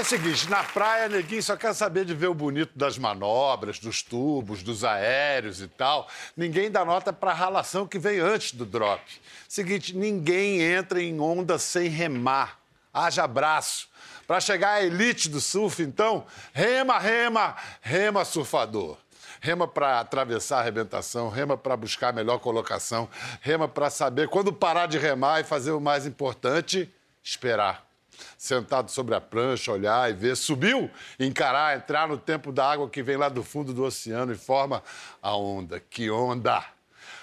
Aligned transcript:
É 0.00 0.02
o 0.02 0.04
seguinte, 0.06 0.48
na 0.48 0.64
praia, 0.64 1.10
neguinho 1.10 1.42
só 1.42 1.54
quer 1.58 1.74
saber 1.74 2.06
de 2.06 2.14
ver 2.14 2.28
o 2.28 2.32
bonito 2.32 2.72
das 2.74 2.96
manobras, 2.96 3.78
dos 3.78 4.02
tubos, 4.02 4.62
dos 4.62 4.82
aéreos 4.82 5.60
e 5.60 5.68
tal. 5.68 6.08
Ninguém 6.34 6.70
dá 6.70 6.86
nota 6.86 7.12
pra 7.12 7.34
ralação 7.34 7.86
que 7.86 7.98
vem 7.98 8.18
antes 8.18 8.52
do 8.52 8.64
drop. 8.64 9.02
Seguinte, 9.46 9.94
ninguém 9.94 10.62
entra 10.62 11.02
em 11.02 11.20
onda 11.20 11.58
sem 11.58 11.86
remar. 11.90 12.58
Haja 12.94 13.24
abraço. 13.24 13.90
Pra 14.26 14.40
chegar 14.40 14.70
à 14.70 14.82
elite 14.82 15.28
do 15.28 15.38
surf, 15.38 15.82
então, 15.82 16.24
rema, 16.54 16.98
rema, 16.98 17.54
rema 17.82 18.24
surfador. 18.24 18.96
Rema 19.38 19.68
para 19.68 20.00
atravessar 20.00 20.56
a 20.56 20.60
arrebentação, 20.60 21.28
rema 21.28 21.58
para 21.58 21.76
buscar 21.76 22.08
a 22.08 22.12
melhor 22.12 22.38
colocação, 22.38 23.06
rema 23.42 23.68
para 23.68 23.90
saber 23.90 24.30
quando 24.30 24.50
parar 24.50 24.86
de 24.86 24.96
remar 24.96 25.40
e 25.40 25.44
fazer 25.44 25.72
o 25.72 25.80
mais 25.80 26.06
importante, 26.06 26.90
esperar 27.22 27.89
sentado 28.36 28.90
sobre 28.90 29.14
a 29.14 29.20
prancha, 29.20 29.72
olhar 29.72 30.10
e 30.10 30.12
ver. 30.12 30.36
Subiu, 30.36 30.90
encarar, 31.18 31.76
entrar 31.76 32.08
no 32.08 32.16
tempo 32.16 32.52
da 32.52 32.70
água 32.70 32.88
que 32.88 33.02
vem 33.02 33.16
lá 33.16 33.28
do 33.28 33.42
fundo 33.42 33.72
do 33.72 33.84
oceano 33.84 34.32
e 34.32 34.36
forma 34.36 34.82
a 35.22 35.36
onda. 35.36 35.80
Que 35.80 36.10
onda! 36.10 36.64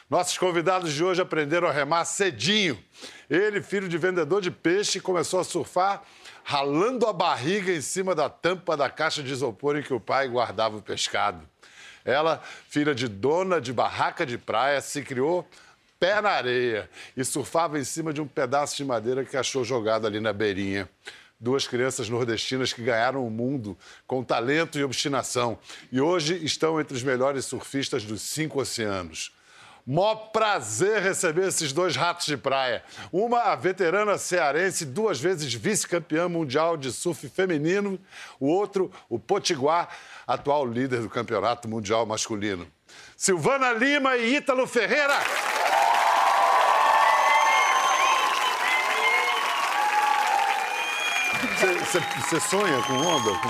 Nossos 0.09 0.37
convidados 0.37 0.93
de 0.93 1.03
hoje 1.03 1.21
aprenderam 1.21 1.67
a 1.67 1.71
remar 1.71 2.05
cedinho. 2.05 2.81
Ele, 3.29 3.61
filho 3.61 3.89
de 3.89 3.97
vendedor 3.97 4.41
de 4.41 4.49
peixe, 4.49 5.01
começou 5.01 5.39
a 5.39 5.43
surfar 5.43 6.01
ralando 6.45 7.05
a 7.05 7.11
barriga 7.11 7.73
em 7.73 7.81
cima 7.81 8.15
da 8.15 8.29
tampa 8.29 8.77
da 8.77 8.89
caixa 8.89 9.21
de 9.21 9.33
isopor 9.33 9.75
em 9.75 9.83
que 9.83 9.93
o 9.93 9.99
pai 9.99 10.29
guardava 10.29 10.77
o 10.77 10.81
pescado. 10.81 11.45
Ela, 12.05 12.41
filha 12.69 12.95
de 12.95 13.09
dona 13.09 13.59
de 13.59 13.73
barraca 13.73 14.25
de 14.25 14.37
praia, 14.37 14.79
se 14.79 15.01
criou 15.03 15.45
pé 15.99 16.21
na 16.21 16.29
areia 16.29 16.89
e 17.15 17.23
surfava 17.23 17.79
em 17.79 17.83
cima 17.83 18.13
de 18.13 18.21
um 18.21 18.27
pedaço 18.27 18.77
de 18.77 18.85
madeira 18.85 19.25
que 19.25 19.37
achou 19.37 19.63
jogado 19.63 20.07
ali 20.07 20.19
na 20.19 20.33
beirinha. 20.33 20.89
Duas 21.39 21.67
crianças 21.67 22.09
nordestinas 22.09 22.73
que 22.73 22.81
ganharam 22.81 23.25
o 23.25 23.29
mundo 23.29 23.77
com 24.07 24.23
talento 24.23 24.79
e 24.79 24.83
obstinação 24.83 25.59
e 25.91 26.01
hoje 26.01 26.43
estão 26.43 26.79
entre 26.79 26.95
os 26.95 27.03
melhores 27.03 27.45
surfistas 27.45 28.03
dos 28.03 28.21
cinco 28.21 28.59
oceanos. 28.59 29.31
Mó 29.89 30.15
prazer 30.15 31.01
receber 31.01 31.47
esses 31.47 31.71
dois 31.71 31.95
ratos 31.95 32.25
de 32.25 32.35
praia. 32.35 32.83
Uma, 33.09 33.39
a 33.43 33.55
veterana 33.55 34.17
cearense, 34.17 34.85
duas 34.85 35.17
vezes 35.17 35.53
vice-campeã 35.53 36.27
mundial 36.27 36.75
de 36.75 36.91
surf 36.91 37.29
feminino. 37.29 37.97
O 38.37 38.47
outro, 38.47 38.91
o 39.07 39.17
Potiguar, 39.17 39.87
atual 40.27 40.65
líder 40.65 40.99
do 40.99 41.09
campeonato 41.09 41.69
mundial 41.69 42.05
masculino. 42.05 42.67
Silvana 43.15 43.71
Lima 43.71 44.17
e 44.17 44.35
Ítalo 44.35 44.67
Ferreira. 44.67 45.17
Você 51.61 52.39
sonha 52.39 52.81
com 52.83 52.93
onda? 52.93 53.31
Com... 53.39 53.49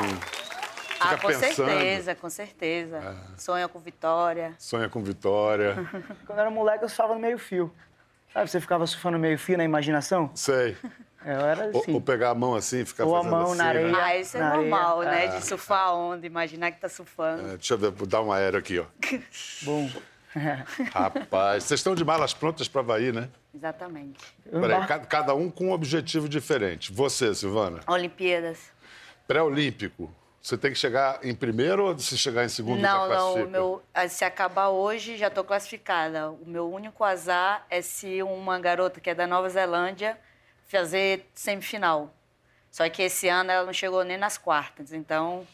Ah, 0.99 1.09
Fica 1.09 1.17
com 1.21 1.27
pensando. 1.27 1.53
certeza, 1.67 2.15
com 2.15 2.29
certeza. 2.29 3.15
Sonha 3.37 3.67
com 3.67 3.79
vitória. 3.79 4.53
Sonha 4.57 4.87
com 4.89 5.03
vitória. 5.03 5.75
Quando 6.25 6.39
eu 6.39 6.41
era 6.43 6.49
moleque, 6.49 6.83
eu 6.85 6.89
surfava 6.89 7.13
no 7.13 7.19
meio 7.19 7.37
fio. 7.37 7.73
Sabe, 8.33 8.49
você 8.49 8.59
ficava 8.61 8.85
surfando 8.87 9.17
no 9.17 9.21
meio 9.21 9.37
fio 9.37 9.57
na 9.57 9.63
imaginação? 9.63 10.31
Sei. 10.35 10.77
É, 11.25 11.33
Eu 11.35 11.39
era 11.41 11.69
Ou, 11.73 11.81
assim. 11.81 11.93
ou 11.93 11.99
pegar 12.01 12.29
a 12.29 12.35
mão 12.35 12.55
assim 12.55 12.81
e 12.81 12.85
ficar 12.85 13.03
Ou 13.05 13.15
a 13.15 13.19
fazendo 13.19 13.31
mão 13.31 13.45
assim, 13.51 13.57
na 13.57 13.63
né? 13.65 13.69
areia. 13.69 13.97
Ah, 13.97 14.17
isso 14.17 14.37
é 14.37 14.39
Na 14.39 14.47
areia. 14.51 14.61
normal, 14.69 14.99
né? 15.01 15.25
É. 15.25 15.27
De 15.27 15.45
surfar 15.45 15.79
a 15.87 15.93
onda, 15.93 16.25
imaginar 16.25 16.71
que 16.71 16.79
tá 16.79 16.87
surfando. 16.89 17.41
É, 17.45 17.57
Deixa 17.57 17.73
eu 17.73 17.77
ver, 17.77 17.91
vou 17.91 18.07
dar 18.07 18.21
um 18.21 18.31
aéreo 18.31 18.59
aqui, 18.59 18.79
ó. 18.79 18.85
Bom. 19.63 19.89
Rapaz, 20.93 21.63
vocês 21.63 21.79
estão 21.79 21.95
de 21.95 22.03
malas 22.05 22.33
prontas 22.33 22.67
para 22.67 22.81
Havaí, 22.81 23.11
né? 23.11 23.29
Exatamente. 23.53 24.19
Peraí, 24.43 24.65
embarco- 24.65 24.87
ca- 24.87 24.99
cada 24.99 25.33
um 25.35 25.49
com 25.49 25.67
um 25.67 25.71
objetivo 25.71 26.27
diferente. 26.29 26.91
Você, 26.93 27.33
Silvana, 27.33 27.79
Olimpíadas. 27.87 28.71
pré-olímpico. 29.27 30.13
Você 30.41 30.57
tem 30.57 30.71
que 30.71 30.77
chegar 30.77 31.19
em 31.25 31.35
primeiro 31.35 31.83
ou 31.87 31.99
se 31.99 32.17
chegar 32.17 32.45
em 32.45 32.49
segundo 32.49 32.79
já 32.79 32.93
Não, 32.93 32.99
não. 33.01 33.07
classifica? 33.07 33.45
O 33.47 33.49
meu, 33.49 33.83
ah, 33.93 34.07
se 34.07 34.23
acabar 34.23 34.69
hoje, 34.69 35.17
já 35.17 35.29
tô 35.29 35.43
classificada. 35.43 36.29
O 36.31 36.45
meu 36.45 36.71
único 36.71 37.03
azar 37.03 37.65
é 37.69 37.81
se 37.81 38.21
uma 38.23 38.57
garota 38.59 39.01
que 39.01 39.09
é 39.09 39.15
da 39.15 39.27
Nova 39.27 39.49
Zelândia 39.49 40.17
fazer 40.67 41.27
semifinal. 41.33 42.13
Só 42.71 42.87
que 42.89 43.01
esse 43.01 43.27
ano 43.27 43.51
ela 43.51 43.65
não 43.65 43.73
chegou 43.73 44.03
nem 44.05 44.17
nas 44.17 44.37
quartas, 44.37 44.93
então 44.93 45.45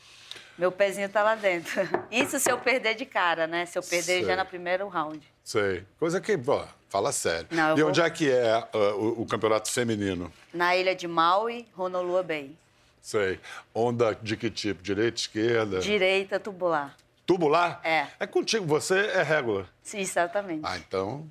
meu 0.58 0.72
pezinho 0.72 1.09
tá 1.09 1.24
lá 1.24 1.36
dentro. 1.36 1.81
Isso 2.12 2.40
se 2.40 2.50
eu 2.52 2.58
perder 2.58 2.96
de 2.96 3.06
cara, 3.06 3.47
né? 3.47 3.66
Se 3.66 3.78
eu 3.78 3.84
perder 3.84 4.19
Sei. 4.19 4.25
já 4.25 4.36
no 4.36 4.46
primeiro 4.46 4.88
round. 4.88 5.22
Sei. 5.44 5.84
Coisa 6.00 6.22
que, 6.22 6.40
ó, 6.47 6.66
fala 6.90 7.12
sério. 7.12 7.47
Não, 7.52 7.78
e 7.78 7.81
vou- 7.81 7.90
onde 7.90 8.02
é 8.02 8.09
que 8.09 8.31
é 8.31 8.52
ah, 8.52 8.68
o, 8.96 9.22
o 9.22 9.25
campeonato 9.25 9.72
feminino? 9.72 10.31
Na 10.53 10.75
ilha 10.75 10.96
de 10.96 11.08
Maui, 11.08 11.68
Honolulu 11.78 12.24
Bay. 12.24 12.56
Sei. 13.02 13.40
Onda 13.74 14.16
de 14.22 14.38
que 14.38 14.50
tipo? 14.50 14.81
Direita, 14.81 15.19
esquerda? 15.19 15.80
Direita 15.80 16.40
tubular. 16.40 16.96
Tubular? 17.25 17.81
É. 17.84 18.08
É 18.20 18.28
contigo, 18.28 18.66
você 18.66 19.08
é 19.08 19.22
régua. 19.22 19.68
Sim, 19.81 20.00
exatamente. 20.00 20.62
Ah, 20.64 20.78
então. 20.78 21.30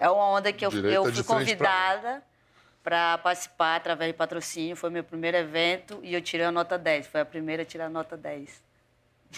É 0.00 0.10
uma 0.10 0.26
onda 0.30 0.52
que 0.52 0.64
eu, 0.64 0.70
Direita 0.70 0.96
eu 0.96 1.04
fui 1.04 1.12
frente 1.12 1.24
pra 1.24 1.36
convidada 1.38 2.22
para 2.88 3.18
participar 3.18 3.76
através 3.76 4.12
de 4.12 4.16
patrocínio. 4.16 4.74
Foi 4.74 4.88
meu 4.88 5.04
primeiro 5.04 5.36
evento 5.36 6.00
e 6.02 6.14
eu 6.14 6.22
tirei 6.22 6.46
a 6.46 6.50
nota 6.50 6.78
10. 6.78 7.06
Foi 7.08 7.20
a 7.20 7.24
primeira 7.24 7.62
a 7.62 7.66
tirar 7.66 7.84
a 7.84 7.90
nota 7.90 8.16
10. 8.16 8.62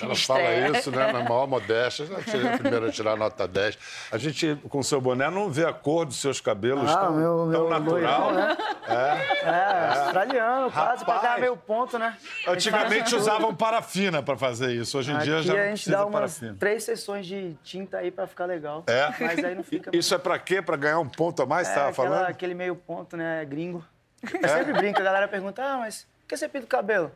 Ela 0.00 0.12
estreia. 0.12 0.66
fala 0.68 0.78
isso, 0.78 0.90
né? 0.92 1.12
Na 1.12 1.22
maior 1.24 1.46
modéstia. 1.48 2.04
Eu 2.04 2.22
tirei 2.22 2.48
a 2.48 2.58
primeira 2.58 2.88
a 2.88 2.92
tirar 2.92 3.12
a 3.12 3.16
nota 3.16 3.46
10. 3.48 3.76
A 4.12 4.18
gente, 4.18 4.54
com 4.68 4.78
o 4.78 4.84
seu 4.84 5.00
boné, 5.00 5.28
não 5.28 5.50
vê 5.50 5.64
a 5.66 5.72
cor 5.72 6.06
dos 6.06 6.16
seus 6.20 6.40
cabelos 6.40 6.88
Ah, 6.90 6.96
tão, 6.96 7.12
meu- 7.16 7.36
tão 7.36 7.46
meu 7.48 7.68
natural. 7.68 7.90
loirão, 7.90 8.32
né? 8.32 8.56
É, 8.88 9.98
australiano, 10.00 10.70
quase, 10.70 11.04
pra 11.04 11.18
dar 11.18 11.40
meio 11.40 11.56
ponto, 11.56 11.98
né? 11.98 12.16
Antigamente 12.46 13.14
usavam 13.14 13.54
parafina 13.54 14.22
para 14.22 14.36
fazer 14.36 14.72
isso. 14.72 14.98
Hoje 14.98 15.12
em 15.12 15.18
dia 15.18 15.38
Aqui 15.38 15.46
já 15.48 15.54
não 15.54 15.60
a 15.60 15.66
gente 15.74 15.90
dá 15.90 16.00
umas 16.06 16.12
parafina. 16.12 16.56
três 16.58 16.84
sessões 16.84 17.26
de 17.26 17.54
tinta 17.62 17.98
aí 17.98 18.10
pra 18.10 18.26
ficar 18.26 18.46
legal. 18.46 18.84
É? 18.86 19.12
Mas 19.20 19.44
aí 19.44 19.54
não 19.54 19.64
fica... 19.64 19.90
Isso 19.96 20.14
é 20.14 20.18
para 20.18 20.38
quê? 20.38 20.62
Para 20.62 20.76
ganhar 20.76 20.98
um 21.00 21.08
ponto 21.08 21.42
a 21.42 21.46
mais, 21.46 21.66
É, 21.68 21.70
estava 21.70 21.90
aquela- 21.90 22.08
falando? 22.10 22.26
aquele 22.30 22.54
meio 22.54 22.76
ponto, 22.76 23.16
né, 23.16 23.44
gringo. 23.44 23.84
Eu 24.22 24.48
sempre 24.48 24.72
brinco, 24.72 25.00
a 25.00 25.02
galera 25.04 25.26
pergunta, 25.28 25.62
ah, 25.62 25.78
mas 25.78 26.06
por 26.20 26.28
que 26.28 26.36
você 26.36 26.48
pinta 26.48 26.64
o 26.64 26.68
cabelo? 26.68 27.10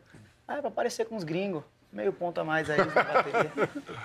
Ah, 0.49 0.57
é 0.57 0.61
pra 0.61 0.71
parecer 0.71 1.05
com 1.07 1.17
os 1.17 1.25
gringos. 1.25 1.63
Meio 1.95 2.13
ponto 2.13 2.41
a 2.41 2.45
mais 2.45 2.69
aí 2.69 2.77
na 2.77 2.87
bateria. 2.87 3.53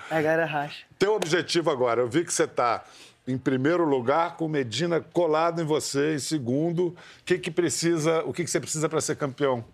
A 0.08 0.22
galera 0.22 0.46
racha. 0.46 0.84
Teu 0.96 1.12
objetivo 1.14 1.70
agora, 1.70 2.00
eu 2.00 2.08
vi 2.08 2.24
que 2.24 2.32
você 2.32 2.44
está 2.44 2.84
em 3.26 3.36
primeiro 3.36 3.84
lugar 3.84 4.36
com 4.36 4.46
Medina 4.48 5.00
colado 5.00 5.60
em 5.60 5.64
você, 5.64 6.14
em 6.14 6.18
segundo. 6.20 6.88
O 6.88 6.96
que, 7.24 7.36
que 7.36 7.50
precisa, 7.50 8.22
o 8.24 8.32
que, 8.32 8.44
que 8.44 8.50
você 8.50 8.60
precisa 8.60 8.88
para 8.88 9.00
ser 9.00 9.16
campeão? 9.16 9.64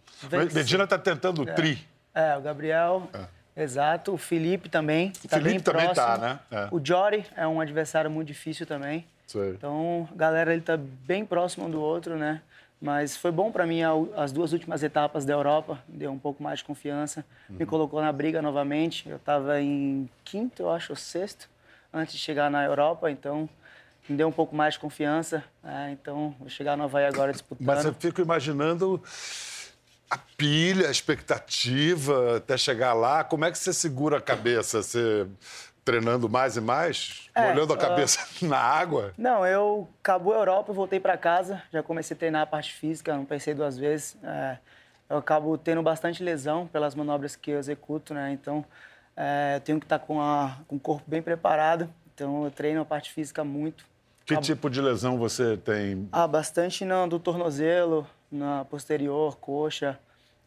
Medina 0.55 0.85
está 0.85 0.99
tentando 0.99 1.43
o 1.43 1.47
tri. 1.47 1.87
É, 2.15 2.35
o 2.37 2.41
Gabriel, 2.41 3.07
exato. 3.55 4.15
O 4.15 4.17
Felipe 4.17 4.71
também, 4.71 5.11
tá 5.29 5.37
Felipe 5.37 5.51
bem 5.51 5.61
também 5.61 5.85
próximo. 5.85 6.07
tá, 6.07 6.19
né? 6.19 6.39
É. 6.51 6.69
O 6.71 6.81
Jory 6.83 7.27
é 7.37 7.47
um 7.47 7.61
adversário 7.61 8.11
muito 8.11 8.29
difícil 8.29 8.65
também. 8.65 9.07
Sei. 9.27 9.51
Então, 9.51 10.09
a 10.11 10.17
galera 10.17 10.53
ele 10.55 10.63
tá 10.63 10.79
bem 10.79 11.25
próximo 11.27 11.67
um 11.67 11.71
do 11.71 11.83
outro, 11.83 12.17
né? 12.17 12.41
Mas 12.81 13.17
foi 13.17 13.31
bom 13.33 13.51
para 13.51 13.67
mim 13.67 13.81
as 14.17 14.33
duas 14.33 14.53
últimas 14.53 14.83
etapas 14.83 15.25
da 15.25 15.33
Europa, 15.33 15.83
deu 15.89 16.13
um 16.13 16.19
pouco 16.19 16.43
mais 16.43 16.59
de 16.59 16.65
confiança, 16.65 17.25
me 17.49 17.61
Uhum. 17.61 17.67
colocou 17.67 18.01
na 18.03 18.13
briga 18.13 18.43
novamente. 18.43 19.09
Eu 19.09 19.17
estava 19.17 19.61
em 19.61 20.09
quinto, 20.25 20.63
eu 20.63 20.71
acho, 20.71 20.93
ou 20.93 20.97
sexto, 20.97 21.49
antes 21.93 22.15
de 22.15 22.21
chegar 22.21 22.51
na 22.51 22.63
Europa, 22.65 23.11
então 23.11 23.49
me 24.09 24.17
deu 24.17 24.29
um 24.29 24.33
pouco 24.33 24.55
mais 24.55 24.75
de 24.75 24.81
confiança. 24.81 25.43
né? 25.63 25.97
então, 25.99 26.35
vou 26.39 26.49
chegar 26.49 26.77
no 26.77 26.85
Havaí 26.85 27.07
agora 27.07 27.33
disputando. 27.33 27.67
Mas 27.67 27.85
eu 27.85 27.95
fico 27.95 28.21
imaginando 28.21 29.03
a 30.11 30.19
pilha, 30.37 30.89
a 30.89 30.91
expectativa 30.91 32.37
até 32.37 32.57
chegar 32.57 32.93
lá. 32.93 33.25
Como 33.25 33.45
é 33.45 33.51
que 33.51 33.59
você 33.59 33.73
segura 33.73 34.19
a 34.19 34.21
cabeça? 34.21 34.83
Você 34.83 35.27
treinando 35.91 36.29
mais 36.29 36.57
e 36.57 36.61
mais? 36.61 37.31
É, 37.33 37.41
molhando 37.49 37.73
a 37.73 37.77
cabeça 37.79 38.19
na 38.45 38.59
água? 38.59 39.15
Não, 39.17 39.47
eu 39.47 39.89
acabou 40.03 40.35
a 40.35 40.39
Europa, 40.39 40.71
eu 40.73 40.75
voltei 40.75 40.99
para 40.99 41.17
casa, 41.17 41.63
já 41.73 41.81
comecei 41.83 42.15
a 42.15 42.19
treinar 42.19 42.43
a 42.43 42.47
parte 42.47 42.75
física, 42.75 43.17
não 43.17 43.25
pensei 43.25 43.55
duas 43.55 43.79
vezes. 43.79 44.17
É, 44.23 44.59
eu 45.09 45.17
acabo 45.17 45.57
tendo 45.57 45.81
bastante 45.83 46.23
lesão 46.25 46.67
pelas 46.67 46.95
manobras 46.97 47.37
que 47.37 47.53
eu 47.53 47.59
executo, 47.59 48.13
né? 48.13 48.33
Então, 48.33 48.65
é, 49.17 49.53
eu 49.57 49.61
tenho 49.61 49.79
que 49.79 49.87
estar 49.87 50.01
com, 50.01 50.21
a- 50.21 50.59
com 50.67 50.75
o 50.75 50.81
corpo 50.81 51.05
bem 51.07 51.23
preparado. 51.23 51.89
Então, 52.13 52.45
eu 52.45 52.51
treino 52.51 52.81
a 52.81 52.85
parte 52.85 53.13
física 53.13 53.45
muito. 53.45 53.87
Que 54.25 54.37
tipo 54.39 54.69
de 54.69 54.81
lesão 54.81 55.17
você 55.19 55.57
tem? 55.57 56.09
Ah, 56.11 56.27
bastante 56.27 56.85
no, 56.85 57.07
do 57.07 57.21
tornozelo, 57.21 58.05
na 58.33 58.65
posterior, 58.65 59.37
coxa, 59.37 59.97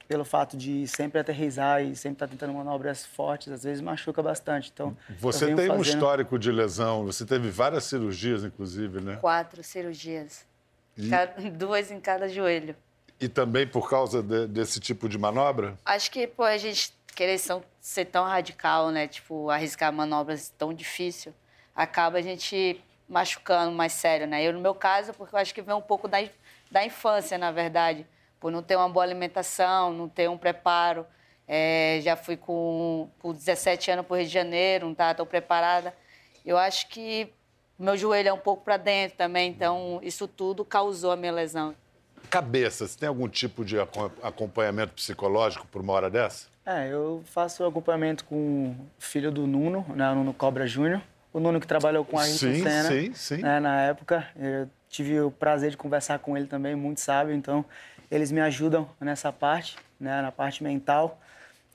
pelo 0.10 0.26
fato 0.26 0.58
de 0.58 0.88
sempre 0.88 1.20
aterrissar 1.20 1.84
e 1.84 1.96
sempre 1.96 2.16
estar 2.16 2.28
tentando 2.28 2.52
manobras 2.52 3.06
fortes, 3.06 3.54
às 3.54 3.64
vezes 3.64 3.80
machuca 3.80 4.24
bastante. 4.24 4.72
Então, 4.74 4.98
Você 5.20 5.46
tem 5.46 5.54
um 5.54 5.58
fazendo- 5.58 5.84
histórico 5.86 6.40
de 6.40 6.52
lesão, 6.52 7.06
você 7.06 7.24
teve 7.24 7.52
várias 7.52 7.84
cirurgias, 7.84 8.44
inclusive, 8.44 9.00
né? 9.02 9.18
Quatro 9.22 9.64
cirurgias. 9.64 10.48
Ca- 11.12 11.28
Duas 11.56 11.92
em 11.92 12.00
cada 12.00 12.28
joelho. 12.28 12.76
E 13.22 13.30
também 13.30 13.68
por 13.68 13.88
causa 13.88 14.24
de- 14.24 14.48
desse 14.48 14.80
tipo 14.80 15.08
de 15.08 15.16
manobra? 15.16 15.78
Acho 15.86 16.10
que, 16.10 16.26
pô, 16.26 16.44
a 16.44 16.58
gente 16.58 16.92
querer 17.16 17.38
são- 17.38 17.64
ser 17.80 18.06
tão 18.06 18.26
radical, 18.26 18.90
né? 18.90 19.08
Tipo, 19.08 19.52
arriscar 19.52 19.94
manobras 19.94 20.52
tão 20.58 20.74
difícil, 20.74 21.32
acaba 21.76 22.18
a 22.18 22.22
gente 22.24 22.82
machucando 23.08 23.72
mais 23.74 23.94
sério, 23.94 24.26
né? 24.26 24.42
Eu, 24.44 24.54
no 24.54 24.60
meu 24.60 24.74
caso, 24.74 25.14
porque 25.14 25.36
eu 25.36 25.40
acho 25.40 25.54
que 25.54 25.62
vem 25.62 25.76
um 25.76 25.82
pouco 25.82 26.08
da, 26.08 26.18
da 26.72 26.84
infância, 26.84 27.38
na 27.38 27.52
verdade. 27.52 28.08
Por 28.40 28.52
não 28.52 28.62
ter 28.64 28.76
uma 28.76 28.90
boa 28.90 29.04
alimentação, 29.04 29.94
não 29.94 30.08
ter 30.08 30.30
um 30.30 30.38
preparo. 30.38 31.06
É, 31.48 32.00
já 32.04 32.16
fui 32.16 32.38
com, 32.38 33.10
com 33.20 33.34
17 33.34 33.92
anos 33.92 34.06
para 34.06 34.14
o 34.14 34.18
Rio 34.18 34.28
de 34.28 34.34
Janeiro, 34.34 34.86
não 34.86 34.92
estava 34.94 35.16
tão 35.16 35.26
preparada. 35.26 35.94
Eu 36.46 36.58
acho 36.58 36.88
que 36.90 37.32
meu 37.78 37.98
joelho 37.98 38.30
é 38.30 38.34
um 38.34 38.38
pouco 38.38 38.64
para 38.64 38.78
dentro 38.78 39.18
também, 39.18 39.50
então 39.50 40.00
isso 40.04 40.28
tudo 40.28 40.64
causou 40.64 41.12
a 41.12 41.16
minha 41.16 41.32
lesão. 41.32 41.74
Cabeça, 42.30 42.88
você 42.88 43.00
tem 43.00 43.10
algum 43.10 43.28
tipo 43.28 43.66
de 43.66 43.78
acompanhamento 43.80 44.94
psicológico 44.94 45.66
por 45.68 45.82
uma 45.82 45.94
hora 45.94 46.10
dessa? 46.10 46.48
É, 46.66 46.88
eu 46.88 47.24
faço 47.26 47.66
acompanhamento 47.66 48.24
com 48.26 48.76
o 48.76 48.76
filho 49.00 49.32
do 49.32 49.48
Nuno, 49.48 49.84
né, 49.96 50.12
o 50.12 50.16
Nuno 50.16 50.34
Cobra 50.34 50.68
Júnior. 50.68 51.02
O 51.34 51.40
Nuno 51.40 51.60
que 51.60 51.66
trabalhou 51.66 52.04
com 52.04 52.18
a 52.18 52.24
Ayrton 52.24 52.38
sim, 52.38 52.64
Senna. 52.64 52.90
Sim, 52.90 53.14
sim, 53.14 53.38
né, 53.38 53.60
na 53.60 53.82
época. 53.82 54.28
Eu 54.36 54.70
tive 54.90 55.20
o 55.22 55.32
prazer 55.32 55.72
de 55.72 55.78
conversar 55.78 56.20
com 56.20 56.36
ele 56.38 56.48
também, 56.48 56.76
muito 56.76 57.00
sábio. 57.00 57.34
Então, 57.34 57.64
eles 58.10 58.32
me 58.32 58.42
ajudam 58.42 58.90
nessa 59.00 59.32
parte, 59.32 59.78
né, 60.00 60.22
na 60.22 60.32
parte 60.32 60.64
mental. 60.64 61.20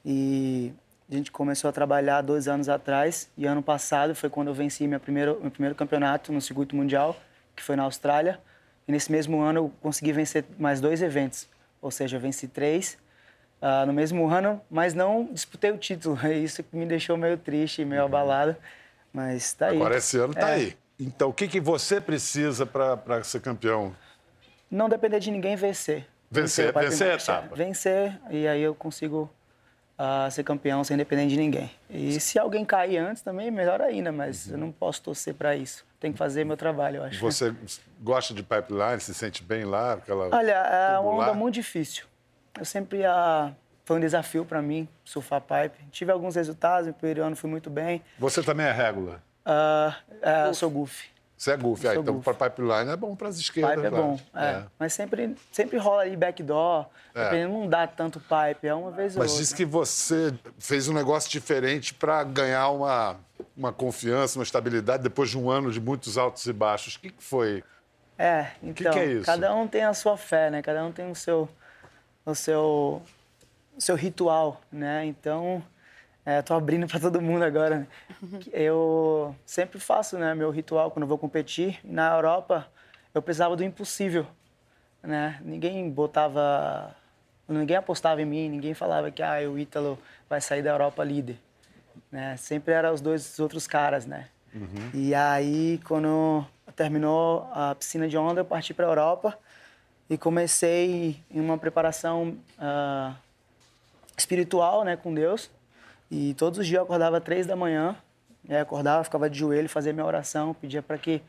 E 0.04 0.72
a 1.10 1.14
gente 1.14 1.30
começou 1.30 1.68
a 1.68 1.72
trabalhar 1.72 2.22
dois 2.22 2.48
anos 2.48 2.68
atrás. 2.68 3.30
E 3.36 3.46
ano 3.46 3.62
passado 3.62 4.14
foi 4.14 4.28
quando 4.28 4.48
eu 4.48 4.54
venci 4.54 4.86
meu 4.86 5.00
primeiro, 5.00 5.38
meu 5.40 5.50
primeiro 5.50 5.74
campeonato 5.74 6.32
no 6.32 6.40
circuito 6.40 6.74
mundial, 6.74 7.16
que 7.54 7.62
foi 7.62 7.76
na 7.76 7.84
Austrália. 7.84 8.40
E 8.86 8.92
nesse 8.92 9.10
mesmo 9.10 9.40
ano 9.40 9.60
eu 9.60 9.72
consegui 9.80 10.12
vencer 10.12 10.44
mais 10.58 10.80
dois 10.80 11.02
eventos. 11.02 11.48
Ou 11.80 11.90
seja, 11.90 12.16
eu 12.16 12.20
venci 12.20 12.48
três 12.48 12.98
uh, 13.62 13.86
no 13.86 13.92
mesmo 13.92 14.28
ano, 14.28 14.60
mas 14.70 14.94
não 14.94 15.28
disputei 15.30 15.70
o 15.70 15.78
título. 15.78 16.18
Isso 16.28 16.62
que 16.62 16.76
me 16.76 16.86
deixou 16.86 17.16
meio 17.16 17.36
triste, 17.38 17.84
meio 17.84 18.02
uhum. 18.02 18.08
abalado. 18.08 18.56
Mas 19.12 19.52
tá 19.52 19.68
aí. 19.68 19.76
Agora 19.76 19.96
esse 19.96 20.18
ano 20.18 20.34
tá 20.34 20.50
é. 20.50 20.54
aí. 20.54 20.76
Então, 20.98 21.30
o 21.30 21.32
que, 21.32 21.48
que 21.48 21.60
você 21.60 22.00
precisa 22.00 22.64
para 22.64 23.22
ser 23.24 23.40
campeão? 23.40 23.94
Não 24.70 24.88
depender 24.88 25.18
de 25.20 25.30
ninguém 25.30 25.56
vencer. 25.56 26.06
Vencer, 26.34 26.72
vencer, 26.72 26.90
vencer 26.90 27.10
a 27.10 27.14
etapa. 27.14 27.56
Vencer, 27.56 28.20
e 28.30 28.48
aí 28.48 28.62
eu 28.62 28.74
consigo 28.74 29.30
uh, 29.98 30.30
ser 30.30 30.42
campeão 30.42 30.82
sem 30.82 30.96
depender 30.96 31.26
de 31.26 31.36
ninguém. 31.36 31.70
E 31.88 32.18
se 32.20 32.38
alguém 32.38 32.64
cair 32.64 32.98
antes 32.98 33.22
também, 33.22 33.50
melhor 33.50 33.80
ainda, 33.80 34.10
mas 34.12 34.46
uhum. 34.46 34.52
eu 34.52 34.58
não 34.58 34.72
posso 34.72 35.02
torcer 35.02 35.34
para 35.34 35.56
isso. 35.56 35.84
Tem 36.00 36.12
que 36.12 36.18
fazer 36.18 36.44
meu 36.44 36.56
trabalho, 36.56 36.96
eu 36.98 37.04
acho. 37.04 37.20
Você 37.20 37.54
gosta 38.00 38.34
de 38.34 38.42
pipeline, 38.42 39.00
se 39.00 39.14
sente 39.14 39.42
bem 39.42 39.64
lá? 39.64 39.94
Aquela 39.94 40.28
Olha, 40.34 40.52
é 40.52 40.98
uma 40.98 41.22
onda 41.22 41.34
muito 41.34 41.54
difícil. 41.54 42.04
Eu 42.58 42.64
sempre 42.64 43.00
uh, 43.00 43.54
foi 43.84 43.96
um 43.96 44.00
desafio 44.00 44.44
para 44.44 44.60
mim 44.60 44.88
surfar 45.04 45.40
pipe. 45.40 45.84
Tive 45.90 46.12
alguns 46.12 46.36
resultados, 46.36 46.88
no 46.88 46.94
primeiro 46.94 47.22
ano 47.22 47.36
fui 47.36 47.48
muito 47.48 47.70
bem. 47.70 48.02
Você 48.18 48.42
também 48.42 48.66
é 48.66 48.72
regular? 48.72 49.20
Uh, 49.46 49.94
é, 50.22 50.48
eu 50.48 50.54
sou 50.54 50.70
goofy. 50.70 51.13
Você 51.44 51.50
é 51.50 51.56
goofy, 51.58 51.88
ah, 51.88 51.94
então 51.96 52.20
para 52.22 52.48
pipeline 52.48 52.90
é 52.90 52.96
bom 52.96 53.14
para 53.14 53.28
as 53.28 53.36
esquerdas. 53.36 53.74
Pipe 53.74 53.86
é 53.86 53.90
bom, 53.90 54.18
é. 54.34 54.44
é. 54.46 54.64
Mas 54.78 54.94
sempre, 54.94 55.36
sempre 55.52 55.76
rola 55.76 56.00
ali 56.00 56.16
backdoor, 56.16 56.86
é. 57.14 57.46
não 57.46 57.68
dá 57.68 57.86
tanto 57.86 58.18
pipe, 58.18 58.66
é 58.66 58.74
uma 58.74 58.90
vez 58.90 59.14
ou 59.14 59.20
Mas 59.20 59.32
outra. 59.32 59.44
diz 59.44 59.52
que 59.52 59.62
você 59.66 60.32
fez 60.58 60.88
um 60.88 60.94
negócio 60.94 61.30
diferente 61.30 61.92
para 61.92 62.24
ganhar 62.24 62.70
uma, 62.70 63.16
uma 63.54 63.70
confiança, 63.74 64.38
uma 64.38 64.42
estabilidade 64.42 65.02
depois 65.02 65.28
de 65.28 65.36
um 65.36 65.50
ano 65.50 65.70
de 65.70 65.82
muitos 65.82 66.16
altos 66.16 66.46
e 66.46 66.52
baixos. 66.52 66.94
O 66.94 67.00
que, 67.00 67.10
que 67.10 67.22
foi? 67.22 67.62
É, 68.16 68.52
então, 68.62 68.92
que 68.94 68.98
que 68.98 69.04
é 69.04 69.12
então, 69.12 69.24
cada 69.24 69.54
um 69.54 69.68
tem 69.68 69.84
a 69.84 69.92
sua 69.92 70.16
fé, 70.16 70.48
né? 70.48 70.62
Cada 70.62 70.82
um 70.82 70.92
tem 70.92 71.10
o 71.10 71.14
seu, 71.14 71.46
o 72.24 72.34
seu, 72.34 73.02
o 73.76 73.80
seu 73.82 73.96
ritual, 73.96 74.62
né? 74.72 75.04
Então, 75.04 75.62
é, 76.26 76.40
tô 76.40 76.54
abrindo 76.54 76.86
para 76.86 76.98
todo 76.98 77.20
mundo 77.20 77.42
agora. 77.42 77.80
Né? 77.80 77.86
Eu 78.52 79.34
sempre 79.44 79.78
faço, 79.78 80.16
né, 80.16 80.34
meu 80.34 80.50
ritual 80.50 80.90
quando 80.90 81.06
vou 81.06 81.18
competir. 81.18 81.78
Na 81.84 82.14
Europa, 82.14 82.66
eu 83.12 83.20
precisava 83.20 83.54
do 83.54 83.62
impossível, 83.62 84.26
né? 85.02 85.38
Ninguém 85.44 85.88
botava, 85.90 86.96
ninguém 87.46 87.76
apostava 87.76 88.22
em 88.22 88.24
mim, 88.24 88.48
ninguém 88.48 88.72
falava 88.72 89.10
que 89.10 89.22
ah, 89.22 89.36
o 89.48 89.58
Ítalo 89.58 89.98
vai 90.28 90.40
sair 90.40 90.62
da 90.62 90.70
Europa 90.70 91.04
líder, 91.04 91.38
né? 92.10 92.36
Sempre 92.38 92.72
eram 92.72 92.92
os 92.92 93.00
dois 93.00 93.38
outros 93.38 93.66
caras, 93.66 94.06
né? 94.06 94.28
Uhum. 94.54 94.90
E 94.94 95.14
aí, 95.14 95.80
quando 95.84 96.44
terminou 96.74 97.48
a 97.52 97.74
piscina 97.74 98.08
de 98.08 98.16
onda, 98.16 98.40
eu 98.40 98.44
parti 98.44 98.72
para 98.72 98.86
a 98.86 98.88
Europa 98.88 99.38
e 100.08 100.16
comecei 100.16 101.22
em 101.30 101.40
uma 101.40 101.58
preparação 101.58 102.36
uh, 102.58 103.14
espiritual, 104.16 104.84
né, 104.84 104.96
com 104.96 105.12
Deus 105.12 105.50
e 106.10 106.34
todos 106.34 106.58
os 106.58 106.66
dias 106.66 106.78
eu 106.78 106.84
acordava 106.84 107.20
três 107.20 107.46
da 107.46 107.56
manhã, 107.56 107.96
né, 108.44 108.60
acordava, 108.60 109.02
ficava 109.04 109.28
de 109.28 109.38
joelho, 109.38 109.68
fazia 109.68 109.92
minha 109.92 110.04
oração, 110.04 110.54
pedia 110.54 110.82
para 110.82 110.98
que 110.98 111.22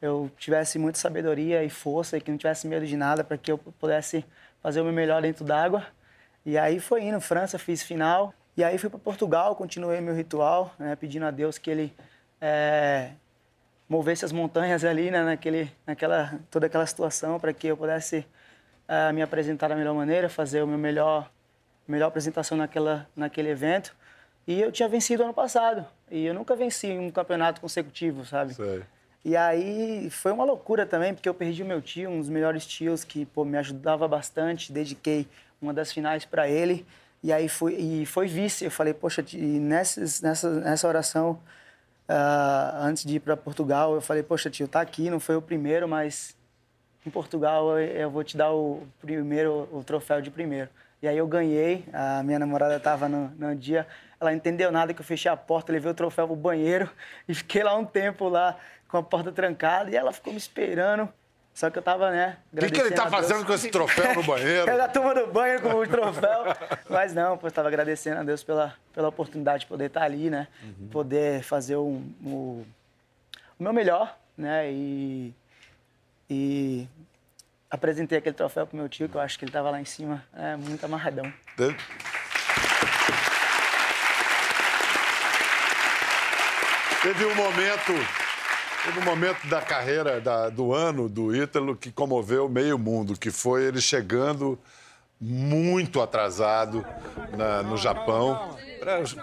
eu 0.00 0.30
tivesse 0.36 0.78
muita 0.78 0.98
sabedoria 0.98 1.62
e 1.62 1.70
força 1.70 2.16
e 2.16 2.20
que 2.20 2.30
não 2.30 2.38
tivesse 2.38 2.66
medo 2.66 2.84
de 2.86 2.96
nada, 2.96 3.22
para 3.22 3.38
que 3.38 3.52
eu 3.52 3.58
pudesse 3.58 4.24
fazer 4.60 4.80
o 4.80 4.84
meu 4.84 4.92
melhor 4.92 5.22
dentro 5.22 5.44
d'água. 5.44 5.86
E 6.44 6.58
aí 6.58 6.80
foi 6.80 7.04
indo, 7.04 7.20
França, 7.20 7.56
fiz 7.58 7.82
final. 7.82 8.34
E 8.56 8.64
aí 8.64 8.76
fui 8.78 8.90
para 8.90 8.98
Portugal, 8.98 9.54
continuei 9.54 10.00
meu 10.00 10.14
ritual, 10.14 10.74
né, 10.78 10.96
pedindo 10.96 11.24
a 11.24 11.30
Deus 11.30 11.56
que 11.56 11.70
Ele 11.70 11.94
é, 12.40 13.12
movesse 13.88 14.24
as 14.24 14.32
montanhas 14.32 14.84
ali, 14.84 15.10
né, 15.10 15.22
naquele, 15.22 15.70
naquela, 15.86 16.38
toda 16.50 16.66
aquela 16.66 16.84
situação, 16.84 17.38
para 17.38 17.52
que 17.52 17.68
eu 17.68 17.76
pudesse 17.76 18.26
é, 18.88 19.12
me 19.12 19.22
apresentar 19.22 19.68
da 19.68 19.76
melhor 19.76 19.94
maneira, 19.94 20.28
fazer 20.28 20.62
o 20.62 20.66
meu 20.66 20.78
melhor, 20.78 21.30
melhor 21.86 22.08
apresentação 22.08 22.58
naquela, 22.58 23.08
naquele 23.14 23.50
evento. 23.50 23.94
E 24.46 24.60
eu 24.60 24.72
tinha 24.72 24.88
vencido 24.88 25.22
ano 25.22 25.34
passado. 25.34 25.86
E 26.10 26.26
eu 26.26 26.34
nunca 26.34 26.56
venci 26.56 26.90
um 26.90 27.10
campeonato 27.10 27.60
consecutivo, 27.60 28.24
sabe? 28.24 28.54
Sei. 28.54 28.82
E 29.24 29.36
aí 29.36 30.10
foi 30.10 30.32
uma 30.32 30.44
loucura 30.44 30.84
também, 30.84 31.14
porque 31.14 31.28
eu 31.28 31.34
perdi 31.34 31.62
o 31.62 31.66
meu 31.66 31.80
tio, 31.80 32.10
um 32.10 32.18
dos 32.18 32.28
melhores 32.28 32.66
tios 32.66 33.04
que 33.04 33.24
pô, 33.24 33.44
me 33.44 33.56
ajudava 33.56 34.08
bastante. 34.08 34.72
Dediquei 34.72 35.28
uma 35.60 35.72
das 35.72 35.92
finais 35.92 36.24
para 36.24 36.48
ele. 36.48 36.84
E 37.22 37.32
aí 37.32 37.48
foi, 37.48 37.74
e 37.74 38.04
foi 38.04 38.26
vice. 38.26 38.64
Eu 38.64 38.70
falei, 38.70 38.92
poxa, 38.92 39.24
e 39.32 39.36
nessas, 39.36 40.20
nessa, 40.20 40.50
nessa 40.50 40.88
oração, 40.88 41.38
uh, 42.08 42.76
antes 42.80 43.04
de 43.04 43.16
ir 43.16 43.20
para 43.20 43.36
Portugal, 43.36 43.94
eu 43.94 44.00
falei, 44.00 44.24
poxa, 44.24 44.50
tio, 44.50 44.66
tá 44.66 44.80
aqui, 44.80 45.08
não 45.08 45.20
foi 45.20 45.36
o 45.36 45.42
primeiro, 45.42 45.86
mas 45.86 46.36
em 47.06 47.10
Portugal 47.10 47.78
eu, 47.78 47.86
eu 47.86 48.10
vou 48.10 48.24
te 48.24 48.36
dar 48.36 48.52
o 48.52 48.82
primeiro, 49.00 49.68
o 49.70 49.84
troféu 49.84 50.20
de 50.20 50.32
primeiro. 50.32 50.68
E 51.02 51.08
aí 51.08 51.18
eu 51.18 51.26
ganhei, 51.26 51.84
a 51.92 52.22
minha 52.22 52.38
namorada 52.38 52.76
estava 52.76 53.08
no, 53.08 53.28
no 53.36 53.56
dia, 53.56 53.88
ela 54.20 54.32
entendeu 54.32 54.70
nada 54.70 54.94
que 54.94 55.00
eu 55.00 55.04
fechei 55.04 55.28
a 55.28 55.36
porta, 55.36 55.72
levei 55.72 55.90
o 55.90 55.94
troféu 55.94 56.28
pro 56.28 56.36
banheiro 56.36 56.88
e 57.28 57.34
fiquei 57.34 57.64
lá 57.64 57.76
um 57.76 57.84
tempo 57.84 58.28
lá 58.28 58.56
com 58.86 58.98
a 58.98 59.02
porta 59.02 59.32
trancada 59.32 59.90
e 59.90 59.96
ela 59.96 60.12
ficou 60.12 60.32
me 60.32 60.38
esperando. 60.38 61.08
Só 61.54 61.68
que 61.68 61.78
eu 61.78 61.82
tava, 61.82 62.10
né? 62.10 62.38
O 62.52 62.56
que, 62.56 62.70
que 62.70 62.80
ele 62.80 62.92
tá 62.92 63.10
fazendo 63.10 63.44
com 63.44 63.52
esse 63.52 63.70
troféu 63.70 64.14
no 64.14 64.22
banheiro? 64.22 64.70
Ela 64.70 64.88
turma 64.88 65.14
do 65.14 65.26
banho 65.26 65.60
com 65.60 65.74
o 65.74 65.86
troféu. 65.86 66.44
Mas 66.88 67.12
não, 67.12 67.36
pô, 67.36 67.48
eu 67.48 67.52
tava 67.52 67.68
agradecendo 67.68 68.20
a 68.20 68.22
Deus 68.22 68.42
pela, 68.42 68.74
pela 68.94 69.08
oportunidade 69.08 69.60
de 69.60 69.66
poder 69.66 69.86
estar 69.86 70.00
tá 70.00 70.06
ali, 70.06 70.30
né? 70.30 70.48
Uhum. 70.62 70.88
Poder 70.88 71.42
fazer 71.42 71.76
o, 71.76 72.02
o, 72.24 72.64
o, 73.58 73.62
meu 73.62 73.72
melhor, 73.72 74.16
né? 74.36 74.72
E, 74.72 75.34
e 76.30 76.88
apresentei 77.72 78.18
aquele 78.18 78.34
troféu 78.34 78.66
pro 78.66 78.76
meu 78.76 78.86
tio, 78.86 79.08
que 79.08 79.14
eu 79.14 79.20
acho 79.20 79.38
que 79.38 79.46
ele 79.46 79.52
tava 79.52 79.70
lá 79.70 79.80
em 79.80 79.84
cima, 79.86 80.22
é, 80.36 80.56
muito 80.56 80.84
amarradão. 80.84 81.32
Teve 87.02 87.24
um 87.24 87.34
momento, 87.34 87.92
teve 88.84 89.00
um 89.00 89.04
momento 89.04 89.46
da 89.48 89.62
carreira 89.62 90.20
da, 90.20 90.50
do 90.50 90.74
ano 90.74 91.08
do 91.08 91.34
Ítalo 91.34 91.74
que 91.74 91.90
comoveu 91.90 92.46
meio 92.46 92.78
mundo, 92.78 93.18
que 93.18 93.30
foi 93.30 93.64
ele 93.64 93.80
chegando 93.80 94.58
muito 95.24 96.02
atrasado 96.02 96.84
na, 97.36 97.62
no 97.62 97.76
Japão, 97.76 98.58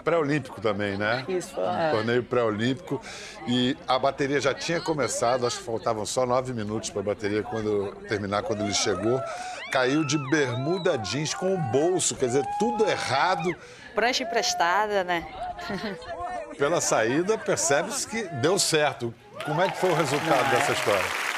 pré-olímpico 0.02 0.58
também, 0.58 0.96
né? 0.96 1.26
Isso, 1.28 1.60
é. 1.60 1.90
Torneio 1.90 2.24
pré-olímpico. 2.24 2.98
E 3.46 3.76
a 3.86 3.98
bateria 3.98 4.40
já 4.40 4.54
tinha 4.54 4.80
começado, 4.80 5.46
acho 5.46 5.58
que 5.58 5.64
faltavam 5.64 6.06
só 6.06 6.24
nove 6.24 6.54
minutos 6.54 6.88
para 6.88 7.00
a 7.00 7.04
bateria 7.04 7.42
quando, 7.42 7.94
terminar 8.08 8.42
quando 8.42 8.62
ele 8.62 8.72
chegou. 8.72 9.20
Caiu 9.70 10.02
de 10.02 10.16
bermuda 10.30 10.96
jeans 10.96 11.34
com 11.34 11.54
o 11.54 11.58
bolso, 11.58 12.16
quer 12.16 12.26
dizer, 12.26 12.44
tudo 12.58 12.88
errado. 12.88 13.54
Prancha 13.94 14.22
emprestada, 14.22 15.04
né? 15.04 15.28
pela 16.56 16.80
saída, 16.80 17.36
percebe-se 17.36 18.06
que 18.06 18.22
deu 18.36 18.58
certo. 18.58 19.14
Como 19.44 19.60
é 19.60 19.70
que 19.70 19.76
foi 19.76 19.90
o 19.90 19.94
resultado 19.94 20.46
é. 20.46 20.56
dessa 20.56 20.72
história? 20.72 21.29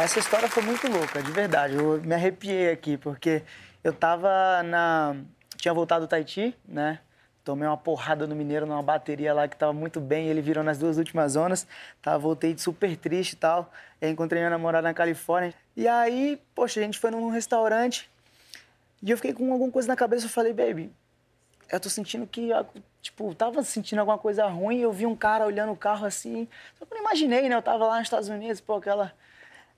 Essa 0.00 0.20
história 0.20 0.48
foi 0.48 0.62
muito 0.62 0.86
louca, 0.86 1.20
de 1.20 1.32
verdade. 1.32 1.74
Eu 1.74 2.00
me 2.00 2.14
arrepiei 2.14 2.70
aqui, 2.70 2.96
porque 2.96 3.42
eu 3.82 3.92
tava 3.92 4.62
na. 4.62 5.16
Tinha 5.56 5.74
voltado 5.74 6.06
do 6.06 6.08
Tahiti, 6.08 6.56
né? 6.64 7.00
Tomei 7.42 7.66
uma 7.66 7.76
porrada 7.76 8.24
no 8.24 8.32
Mineiro 8.36 8.64
numa 8.64 8.80
bateria 8.80 9.34
lá 9.34 9.48
que 9.48 9.56
tava 9.56 9.72
muito 9.72 10.00
bem. 10.00 10.28
Ele 10.28 10.40
virou 10.40 10.62
nas 10.62 10.78
duas 10.78 10.98
últimas 10.98 11.32
zonas. 11.32 11.66
Tá, 12.00 12.16
voltei 12.16 12.56
super 12.56 12.96
triste 12.96 13.32
e 13.32 13.36
tal. 13.38 13.72
Eu 14.00 14.08
encontrei 14.08 14.40
minha 14.40 14.50
namorada 14.50 14.86
na 14.86 14.94
Califórnia. 14.94 15.52
E 15.76 15.88
aí, 15.88 16.40
poxa, 16.54 16.78
a 16.78 16.82
gente 16.84 16.96
foi 16.96 17.10
num 17.10 17.28
restaurante. 17.28 18.08
E 19.02 19.10
eu 19.10 19.16
fiquei 19.16 19.32
com 19.32 19.52
alguma 19.52 19.72
coisa 19.72 19.88
na 19.88 19.96
cabeça. 19.96 20.26
Eu 20.26 20.30
falei, 20.30 20.52
baby, 20.52 20.92
eu 21.72 21.80
tô 21.80 21.88
sentindo 21.88 22.24
que, 22.24 22.50
tipo, 23.02 23.34
tava 23.34 23.64
sentindo 23.64 23.98
alguma 23.98 24.16
coisa 24.16 24.46
ruim, 24.46 24.78
eu 24.78 24.92
vi 24.92 25.06
um 25.06 25.16
cara 25.16 25.44
olhando 25.44 25.72
o 25.72 25.76
carro 25.76 26.06
assim, 26.06 26.46
só 26.78 26.86
que 26.86 26.92
eu 26.92 26.96
não 26.98 27.02
imaginei, 27.02 27.48
né? 27.48 27.56
Eu 27.56 27.62
tava 27.62 27.84
lá 27.84 27.98
nos 27.98 28.06
Estados 28.06 28.28
Unidos, 28.28 28.60
pô, 28.60 28.76
aquela, 28.76 29.12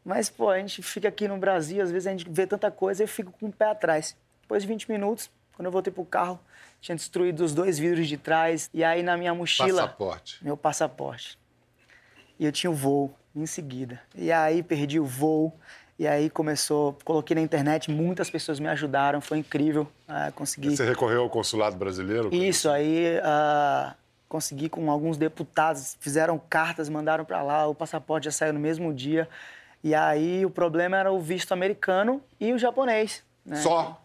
Mas, 0.04 0.30
pô, 0.30 0.48
a 0.50 0.58
gente 0.58 0.82
fica 0.82 1.08
aqui 1.08 1.28
no 1.28 1.36
Brasil, 1.36 1.82
às 1.82 1.90
vezes 1.90 2.06
a 2.06 2.10
gente 2.10 2.26
vê 2.28 2.46
tanta 2.46 2.70
coisa 2.70 3.02
e 3.02 3.04
eu 3.04 3.08
fico 3.08 3.32
com 3.32 3.46
o 3.46 3.52
pé 3.52 3.66
atrás. 3.66 4.16
Depois 4.42 4.62
de 4.62 4.68
20 4.68 4.90
minutos, 4.90 5.30
quando 5.54 5.66
eu 5.66 5.72
voltei 5.72 5.92
pro 5.92 6.04
carro, 6.04 6.40
tinha 6.80 6.96
destruído 6.96 7.44
os 7.44 7.54
dois 7.54 7.78
vidros 7.78 8.08
de 8.08 8.16
trás. 8.16 8.70
E 8.72 8.82
aí 8.82 9.02
na 9.02 9.16
minha 9.16 9.34
mochila. 9.34 9.82
Passaporte. 9.82 10.38
Meu 10.42 10.56
passaporte. 10.56 11.38
E 12.38 12.44
eu 12.44 12.52
tinha 12.52 12.70
o 12.70 12.74
voo 12.74 13.14
em 13.36 13.46
seguida. 13.46 14.00
E 14.14 14.32
aí 14.32 14.62
perdi 14.62 14.98
o 14.98 15.04
voo. 15.04 15.52
E 15.98 16.08
aí 16.08 16.30
começou, 16.30 16.96
coloquei 17.04 17.34
na 17.34 17.42
internet, 17.42 17.90
muitas 17.90 18.30
pessoas 18.30 18.58
me 18.58 18.68
ajudaram, 18.68 19.20
foi 19.20 19.36
incrível 19.36 19.86
uh, 20.08 20.32
conseguir. 20.32 20.74
Você 20.74 20.82
recorreu 20.86 21.20
ao 21.20 21.28
consulado 21.28 21.76
brasileiro? 21.76 22.34
Isso, 22.34 22.70
aí 22.70 23.18
uh, 23.18 23.94
consegui 24.26 24.70
com 24.70 24.90
alguns 24.90 25.18
deputados, 25.18 25.98
fizeram 26.00 26.40
cartas, 26.48 26.88
mandaram 26.88 27.22
para 27.22 27.42
lá, 27.42 27.66
o 27.66 27.74
passaporte 27.74 28.24
já 28.24 28.30
saiu 28.30 28.54
no 28.54 28.58
mesmo 28.58 28.94
dia. 28.94 29.28
E 29.82 29.94
aí 29.94 30.44
o 30.44 30.50
problema 30.50 30.96
era 30.96 31.10
o 31.10 31.20
visto 31.20 31.52
americano 31.52 32.22
e 32.38 32.52
o 32.52 32.58
japonês. 32.58 33.22
Né? 33.44 33.56
Só? 33.56 34.00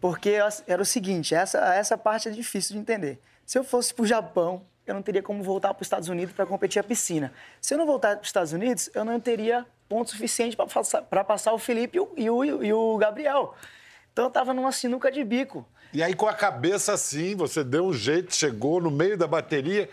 Porque 0.00 0.30
era 0.66 0.80
o 0.80 0.84
seguinte, 0.84 1.34
essa, 1.34 1.58
essa 1.74 1.98
parte 1.98 2.28
é 2.28 2.30
difícil 2.30 2.74
de 2.74 2.80
entender. 2.80 3.20
Se 3.44 3.58
eu 3.58 3.64
fosse 3.64 3.92
para 3.92 4.02
o 4.02 4.06
Japão, 4.06 4.62
eu 4.86 4.94
não 4.94 5.02
teria 5.02 5.22
como 5.22 5.42
voltar 5.42 5.74
para 5.74 5.82
os 5.82 5.86
Estados 5.86 6.08
Unidos 6.08 6.34
para 6.34 6.46
competir 6.46 6.80
a 6.80 6.84
piscina. 6.84 7.32
Se 7.60 7.74
eu 7.74 7.78
não 7.78 7.84
voltar 7.84 8.16
para 8.16 8.22
os 8.22 8.28
Estados 8.28 8.52
Unidos, 8.52 8.88
eu 8.94 9.04
não 9.04 9.20
teria 9.20 9.66
ponto 9.88 10.10
suficiente 10.10 10.56
para 10.56 10.66
passar, 10.66 11.02
passar 11.02 11.52
o 11.52 11.58
Felipe 11.58 11.98
e 11.98 12.00
o, 12.00 12.12
e 12.16 12.30
o, 12.30 12.64
e 12.64 12.72
o 12.72 12.96
Gabriel. 12.96 13.54
Então 14.12 14.24
eu 14.26 14.28
estava 14.28 14.54
numa 14.54 14.72
sinuca 14.72 15.10
de 15.10 15.22
bico. 15.22 15.66
E 15.92 16.02
aí, 16.02 16.14
com 16.14 16.28
a 16.28 16.34
cabeça 16.34 16.92
assim, 16.92 17.34
você 17.34 17.64
deu 17.64 17.86
um 17.86 17.92
jeito, 17.92 18.34
chegou 18.34 18.80
no 18.80 18.90
meio 18.90 19.18
da 19.18 19.26
bateria. 19.26 19.88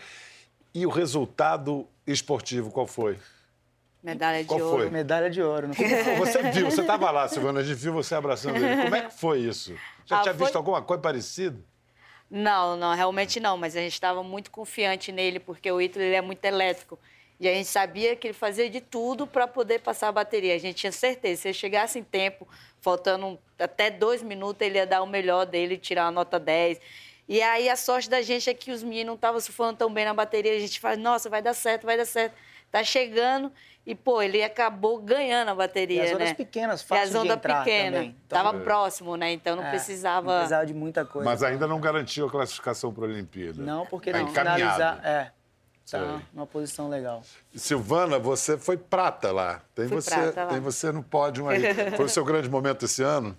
E 0.72 0.86
o 0.86 0.90
resultado 0.90 1.86
esportivo, 2.06 2.70
qual 2.70 2.86
foi? 2.86 3.18
Medalha 4.02 4.42
de 4.42 4.48
Qual 4.48 4.60
ouro. 4.60 4.82
Foi? 4.82 4.90
Medalha 4.90 5.28
de 5.28 5.42
ouro. 5.42 5.68
Você 6.18 6.42
viu, 6.52 6.70
você 6.70 6.80
estava 6.82 7.10
lá, 7.10 7.26
Silvana, 7.28 7.60
a 7.60 7.62
gente 7.64 7.76
viu 7.76 7.92
você 7.92 8.14
abraçando 8.14 8.56
ele. 8.56 8.82
Como 8.82 8.94
é 8.94 9.02
que 9.02 9.14
foi 9.14 9.40
isso? 9.40 9.74
Já 10.06 10.18
Ah, 10.20 10.22
tinha 10.22 10.34
foi- 10.34 10.44
visto 10.46 10.56
alguma 10.56 10.80
coisa 10.80 11.02
parecida? 11.02 11.58
Não, 12.30 12.76
não, 12.76 12.94
realmente 12.94 13.40
não, 13.40 13.56
mas 13.56 13.74
a 13.76 13.80
gente 13.80 13.94
estava 13.94 14.22
muito 14.22 14.50
confiante 14.50 15.10
nele, 15.10 15.40
porque 15.40 15.70
o 15.72 15.80
Ítalo 15.80 16.04
ele 16.04 16.14
é 16.14 16.20
muito 16.20 16.44
elétrico. 16.44 16.98
E 17.40 17.48
a 17.48 17.54
gente 17.54 17.68
sabia 17.68 18.14
que 18.16 18.26
ele 18.26 18.34
fazia 18.34 18.68
de 18.68 18.80
tudo 18.80 19.26
para 19.26 19.46
poder 19.46 19.80
passar 19.80 20.08
a 20.08 20.12
bateria. 20.12 20.54
A 20.54 20.58
gente 20.58 20.76
tinha 20.76 20.92
certeza, 20.92 21.42
se 21.42 21.48
ele 21.48 21.54
chegasse 21.54 21.98
em 21.98 22.02
tempo, 22.04 22.46
faltando 22.80 23.38
até 23.58 23.90
dois 23.90 24.22
minutos, 24.22 24.60
ele 24.60 24.76
ia 24.78 24.86
dar 24.86 25.02
o 25.02 25.06
melhor 25.06 25.46
dele, 25.46 25.78
tirar 25.78 26.06
a 26.06 26.10
nota 26.10 26.38
10. 26.38 26.80
E 27.28 27.40
aí 27.40 27.68
a 27.68 27.76
sorte 27.76 28.10
da 28.10 28.20
gente 28.22 28.50
é 28.50 28.54
que 28.54 28.70
os 28.72 28.82
meninos 28.82 29.06
não 29.06 29.14
estavam 29.14 29.40
surfando 29.40 29.78
tão 29.78 29.92
bem 29.92 30.04
na 30.04 30.12
bateria. 30.14 30.54
A 30.54 30.58
gente 30.58 30.78
fala, 30.80 30.96
nossa, 30.96 31.30
vai 31.30 31.40
dar 31.40 31.54
certo, 31.54 31.84
vai 31.86 31.96
dar 31.96 32.04
certo. 32.06 32.34
Tá 32.70 32.82
chegando. 32.84 33.50
E, 33.90 33.94
pô, 33.94 34.20
ele 34.20 34.42
acabou 34.42 34.98
ganhando 35.00 35.48
a 35.48 35.54
bateria, 35.54 36.02
E 36.02 36.06
as 36.08 36.14
ondas 36.14 36.28
né? 36.28 36.34
pequenas, 36.34 36.82
E 36.82 36.84
fácil 36.84 37.04
as 37.04 37.10
de 37.10 37.16
ondas 37.16 37.36
entrar 37.38 37.64
pequenas. 37.64 37.94
também. 37.94 38.16
Então, 38.26 38.42
Tava 38.44 38.58
próximo, 38.60 39.16
né? 39.16 39.32
Então 39.32 39.56
não 39.56 39.64
é, 39.64 39.70
precisava... 39.70 40.30
Não 40.30 40.36
precisava 40.40 40.66
de 40.66 40.74
muita 40.74 41.06
coisa. 41.06 41.24
Mas 41.24 41.42
ainda 41.42 41.66
não 41.66 41.80
garantiu 41.80 42.26
a 42.26 42.30
classificação 42.30 42.92
para 42.92 43.04
a 43.06 43.08
Olimpíada. 43.08 43.62
Não, 43.62 43.86
porque 43.86 44.12
Tá 44.12 44.18
não 44.20 44.28
encaminhado. 44.28 44.60
finalizar. 44.60 45.00
É. 45.06 45.32
Sei. 45.86 45.98
Tá 46.00 46.20
numa 46.34 46.46
posição 46.46 46.90
legal. 46.90 47.22
Silvana, 47.54 48.18
você 48.18 48.58
foi 48.58 48.76
prata 48.76 49.32
lá. 49.32 49.62
Tem, 49.74 49.88
Fui 49.88 50.02
você, 50.02 50.10
prata 50.10 50.44
lá. 50.44 50.50
tem 50.50 50.60
você 50.60 50.92
no 50.92 51.02
pódio 51.02 51.48
aí. 51.48 51.62
Foi 51.96 52.04
o 52.04 52.08
seu 52.10 52.26
grande 52.26 52.46
momento 52.50 52.84
esse 52.84 53.02
ano? 53.02 53.34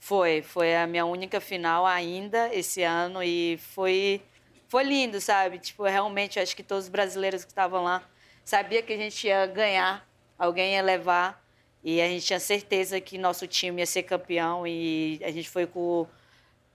Foi, 0.00 0.40
foi 0.40 0.74
a 0.74 0.86
minha 0.86 1.04
única 1.04 1.38
final 1.38 1.86
ainda 1.86 2.48
esse 2.52 2.82
ano 2.82 3.22
e 3.22 3.58
foi 3.58 4.22
foi 4.68 4.84
lindo, 4.84 5.20
sabe? 5.20 5.58
Tipo, 5.58 5.84
realmente 5.84 6.40
acho 6.40 6.56
que 6.56 6.62
todos 6.62 6.84
os 6.84 6.90
brasileiros 6.90 7.44
que 7.44 7.50
estavam 7.50 7.84
lá 7.84 8.02
sabia 8.44 8.82
que 8.82 8.92
a 8.92 8.96
gente 8.96 9.26
ia 9.26 9.46
ganhar, 9.46 10.06
alguém 10.38 10.74
ia 10.74 10.82
levar 10.82 11.42
e 11.82 12.00
a 12.00 12.06
gente 12.06 12.24
tinha 12.26 12.40
certeza 12.40 13.00
que 13.00 13.18
nosso 13.18 13.46
time 13.46 13.82
ia 13.82 13.86
ser 13.86 14.02
campeão 14.04 14.66
e 14.66 15.20
a 15.22 15.30
gente 15.30 15.48
foi 15.48 15.66
com 15.66 16.06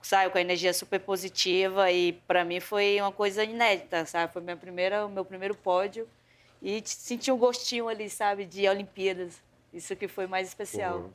saiu 0.00 0.30
com 0.30 0.38
a 0.38 0.40
energia 0.40 0.72
super 0.72 1.00
positiva 1.00 1.90
e 1.90 2.12
para 2.26 2.44
mim 2.44 2.60
foi 2.60 3.00
uma 3.00 3.12
coisa 3.12 3.42
inédita, 3.42 4.06
sabe? 4.06 4.32
Foi 4.32 4.40
minha 4.40 4.56
primeira, 4.56 5.04
o 5.04 5.08
meu 5.08 5.24
primeiro 5.24 5.54
pódio 5.54 6.08
e 6.62 6.82
senti 6.84 7.30
um 7.30 7.36
gostinho 7.36 7.88
ali, 7.88 8.08
sabe, 8.08 8.44
de 8.44 8.68
Olimpíadas. 8.68 9.34
Isso 9.72 9.94
que 9.96 10.08
foi 10.08 10.26
mais 10.26 10.48
especial. 10.48 11.10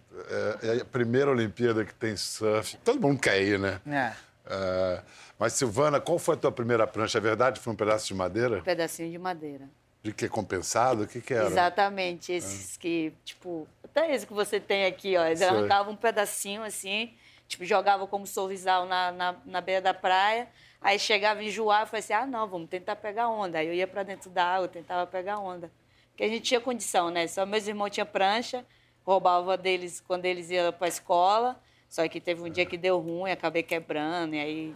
É, 0.61 0.77
é 0.77 0.81
a 0.81 0.85
primeira 0.85 1.31
Olimpíada 1.31 1.83
que 1.83 1.93
tem 1.93 2.15
surf. 2.15 2.77
Todo 2.77 2.99
mundo 2.99 3.19
quer 3.19 3.41
ir, 3.41 3.57
né? 3.57 3.81
É. 3.87 4.13
É, 4.45 5.01
mas, 5.39 5.53
Silvana, 5.53 5.99
qual 5.99 6.19
foi 6.19 6.35
a 6.35 6.37
tua 6.37 6.51
primeira 6.51 6.85
prancha? 6.85 7.17
É 7.17 7.21
verdade? 7.21 7.59
Foi 7.59 7.73
um 7.73 7.75
pedaço 7.75 8.07
de 8.07 8.13
madeira? 8.13 8.59
Um 8.59 8.63
pedacinho 8.63 9.09
de 9.09 9.17
madeira. 9.17 9.69
De 10.03 10.11
que? 10.11 10.27
Compensado? 10.27 11.03
O 11.03 11.07
que, 11.07 11.21
que 11.21 11.33
era? 11.33 11.45
Exatamente, 11.45 12.33
esses 12.33 12.75
que, 12.75 13.13
tipo, 13.23 13.65
até 13.81 14.13
esse 14.13 14.27
que 14.27 14.33
você 14.33 14.59
tem 14.59 14.85
aqui, 14.85 15.15
ó, 15.15 15.25
eles 15.25 15.39
Sei. 15.39 15.47
arrancavam 15.47 15.93
um 15.93 15.95
pedacinho 15.95 16.61
assim, 16.61 17.13
tipo, 17.47 17.63
jogavam 17.63 18.05
como 18.05 18.27
sorrisal 18.27 18.85
na, 18.85 19.13
na, 19.13 19.35
na 19.45 19.61
beira 19.61 19.81
da 19.81 19.93
praia, 19.93 20.49
aí 20.81 20.99
chegava 20.99 21.41
e 21.41 21.47
enjoava, 21.47 21.83
eu 21.83 21.87
falei 21.87 21.99
assim, 22.01 22.13
ah, 22.13 22.25
não, 22.25 22.45
vamos 22.49 22.69
tentar 22.69 22.97
pegar 22.97 23.29
onda. 23.29 23.59
Aí 23.59 23.67
eu 23.67 23.73
ia 23.73 23.87
pra 23.87 24.03
dentro 24.03 24.29
da 24.29 24.43
água, 24.43 24.67
tentava 24.67 25.07
pegar 25.07 25.39
onda. 25.39 25.71
Porque 26.09 26.25
a 26.25 26.27
gente 26.27 26.41
tinha 26.41 26.59
condição, 26.59 27.09
né? 27.09 27.25
Só 27.27 27.45
meus 27.45 27.65
irmãos 27.65 27.89
tinham 27.89 28.05
prancha, 28.05 28.65
roubava 29.05 29.55
deles 29.55 30.03
quando 30.05 30.25
eles 30.25 30.49
iam 30.49 30.73
pra 30.73 30.89
escola, 30.89 31.57
só 31.89 32.05
que 32.09 32.19
teve 32.19 32.41
um 32.41 32.49
dia 32.49 32.65
que 32.65 32.75
deu 32.75 32.99
ruim, 32.99 33.31
acabei 33.31 33.63
quebrando, 33.63 34.35
e 34.35 34.39
aí... 34.39 34.75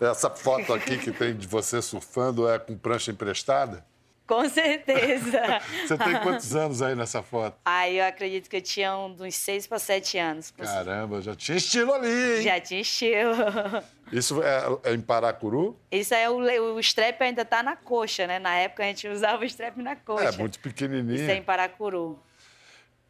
Essa 0.00 0.30
foto 0.30 0.72
aqui 0.72 0.96
que 0.96 1.12
tem 1.12 1.36
de 1.36 1.46
você 1.46 1.82
surfando 1.82 2.48
é 2.48 2.58
com 2.58 2.78
prancha 2.78 3.10
emprestada? 3.10 3.84
Com 4.32 4.48
certeza! 4.48 5.60
Você 5.86 5.98
tem 5.98 6.18
quantos 6.20 6.56
anos 6.56 6.80
aí 6.80 6.94
nessa 6.94 7.22
foto? 7.22 7.54
Aí 7.66 7.98
eu 7.98 8.06
acredito 8.06 8.48
que 8.48 8.56
eu 8.56 8.62
tinha 8.62 8.96
um, 8.96 9.14
uns 9.20 9.34
seis 9.34 9.66
para 9.66 9.78
sete 9.78 10.16
anos. 10.16 10.50
Caramba, 10.50 11.20
já 11.20 11.34
tinha 11.34 11.58
estilo 11.58 11.92
ali, 11.92 12.36
hein? 12.36 12.42
Já 12.42 12.58
tinha 12.58 12.80
estilo. 12.80 13.34
Isso 14.10 14.42
é, 14.42 14.90
é 14.90 14.94
em 14.94 15.02
Paracuru? 15.02 15.78
Isso 15.90 16.14
aí, 16.14 16.26
o, 16.28 16.74
o 16.74 16.80
strap 16.80 17.20
ainda 17.20 17.44
tá 17.44 17.62
na 17.62 17.76
coxa, 17.76 18.26
né? 18.26 18.38
Na 18.38 18.54
época 18.54 18.82
a 18.82 18.86
gente 18.86 19.06
usava 19.06 19.42
o 19.42 19.44
strap 19.44 19.76
na 19.76 19.96
coxa. 19.96 20.28
É, 20.28 20.32
muito 20.32 20.58
pequenininho. 20.60 21.14
Isso 21.14 21.30
é 21.30 21.36
em 21.36 21.42
Paracuru. 21.42 22.18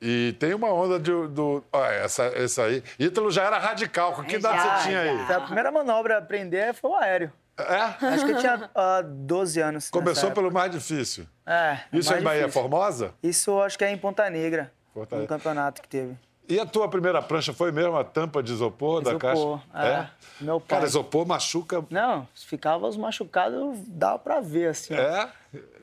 E 0.00 0.34
tem 0.40 0.52
uma 0.54 0.72
onda 0.72 0.98
de, 0.98 1.12
do... 1.28 1.62
Olha, 1.72 1.92
essa, 1.94 2.24
essa 2.34 2.64
aí. 2.64 2.82
Ítalo 2.98 3.30
já 3.30 3.44
era 3.44 3.58
radical. 3.58 4.12
Com 4.14 4.24
que 4.24 4.34
idade 4.34 4.60
você 4.60 4.88
tinha 4.88 5.00
aí? 5.00 5.32
A 5.32 5.40
primeira 5.42 5.70
manobra 5.70 6.16
a 6.16 6.18
aprender 6.18 6.74
foi 6.74 6.90
o 6.90 6.96
aéreo. 6.96 7.32
É? 7.62 8.06
Acho 8.06 8.24
que 8.26 8.32
eu 8.32 8.38
tinha 8.38 8.70
ah, 8.74 9.02
12 9.04 9.60
anos. 9.60 9.90
Começou 9.90 10.30
pelo 10.32 10.52
mais 10.52 10.70
difícil. 10.70 11.26
É. 11.46 11.78
Isso 11.92 12.12
é 12.12 12.20
em 12.20 12.22
Bahia 12.22 12.40
difícil. 12.46 12.60
Formosa? 12.62 13.14
Isso 13.22 13.60
acho 13.60 13.78
que 13.78 13.84
é 13.84 13.90
em 13.90 13.98
Ponta 13.98 14.28
Negra. 14.30 14.72
Ponta 14.94 15.14
No 15.16 15.22
Negra. 15.22 15.36
campeonato 15.38 15.80
que 15.82 15.88
teve. 15.88 16.16
E 16.48 16.58
a 16.60 16.66
tua 16.66 16.88
primeira 16.88 17.22
prancha 17.22 17.52
foi 17.52 17.70
mesmo 17.72 17.96
a 17.96 18.04
tampa 18.04 18.42
de 18.42 18.52
isopor, 18.52 19.00
da 19.00 19.10
Isopor, 19.10 19.60
caixa? 19.72 19.86
é. 19.88 20.44
Meu 20.44 20.60
pai. 20.60 20.68
Cara, 20.78 20.84
isopor 20.86 21.24
machuca. 21.26 21.84
Não, 21.88 22.26
ficava 22.34 22.86
os 22.86 22.96
machucados, 22.96 23.78
dava 23.86 24.18
pra 24.18 24.40
ver, 24.40 24.70
assim, 24.70 24.92
ó, 24.94 24.98
É? 24.98 25.30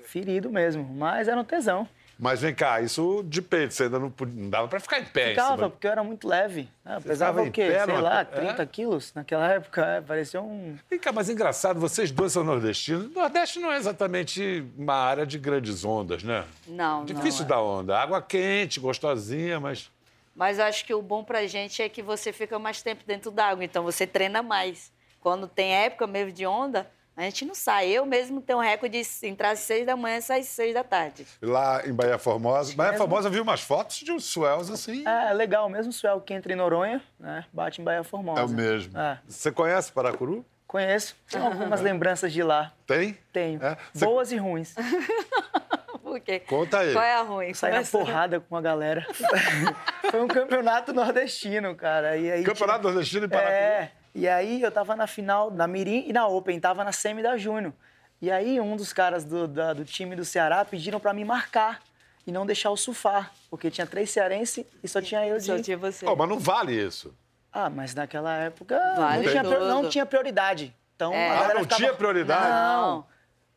ferido 0.04 0.52
mesmo. 0.52 0.84
Mas 0.84 1.28
era 1.28 1.40
um 1.40 1.44
tesão. 1.46 1.88
Mas 2.22 2.42
vem 2.42 2.54
cá, 2.54 2.82
isso 2.82 3.24
de 3.26 3.42
peito, 3.42 3.74
você 3.74 3.84
ainda 3.84 3.98
não, 3.98 4.12
podia- 4.12 4.44
não 4.44 4.50
dava 4.50 4.68
pra 4.68 4.80
ficar 4.82 5.00
em 5.00 5.06
pé. 5.06 5.30
Ficava, 5.30 5.70
porque 5.70 5.88
eu 5.88 5.92
era 5.92 6.04
muito 6.04 6.28
leve. 6.28 6.68
Eu 6.86 7.00
Você 7.00 7.08
pesava 7.08 7.42
o 7.42 7.50
quê? 7.50 7.68
pé 7.68 7.86
Sei 7.86 7.98
lá, 8.02 8.20
é? 8.20 8.24
30 8.26 8.66
quilos 8.66 9.14
naquela 9.14 9.48
época. 9.48 9.86
É, 9.86 10.02
parecia 10.02 10.42
um. 10.42 10.78
Vem 10.90 11.00
cá, 11.00 11.14
mas 11.14 11.30
engraçado, 11.30 11.80
vocês 11.80 12.12
dois 12.12 12.34
são 12.34 12.44
nordestinos. 12.44 13.10
Nordeste 13.16 13.60
não 13.60 13.72
é 13.72 13.78
exatamente 13.78 14.66
uma 14.78 14.96
área 14.96 15.26
de 15.26 15.40
grandes 15.40 15.86
ondas, 15.86 16.22
né? 16.22 16.44
Não, 16.68 17.06
Difícil 17.06 17.42
não. 17.44 17.48
dar 17.48 17.62
onda. 17.62 17.98
Água 17.98 18.22
quente, 18.22 18.82
gostosinha, 18.82 19.58
mas. 19.60 19.90
Mas 20.36 20.60
eu 20.60 20.66
acho 20.66 20.84
que 20.86 20.94
o 20.94 21.02
bom 21.02 21.24
pra 21.24 21.48
gente 21.48 21.82
é 21.82 21.88
que 21.88 22.02
você 22.02 22.34
fica 22.34 22.60
mais 22.60 22.82
tempo 22.82 23.02
dentro 23.08 23.32
d'água, 23.32 23.64
então 23.64 23.82
você 23.84 24.06
treina 24.06 24.44
mais. 24.44 24.92
Quando 25.22 25.48
tem 25.48 25.74
época 25.74 26.06
mesmo 26.06 26.32
de 26.34 26.46
onda, 26.46 26.90
a 27.20 27.30
gente 27.30 27.46
não 27.46 27.54
sai. 27.56 27.90
Eu 27.90 28.06
mesmo 28.06 28.42
tenho 28.42 28.60
um 28.60 28.62
recorde 28.62 29.02
de 29.02 29.28
entrar 29.28 29.52
às 29.52 29.60
seis 29.60 29.86
da 29.86 29.96
manhã 29.96 30.18
e 30.18 30.22
sair 30.22 30.42
às 30.42 30.48
seis 30.48 30.74
da 30.74 30.84
tarde. 30.84 31.26
Lá 31.42 31.86
em 31.86 31.94
Bahia 31.94 32.18
Formosa. 32.18 32.76
Bahia 32.76 32.92
mesmo. 32.92 33.06
Formosa 33.06 33.30
viu 33.30 33.44
umas 33.44 33.62
fotos 33.62 33.98
de 33.98 34.12
uns 34.12 34.26
swells 34.26 34.72
assim. 34.72 35.04
É 35.08 35.34
legal, 35.34 35.68
o 35.68 35.70
mesmo 35.70 35.92
swell 35.92 36.20
que 36.22 36.34
entra 36.34 36.52
em 36.54 36.56
Noronha, 36.56 37.02
né? 37.20 37.46
Bate 37.52 37.82
em 37.82 37.84
Bahia 37.84 38.04
Formosa. 38.04 38.42
É 38.42 38.44
o 38.46 38.50
mesmo. 38.50 38.98
É. 38.98 39.20
Você 39.28 39.52
conhece 39.52 39.92
Paracuru? 39.92 40.46
Conheço. 40.68 41.16
Tenho 41.30 41.46
algumas 41.46 41.82
lembranças 41.82 42.32
de 42.32 42.44
lá. 42.44 42.72
Tem? 42.86 43.18
Tenho. 43.34 43.64
É? 43.64 43.76
Você- 43.92 44.06
Boas 44.06 44.32
e 44.32 44.38
ruins. 44.38 44.76
Por 46.04 46.20
quê? 46.20 46.40
Conta 46.40 46.80
aí. 46.80 46.94
Qual 46.94 47.04
é 47.04 47.16
a 47.16 47.22
ruim? 47.22 47.54
Saí 47.54 47.72
na 47.74 47.84
porrada 47.84 48.40
com 48.40 48.56
a 48.56 48.62
galera. 48.62 49.06
Foi 50.10 50.22
um 50.22 50.28
campeonato 50.28 50.92
nordestino, 50.94 51.76
cara. 51.76 52.18
E 52.18 52.32
aí 52.32 52.44
Campeonato 52.44 52.80
tinha- 52.82 52.92
Nordestino 52.92 53.26
em 53.26 53.30
Paracuru? 53.30 53.54
É. 53.56 53.92
E 54.14 54.28
aí 54.28 54.62
eu 54.62 54.72
tava 54.72 54.96
na 54.96 55.08
final, 55.08 55.52
na 55.52 55.68
Mirim 55.68 56.06
e 56.08 56.14
na 56.14 56.28
Open, 56.28 56.60
tava 56.60 56.84
na 56.84 56.92
semi 56.92 57.22
da 57.22 57.38
Júnior. 57.38 57.74
E 58.22 58.30
aí 58.32 58.60
um 58.60 58.76
dos 58.76 58.92
caras 58.92 59.24
do, 59.24 59.48
da- 59.48 59.74
do 59.74 59.86
time 59.86 60.16
do 60.16 60.26
Ceará 60.26 60.66
pediram 60.66 61.00
pra 61.00 61.14
me 61.14 61.24
marcar 61.24 61.82
e 62.28 62.32
não 62.32 62.46
deixar 62.46 62.70
eu 62.70 62.78
surfar, 62.78 63.32
porque 63.50 63.72
tinha 63.72 63.88
três 63.88 64.12
cearenses 64.12 64.66
e 64.84 64.88
só 64.88 65.02
tinha 65.02 65.26
eu 65.26 65.38
de... 65.38 65.46
Só 65.46 65.60
tinha 65.62 65.78
você. 65.78 66.06
Oh, 66.06 66.16
mas 66.16 66.28
não 66.30 66.38
vale 66.40 66.74
isso. 66.74 67.14
Ah, 67.52 67.70
mas 67.70 67.96
naquela 67.96 68.34
época 68.36 68.78
Vale 68.96 69.24
não, 69.26 69.32
tinha, 69.32 69.44
não 69.44 69.90
tinha 69.90 70.06
prioridade. 70.06 70.76
Então 70.96 71.14
É. 71.14 71.30
a 71.30 71.34
Ah, 71.40 71.54
não 71.54 71.62
ficava- 71.62 71.76
tinha 71.78 71.94
prioridade? 71.94 72.50
Não. 72.50 73.06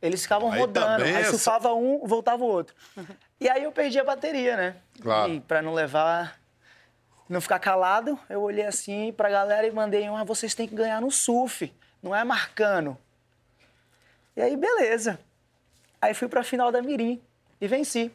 Eles 0.00 0.22
ficavam 0.22 0.50
Aí 0.50 0.58
rodando. 0.60 0.98
também 0.98 1.14
Aí 1.16 1.24
surfava 1.26 1.72
um, 1.74 2.06
voltava 2.06 2.42
o 2.42 2.46
outro. 2.46 2.74
E 3.40 3.48
aí 3.48 3.62
eu 3.64 3.70
perdi 3.72 3.98
a 4.00 4.04
bateria, 4.04 4.56
né? 4.56 4.76
Claro. 5.00 5.32
E 5.32 5.40
pra 5.40 5.60
não 5.62 5.74
levar. 5.74 6.40
Não 7.32 7.40
ficar 7.40 7.58
calado, 7.58 8.20
eu 8.28 8.42
olhei 8.42 8.66
assim 8.66 9.10
pra 9.10 9.30
galera 9.30 9.66
e 9.66 9.70
mandei 9.70 10.06
um, 10.06 10.14
ah, 10.14 10.22
vocês 10.22 10.54
têm 10.54 10.68
que 10.68 10.74
ganhar 10.74 11.00
no 11.00 11.10
surf, 11.10 11.72
não 12.02 12.14
é 12.14 12.22
marcando. 12.22 12.94
E 14.36 14.42
aí, 14.42 14.54
beleza. 14.54 15.18
Aí 15.98 16.12
fui 16.12 16.28
pra 16.28 16.44
final 16.44 16.70
da 16.70 16.82
Mirim 16.82 17.22
e 17.58 17.66
venci. 17.66 18.12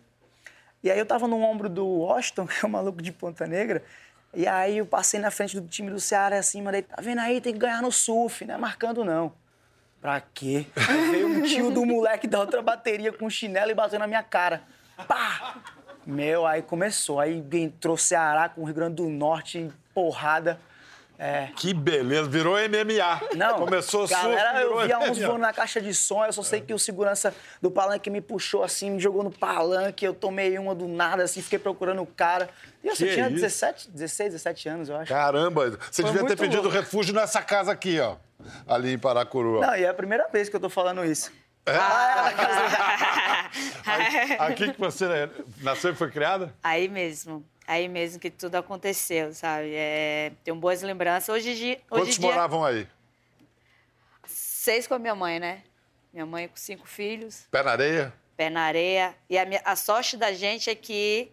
E 0.83 0.91
aí 0.91 0.99
eu 0.99 1.05
tava 1.05 1.27
no 1.27 1.41
ombro 1.41 1.67
do 1.67 1.83
Washington, 1.83 2.45
que 2.45 2.63
é 2.63 2.67
o 2.67 2.69
maluco 2.69 3.01
de 3.01 3.11
Ponta 3.11 3.47
Negra, 3.47 3.83
e 4.35 4.45
aí 4.45 4.77
eu 4.77 4.85
passei 4.85 5.19
na 5.19 5.31
frente 5.31 5.59
do 5.59 5.67
time 5.67 5.89
do 5.89 5.99
Ceará 5.99 6.37
assim, 6.37 6.61
mandei, 6.61 6.83
tá 6.83 6.97
vendo 7.01 7.21
aí, 7.21 7.41
tem 7.41 7.53
que 7.53 7.59
ganhar 7.59 7.81
no 7.81 7.91
surf, 7.91 8.45
não 8.45 8.53
é 8.53 8.57
marcando 8.59 9.03
não. 9.03 9.33
Pra 9.99 10.21
quê? 10.21 10.67
Aí 10.75 11.09
veio 11.09 11.27
um 11.27 11.41
tio 11.41 11.71
do 11.71 11.83
moleque 11.87 12.27
da 12.27 12.39
outra 12.39 12.61
bateria 12.61 13.11
com 13.11 13.27
chinelo 13.31 13.71
e 13.71 13.73
bateu 13.73 13.97
na 13.97 14.05
minha 14.05 14.21
cara. 14.21 14.61
Pá! 15.07 15.75
Meu, 16.07 16.45
aí 16.45 16.61
começou. 16.61 17.19
Aí 17.19 17.43
entrou 17.53 17.97
Ceará 17.97 18.47
com 18.47 18.61
o 18.61 18.63
Rio 18.63 18.73
Grande 18.73 18.95
do 18.95 19.09
Norte, 19.09 19.69
porrada. 19.93 20.57
É. 21.19 21.49
Que 21.55 21.73
beleza, 21.73 22.29
virou 22.29 22.55
MMA. 22.57 23.35
Não, 23.35 23.57
Começou 23.57 24.07
surf, 24.07 24.13
galera, 24.23 24.61
eu 24.61 24.85
via 24.85 24.99
uns 24.99 25.17
voando 25.17 25.39
na 25.39 25.51
caixa 25.51 25.81
de 25.81 25.91
som, 25.91 26.23
eu 26.23 26.31
só 26.31 26.43
sei 26.43 26.61
que 26.61 26.71
o 26.71 26.77
segurança 26.77 27.33
do 27.59 27.71
palanque 27.71 28.07
me 28.11 28.21
puxou 28.21 28.63
assim, 28.63 28.91
me 28.91 28.99
jogou 28.99 29.23
no 29.23 29.31
palanque, 29.31 30.05
eu 30.05 30.13
tomei 30.13 30.59
uma 30.59 30.75
do 30.75 30.87
nada, 30.87 31.23
assim, 31.23 31.41
fiquei 31.41 31.57
procurando 31.57 32.03
o 32.03 32.05
cara. 32.05 32.47
E 32.83 32.89
Que 32.91 33.13
tinha 33.13 33.25
isso? 33.29 33.41
17, 33.41 33.89
16, 33.89 34.33
17 34.33 34.69
anos, 34.69 34.89
eu 34.89 34.95
acho. 34.95 35.11
Caramba, 35.11 35.71
você 35.89 36.03
Foi 36.03 36.11
devia 36.11 36.27
ter 36.27 36.37
pedido 36.37 36.61
louco. 36.61 36.77
refúgio 36.77 37.15
nessa 37.15 37.41
casa 37.41 37.71
aqui, 37.71 37.99
ó. 37.99 38.17
Ali 38.67 38.93
em 38.93 38.99
Paracuru. 38.99 39.57
ó. 39.57 39.61
Não, 39.61 39.75
e 39.75 39.83
é 39.85 39.89
a 39.89 39.93
primeira 39.95 40.27
vez 40.31 40.49
que 40.49 40.55
eu 40.55 40.59
tô 40.59 40.69
falando 40.69 41.03
isso. 41.03 41.31
Aqui 44.39 44.71
que 44.73 44.79
você 44.79 45.05
nasceu 45.61 45.91
e 45.91 45.95
foi 45.95 46.09
criada? 46.11 46.53
Aí 46.63 46.87
mesmo. 46.87 47.45
Aí 47.67 47.87
mesmo 47.89 48.19
que 48.19 48.29
tudo 48.29 48.55
aconteceu, 48.55 49.33
sabe? 49.33 49.71
É, 49.73 50.31
tenho 50.43 50.55
boas 50.55 50.81
lembranças. 50.81 51.27
Hoje, 51.29 51.51
em 51.51 51.55
dia- 51.55 51.71
hoje 51.91 52.01
Quantos 52.03 52.17
dia, 52.19 52.29
moravam 52.29 52.63
aí? 52.63 52.87
seis 54.25 54.87
com 54.87 54.93
a 54.93 54.99
minha 54.99 55.15
mãe, 55.15 55.39
né? 55.39 55.63
Minha 56.13 56.25
mãe 56.25 56.47
com 56.47 56.55
cinco 56.55 56.87
filhos, 56.87 57.45
Pé 57.51 57.61
na 57.63 57.71
areia? 57.71 58.13
pé 58.37 58.49
na 58.49 58.61
areia. 58.61 59.15
E 59.29 59.37
a, 59.37 59.45
minha- 59.45 59.61
a 59.65 59.75
sorte 59.75 60.15
da 60.15 60.31
gente 60.33 60.69
é 60.69 60.75
que 60.75 61.31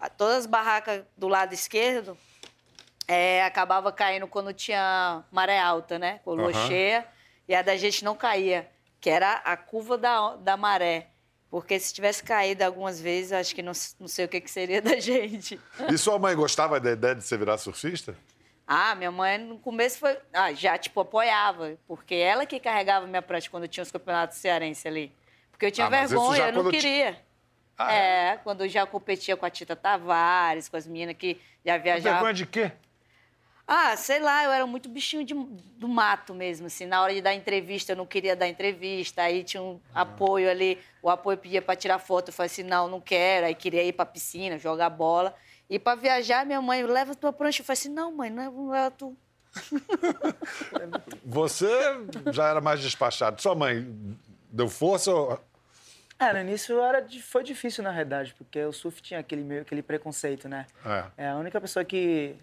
a- 0.00 0.08
todas 0.08 0.38
as 0.38 0.46
barracas 0.46 1.02
do 1.16 1.28
lado 1.28 1.52
esquerdo 1.54 2.16
é, 3.08 3.44
acabava 3.44 3.92
caindo 3.92 4.26
quando 4.26 4.52
tinha 4.52 5.22
maré 5.30 5.58
alta, 5.60 5.98
né? 5.98 6.20
Com 6.24 6.34
lua 6.34 6.50
Aham. 6.50 6.66
cheia. 6.68 7.06
E 7.48 7.54
a 7.54 7.62
da 7.62 7.76
gente 7.76 8.04
não 8.04 8.16
caía, 8.16 8.68
que 9.06 9.10
era 9.10 9.34
a 9.44 9.56
curva 9.56 9.96
da, 9.96 10.34
da 10.34 10.56
maré. 10.56 11.06
Porque 11.48 11.78
se 11.78 11.94
tivesse 11.94 12.24
caído 12.24 12.64
algumas 12.64 13.00
vezes, 13.00 13.30
acho 13.30 13.54
que 13.54 13.62
não, 13.62 13.70
não 14.00 14.08
sei 14.08 14.24
o 14.24 14.28
que, 14.28 14.40
que 14.40 14.50
seria 14.50 14.82
da 14.82 14.98
gente. 14.98 15.60
E 15.88 15.96
sua 15.96 16.18
mãe 16.18 16.34
gostava 16.34 16.80
da 16.80 16.90
ideia 16.90 17.14
de 17.14 17.22
você 17.22 17.36
virar 17.38 17.56
surfista? 17.56 18.16
Ah, 18.66 18.96
minha 18.96 19.12
mãe 19.12 19.38
no 19.38 19.60
começo 19.60 20.00
foi. 20.00 20.18
Ah, 20.32 20.52
já, 20.52 20.76
tipo, 20.76 20.98
apoiava. 20.98 21.78
Porque 21.86 22.16
ela 22.16 22.44
que 22.44 22.58
carregava 22.58 23.06
minha 23.06 23.22
prancha 23.22 23.48
quando 23.48 23.68
tinha 23.68 23.84
os 23.84 23.92
campeonatos 23.92 24.38
cearenses 24.38 24.84
ali. 24.84 25.12
Porque 25.52 25.66
eu 25.66 25.70
tinha 25.70 25.86
Ah, 25.86 25.90
vergonha, 25.90 26.48
eu 26.48 26.64
não 26.64 26.68
queria. 26.68 27.16
Ah, 27.78 27.94
é, 27.94 28.36
quando 28.38 28.62
eu 28.64 28.68
já 28.68 28.84
competia 28.86 29.36
com 29.36 29.46
a 29.46 29.50
Tita 29.50 29.76
Tavares, 29.76 30.68
com 30.68 30.76
as 30.76 30.84
meninas 30.84 31.14
que 31.16 31.40
já 31.64 31.78
viajavam. 31.78 32.12
Vergonha 32.12 32.34
de 32.34 32.44
quê? 32.44 32.72
Ah, 33.68 33.96
sei 33.96 34.20
lá, 34.20 34.44
eu 34.44 34.52
era 34.52 34.64
muito 34.64 34.88
bichinho 34.88 35.24
de- 35.24 35.34
do 35.34 35.88
mato 35.88 36.32
mesmo, 36.32 36.66
assim. 36.68 36.86
Na 36.86 37.02
hora 37.02 37.12
de 37.12 37.20
dar 37.20 37.34
entrevista, 37.34 37.92
eu 37.92 37.96
não 37.96 38.06
queria 38.06 38.36
dar 38.36 38.46
entrevista. 38.46 39.22
Aí 39.22 39.42
tinha 39.42 39.60
um 39.62 39.80
apoio 39.92 40.48
ali, 40.48 40.78
o 41.02 41.10
apoio 41.10 41.36
pedia 41.36 41.60
para 41.60 41.74
tirar 41.74 41.98
foto. 41.98 42.28
Eu 42.28 42.32
falei 42.32 42.46
assim, 42.46 42.62
não, 42.62 42.86
não 42.88 43.00
quero. 43.00 43.46
Aí 43.46 43.54
queria 43.56 43.82
ir 43.82 43.92
pra 43.92 44.06
piscina, 44.06 44.56
jogar 44.56 44.88
bola. 44.90 45.34
E 45.68 45.80
para 45.80 45.96
viajar, 45.96 46.46
minha 46.46 46.62
mãe, 46.62 46.84
leva 46.84 47.14
tua 47.16 47.32
prancha. 47.32 47.60
Eu 47.60 47.64
falei 47.66 47.78
assim, 47.78 47.88
não, 47.88 48.12
mãe, 48.12 48.30
não 48.30 48.70
leva 48.70 48.90
tu. 48.92 49.16
Você 51.24 51.68
já 52.32 52.48
era 52.48 52.60
mais 52.60 52.80
despachado. 52.80 53.40
Sua 53.42 53.54
mãe 53.54 53.84
deu 54.50 54.68
força 54.68 55.10
ou... 55.12 55.40
É, 56.18 56.32
no 56.32 56.38
início 56.40 56.80
era, 56.80 57.06
foi 57.22 57.42
difícil, 57.44 57.84
na 57.84 57.90
realidade, 57.90 58.34
porque 58.38 58.64
o 58.64 58.72
surf 58.72 59.02
tinha 59.02 59.20
aquele, 59.20 59.42
meio, 59.42 59.60
aquele 59.62 59.82
preconceito, 59.82 60.48
né? 60.48 60.66
É. 60.84 61.04
É, 61.24 61.28
a 61.28 61.36
única 61.36 61.60
pessoa 61.60 61.84
que 61.84 62.34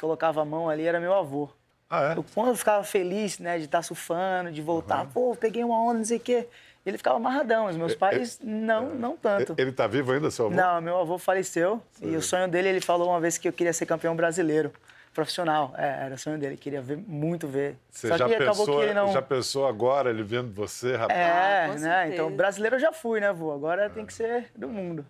colocava 0.00 0.40
a 0.40 0.44
mão 0.44 0.68
ali 0.68 0.86
era 0.86 0.98
meu 0.98 1.14
avô. 1.14 1.48
Ah, 1.88 2.12
é? 2.12 2.18
Eu, 2.18 2.24
quando 2.34 2.48
eu 2.48 2.56
ficava 2.56 2.82
feliz, 2.84 3.38
né, 3.38 3.58
de 3.58 3.64
estar 3.64 3.82
surfando, 3.82 4.50
de 4.50 4.62
voltar, 4.62 5.06
pô, 5.12 5.36
peguei 5.36 5.62
uma 5.64 5.78
onda, 5.82 5.98
não 5.98 6.04
sei 6.04 6.18
o 6.18 6.20
quê. 6.20 6.46
Ele 6.86 6.96
ficava 6.96 7.16
amarradão, 7.16 7.66
os 7.66 7.76
meus 7.76 7.94
pais 7.94 8.38
não, 8.42 8.94
não 8.94 9.16
tanto. 9.16 9.54
Ele 9.58 9.70
tá 9.70 9.86
vivo 9.86 10.12
ainda, 10.12 10.30
seu 10.30 10.46
avô? 10.46 10.54
Não, 10.54 10.80
meu 10.80 10.98
avô 10.98 11.18
faleceu 11.18 11.82
e 12.00 12.16
o 12.16 12.22
sonho 12.22 12.48
dele, 12.48 12.68
ele 12.68 12.80
falou 12.80 13.08
uma 13.10 13.20
vez 13.20 13.36
que 13.36 13.46
eu 13.46 13.52
queria 13.52 13.72
ser 13.72 13.84
campeão 13.86 14.16
brasileiro, 14.16 14.72
profissional. 15.12 15.74
É, 15.76 16.04
era 16.06 16.14
o 16.14 16.18
sonho 16.18 16.38
dele, 16.38 16.56
queria 16.56 16.80
ver, 16.80 16.96
muito 16.96 17.46
ver. 17.46 17.76
Você 17.90 18.08
Só 18.08 18.16
já 18.16 18.26
que 18.28 18.34
acabou 18.34 18.64
pensou, 18.64 18.78
que 18.78 18.84
ele 18.84 18.94
não... 18.94 19.12
já 19.12 19.20
pensou 19.20 19.66
agora, 19.66 20.08
ele 20.10 20.22
vendo 20.22 20.54
você, 20.54 20.96
rapaz? 20.96 21.18
É, 21.18 21.64
Ah, 21.64 21.68
né? 21.68 21.78
certeza. 21.78 22.14
Então, 22.14 22.30
brasileiro 22.30 22.76
eu 22.76 22.80
já 22.80 22.92
fui, 22.92 23.20
né, 23.20 23.30
vô? 23.32 23.52
Agora 23.52 23.90
tem 23.90 24.06
que 24.06 24.14
ser 24.14 24.46
do 24.56 24.68
mundo. 24.68 25.04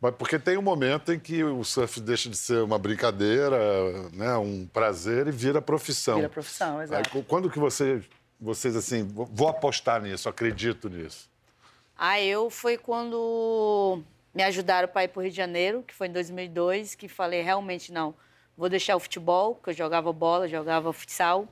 Mas 0.00 0.14
porque 0.16 0.38
tem 0.38 0.56
um 0.58 0.62
momento 0.62 1.12
em 1.12 1.18
que 1.18 1.42
o 1.42 1.64
surf 1.64 2.00
deixa 2.00 2.28
de 2.28 2.36
ser 2.36 2.62
uma 2.62 2.78
brincadeira, 2.78 3.58
né, 4.12 4.36
um 4.36 4.66
prazer 4.66 5.26
e 5.26 5.30
vira 5.30 5.62
profissão. 5.62 6.16
Vira 6.16 6.28
profissão, 6.28 6.78
Aí, 6.78 6.84
exato. 6.84 7.10
cu- 7.10 7.22
quando 7.24 7.50
que 7.50 7.58
você, 7.58 8.02
vocês 8.40 8.76
assim, 8.76 9.02
vou 9.06 9.26
vou 9.26 9.48
apostar 9.48 10.02
nisso, 10.02 10.28
acredito 10.28 10.88
nisso? 10.90 11.30
Ah, 11.96 12.20
eu 12.20 12.50
foi 12.50 12.76
quando 12.76 14.02
me 14.34 14.42
ajudaram 14.42 14.86
para 14.86 15.04
ir 15.04 15.08
para 15.08 15.20
o 15.20 15.22
Rio 15.22 15.30
de 15.30 15.36
Janeiro, 15.36 15.82
que 15.82 15.94
foi 15.94 16.08
em 16.08 16.12
2002, 16.12 16.94
que 16.94 17.08
falei 17.08 17.40
realmente 17.40 17.90
não, 17.90 18.14
vou 18.56 18.68
deixar 18.68 18.94
o 18.96 19.00
futebol, 19.00 19.54
que 19.54 19.70
eu 19.70 19.74
jogava 19.74 20.12
bola, 20.12 20.46
jogava 20.46 20.92
futsal, 20.92 21.48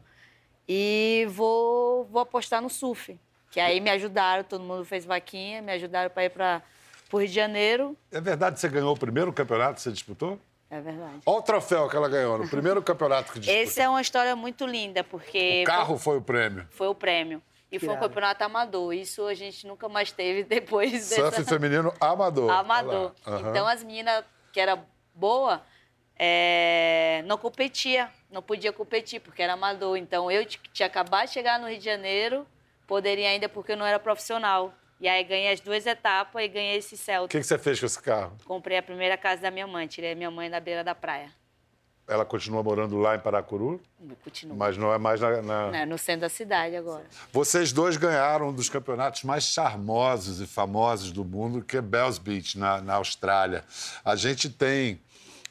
e 0.68 1.26
vou, 1.30 2.04
vou 2.04 2.20
apostar 2.20 2.60
no 2.60 2.68
surf. 2.68 3.18
Que 3.50 3.60
aí 3.60 3.80
me 3.80 3.88
ajudaram, 3.90 4.44
todo 4.44 4.62
mundo 4.62 4.84
fez 4.84 5.04
vaquinha, 5.04 5.62
me 5.62 5.72
ajudaram 5.72 6.10
para 6.10 6.24
ir 6.24 6.30
para 6.30 6.62
o 7.12 7.18
Rio 7.18 7.28
de 7.28 7.34
Janeiro. 7.34 7.96
É 8.10 8.20
verdade 8.20 8.54
que 8.54 8.60
você 8.60 8.68
ganhou 8.68 8.94
o 8.94 8.98
primeiro 8.98 9.32
campeonato 9.32 9.74
que 9.74 9.82
você 9.82 9.92
disputou? 9.92 10.38
É 10.70 10.80
verdade. 10.80 11.20
Olha 11.24 11.38
o 11.38 11.42
troféu 11.42 11.88
que 11.88 11.96
ela 11.96 12.08
ganhou 12.08 12.38
no 12.38 12.48
primeiro 12.48 12.82
campeonato 12.82 13.32
que 13.32 13.38
disputou. 13.38 13.62
Essa 13.62 13.82
é 13.82 13.88
uma 13.88 14.00
história 14.00 14.34
muito 14.34 14.66
linda, 14.66 15.04
porque 15.04 15.62
O 15.62 15.66
carro 15.66 15.98
foi 15.98 16.16
o 16.18 16.22
prêmio. 16.22 16.66
foi 16.70 16.88
o 16.88 16.94
prêmio. 16.94 17.42
E 17.70 17.78
foi 17.78 17.88
um 17.88 17.98
campeonato 17.98 18.42
amador. 18.44 18.92
Isso 18.92 19.26
a 19.26 19.34
gente 19.34 19.66
nunca 19.66 19.88
mais 19.88 20.12
teve 20.12 20.42
depois 20.44 20.92
dessa... 21.10 21.30
Surf 21.32 21.44
feminino 21.44 21.92
amador. 22.00 22.50
amador. 22.50 23.12
Aham. 23.26 23.50
Então 23.50 23.66
as 23.66 23.82
meninas 23.82 24.24
que 24.52 24.60
era 24.60 24.80
boa 25.14 25.62
é, 26.16 27.22
não 27.26 27.36
competia, 27.36 28.08
não 28.30 28.42
podia 28.42 28.72
competir 28.72 29.20
porque 29.20 29.42
era 29.42 29.54
amador. 29.54 29.96
Então 29.96 30.30
eu 30.30 30.44
tinha 30.44 30.86
acabado 30.86 31.26
de 31.26 31.32
chegar 31.32 31.58
no 31.58 31.68
Rio 31.68 31.78
de 31.78 31.84
Janeiro, 31.84 32.46
poderia 32.86 33.28
ainda 33.28 33.48
porque 33.48 33.72
eu 33.72 33.76
não 33.76 33.86
era 33.86 33.98
profissional. 33.98 34.72
E 35.00 35.09
aí 35.09 35.22
ganhei 35.24 35.52
as 35.52 35.61
duas 35.61 35.85
etapas 35.87 36.42
e 36.44 36.48
ganhei 36.48 36.76
esse 36.78 36.94
O 36.94 36.98
Celta. 36.98 37.28
que, 37.28 37.38
que 37.40 37.44
você 37.46 37.59
fez 37.59 37.78
com 37.80 37.87
esse 37.87 38.00
carro? 38.00 38.37
Comprei 38.44 38.78
a 38.78 38.83
primeira 38.83 39.16
casa 39.18 39.42
da 39.42 39.50
minha 39.50 39.66
mãe, 39.66 39.87
tirei 39.87 40.12
a 40.12 40.14
minha 40.14 40.30
mãe 40.30 40.48
da 40.48 40.61
beira 40.61 40.83
da 40.85 40.94
praia. 40.94 41.30
Ela 42.07 42.24
continua 42.24 42.62
morando 42.62 42.98
lá 42.98 43.16
em 43.16 43.18
Paracuru, 43.18 43.80
Continua. 44.22 44.54
mas 44.54 44.76
não 44.76 44.92
é 44.92 44.98
mais 44.98 45.20
na... 45.22 45.40
na- 45.40 45.70
Né, 45.70 45.87
no 45.87 45.96
centro 45.96 46.20
da 46.22 46.28
cidade 46.28 46.76
agora. 46.76 47.04
Vocês 47.33 47.72
dois 47.72 47.96
ganharam 47.96 48.50
um 48.50 48.52
dos 48.52 48.68
campeonatos 48.68 49.22
mais 49.24 49.44
charmosos 49.44 50.38
e 50.40 50.46
famosos 50.46 51.11
do 51.12 51.24
mundo, 51.24 51.62
que 51.62 51.78
é 51.78 51.80
Bells 51.80 52.20
Beach, 52.20 52.59
na, 52.59 52.83
na 52.83 52.94
Austrália. 52.96 53.64
A 54.04 54.14
gente 54.16 54.50
tem 54.50 55.00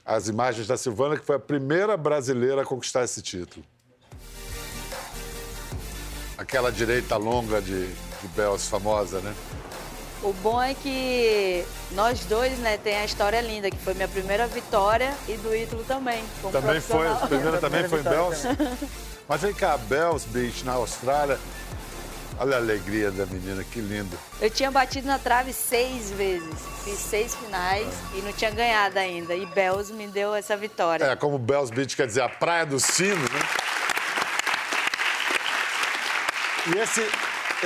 as 0.06 0.28
imagens 0.28 0.68
da 0.68 0.78
Silvana, 0.78 1.18
que 1.18 1.26
foi 1.26 1.38
a 1.38 1.40
primeira 1.40 1.98
brasileira 1.98 2.62
a 2.62 2.66
conquistar 2.66 3.04
esse 3.04 3.22
título. 3.24 3.66
Aquela 6.38 6.72
direita 6.72 7.18
longa 7.18 7.62
de, 7.62 7.88
de 8.24 8.28
Bells, 8.30 8.70
famosa, 8.70 9.20
né? 9.20 9.34
O 10.24 10.32
bom 10.42 10.62
é 10.62 10.74
que 10.74 11.66
nós 11.92 12.24
dois, 12.26 12.58
né, 12.60 12.78
tem 12.78 12.96
a 12.96 13.04
história 13.04 13.42
linda, 13.42 13.70
que 13.70 13.78
foi 13.78 13.94
minha 13.94 14.08
primeira 14.08 14.48
vitória 14.48 15.14
e 15.28 15.36
do 15.36 15.54
Ítalo 15.54 15.84
também. 15.84 16.24
como 16.42 16.54
Também 16.54 16.80
foi, 16.80 17.08
a 17.10 17.16
primeira 17.16 17.58
também 17.58 17.88
foi 17.90 18.00
em 18.00 18.04
Bells. 18.04 18.48
Mas 19.28 19.42
vem 19.42 19.54
cá, 19.54 19.78
Bells 19.78 20.26
Beach, 20.30 20.64
na 20.64 20.74
Austrália. 20.74 21.38
Olha 22.40 22.56
a 22.56 22.60
alegria 22.60 23.12
da 23.12 23.26
menina, 23.26 23.64
que 23.64 23.80
lindo. 23.80 24.18
Eu 24.42 24.50
tinha 24.50 24.72
batido 24.72 25.08
na 25.08 25.20
trave 25.20 25.54
seis 25.54 26.10
vezes. 26.12 26.56
Fiz 26.84 26.98
seis 26.98 27.36
finais 27.36 27.88
e 28.16 28.22
não 28.22 28.32
tinha 28.34 28.50
ganhado 28.50 28.98
ainda. 28.98 29.36
E 29.36 29.46
Bells 29.46 29.94
me 29.94 30.08
deu 30.08 30.34
essa 30.34 30.56
vitória. 30.58 31.06
É, 31.06 31.16
como 31.16 31.38
Bells 31.38 31.72
Beach 31.72 31.96
quer 31.96 32.08
dizer 32.08 32.22
a 32.22 32.30
praia 32.30 32.66
do 32.66 32.80
sino, 32.80 33.22
né? 33.22 33.40
E 36.74 36.80
esse, 36.80 37.06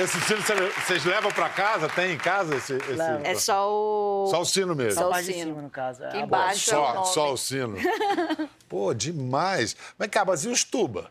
esse 0.02 0.20
sino 0.20 0.42
cê- 0.42 0.54
vocês 0.54 1.04
levam 1.04 1.30
pra 1.32 1.48
casa? 1.48 1.88
Tem 1.88 2.12
em 2.14 2.18
casa 2.18 2.54
esse? 2.56 2.74
esse-. 2.74 3.00
É 3.24 3.34
só 3.34 3.70
o. 3.70 4.26
Só 4.30 4.40
o 4.40 4.44
sino 4.44 4.74
mesmo. 4.74 5.00
Só 5.00 5.10
o 5.10 5.14
sino. 5.16 5.62
no 5.62 5.70
caso. 5.70 6.04
É, 6.04 6.12
a 6.12 6.20
embaixo. 6.20 6.70
é 6.70 6.76
o 6.76 6.80
Só, 6.80 6.94
nome. 6.94 7.06
só 7.06 7.32
o 7.32 7.36
sino. 7.36 7.76
Pô, 8.68 8.92
demais. 8.94 9.76
Vem 9.98 10.08
cá, 10.08 10.24
mas 10.24 10.44
e 10.44 10.48
os 10.48 10.64
tuba? 10.64 11.10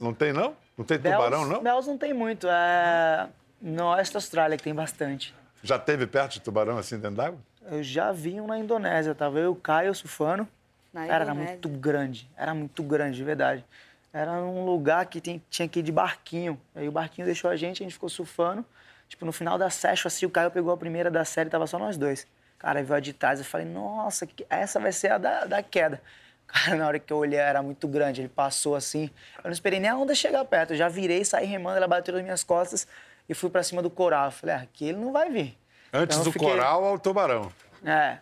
Não 0.00 0.12
tem, 0.14 0.32
não? 0.32 0.54
Não 0.76 0.84
tem 0.84 0.98
Bells- 0.98 1.24
tubarão, 1.24 1.46
não? 1.46 1.62
Bells 1.62 1.88
não 1.88 1.98
tem 1.98 2.12
muito. 2.14 2.46
É... 2.48 3.28
No 3.60 3.86
oeste 3.88 4.14
da 4.14 4.18
Austrália, 4.18 4.56
que 4.56 4.62
tem 4.62 4.74
bastante. 4.74 5.34
Já 5.62 5.78
teve 5.78 6.06
perto 6.06 6.34
de 6.34 6.40
tubarão 6.40 6.78
assim 6.78 6.96
dentro 6.98 7.16
d'água? 7.16 7.38
Eu 7.70 7.82
já 7.82 8.12
vi 8.12 8.40
um 8.40 8.46
na 8.46 8.56
Indonésia, 8.58 9.14
tava 9.14 9.38
eu 9.40 9.52
o 9.52 9.56
Caio 9.56 9.92
surfando. 9.94 10.46
Na 10.92 11.00
Cara, 11.06 11.14
era 11.16 11.24
Indonésia. 11.32 11.52
muito 11.52 11.68
grande, 11.68 12.30
era 12.36 12.54
muito 12.54 12.82
grande, 12.84 13.16
de 13.16 13.24
verdade. 13.24 13.64
Era 14.12 14.32
um 14.32 14.64
lugar 14.64 15.04
que 15.06 15.20
tem- 15.20 15.42
tinha 15.50 15.68
que 15.68 15.80
ir 15.80 15.82
de 15.82 15.92
barquinho. 15.92 16.60
Aí 16.74 16.88
o 16.88 16.92
barquinho 16.92 17.26
deixou 17.26 17.50
a 17.50 17.56
gente, 17.56 17.82
a 17.82 17.84
gente 17.84 17.92
ficou 17.92 18.08
surfando. 18.08 18.64
Tipo, 19.08 19.24
no 19.24 19.32
final 19.32 19.56
da 19.58 19.70
session, 19.70 20.08
assim, 20.08 20.26
o 20.26 20.30
Caio 20.30 20.50
pegou 20.50 20.72
a 20.72 20.76
primeira 20.76 21.10
da 21.10 21.24
série, 21.24 21.48
tava 21.50 21.66
só 21.66 21.78
nós 21.78 21.96
dois. 21.96 22.26
Cara, 22.58 22.82
veio 22.82 22.94
a 22.96 23.00
de 23.00 23.12
trás, 23.12 23.38
eu 23.38 23.44
falei, 23.44 23.66
nossa, 23.66 24.28
essa 24.50 24.80
vai 24.80 24.92
ser 24.92 25.12
a 25.12 25.18
da, 25.18 25.44
da 25.44 25.62
queda. 25.62 26.00
Cara, 26.48 26.76
na 26.76 26.86
hora 26.86 26.98
que 26.98 27.12
eu 27.12 27.18
olhei, 27.18 27.38
era 27.38 27.62
muito 27.62 27.86
grande. 27.86 28.22
Ele 28.22 28.28
passou 28.28 28.74
assim, 28.74 29.10
eu 29.38 29.44
não 29.44 29.52
esperei 29.52 29.78
nem 29.78 29.90
a 29.90 29.96
onda 29.96 30.14
chegar 30.14 30.44
perto. 30.46 30.72
Eu 30.72 30.76
já 30.76 30.88
virei, 30.88 31.24
saí 31.24 31.46
remando, 31.46 31.76
ela 31.76 31.86
bateu 31.88 32.14
nas 32.14 32.22
minhas 32.22 32.42
costas 32.42 32.86
e 33.28 33.34
fui 33.34 33.50
pra 33.50 33.62
cima 33.62 33.82
do 33.82 33.90
coral. 33.90 34.26
Eu 34.26 34.32
falei, 34.32 34.54
ah, 34.56 34.60
aqui 34.62 34.86
ele 34.88 34.98
não 34.98 35.12
vai 35.12 35.30
vir. 35.30 35.56
Antes 35.92 36.16
Então, 36.16 36.24
do 36.24 36.32
fiquei- 36.32 36.48
coral 36.48 36.84
ao 36.84 36.98
tubarão. 36.98 37.52
É. 37.84 38.18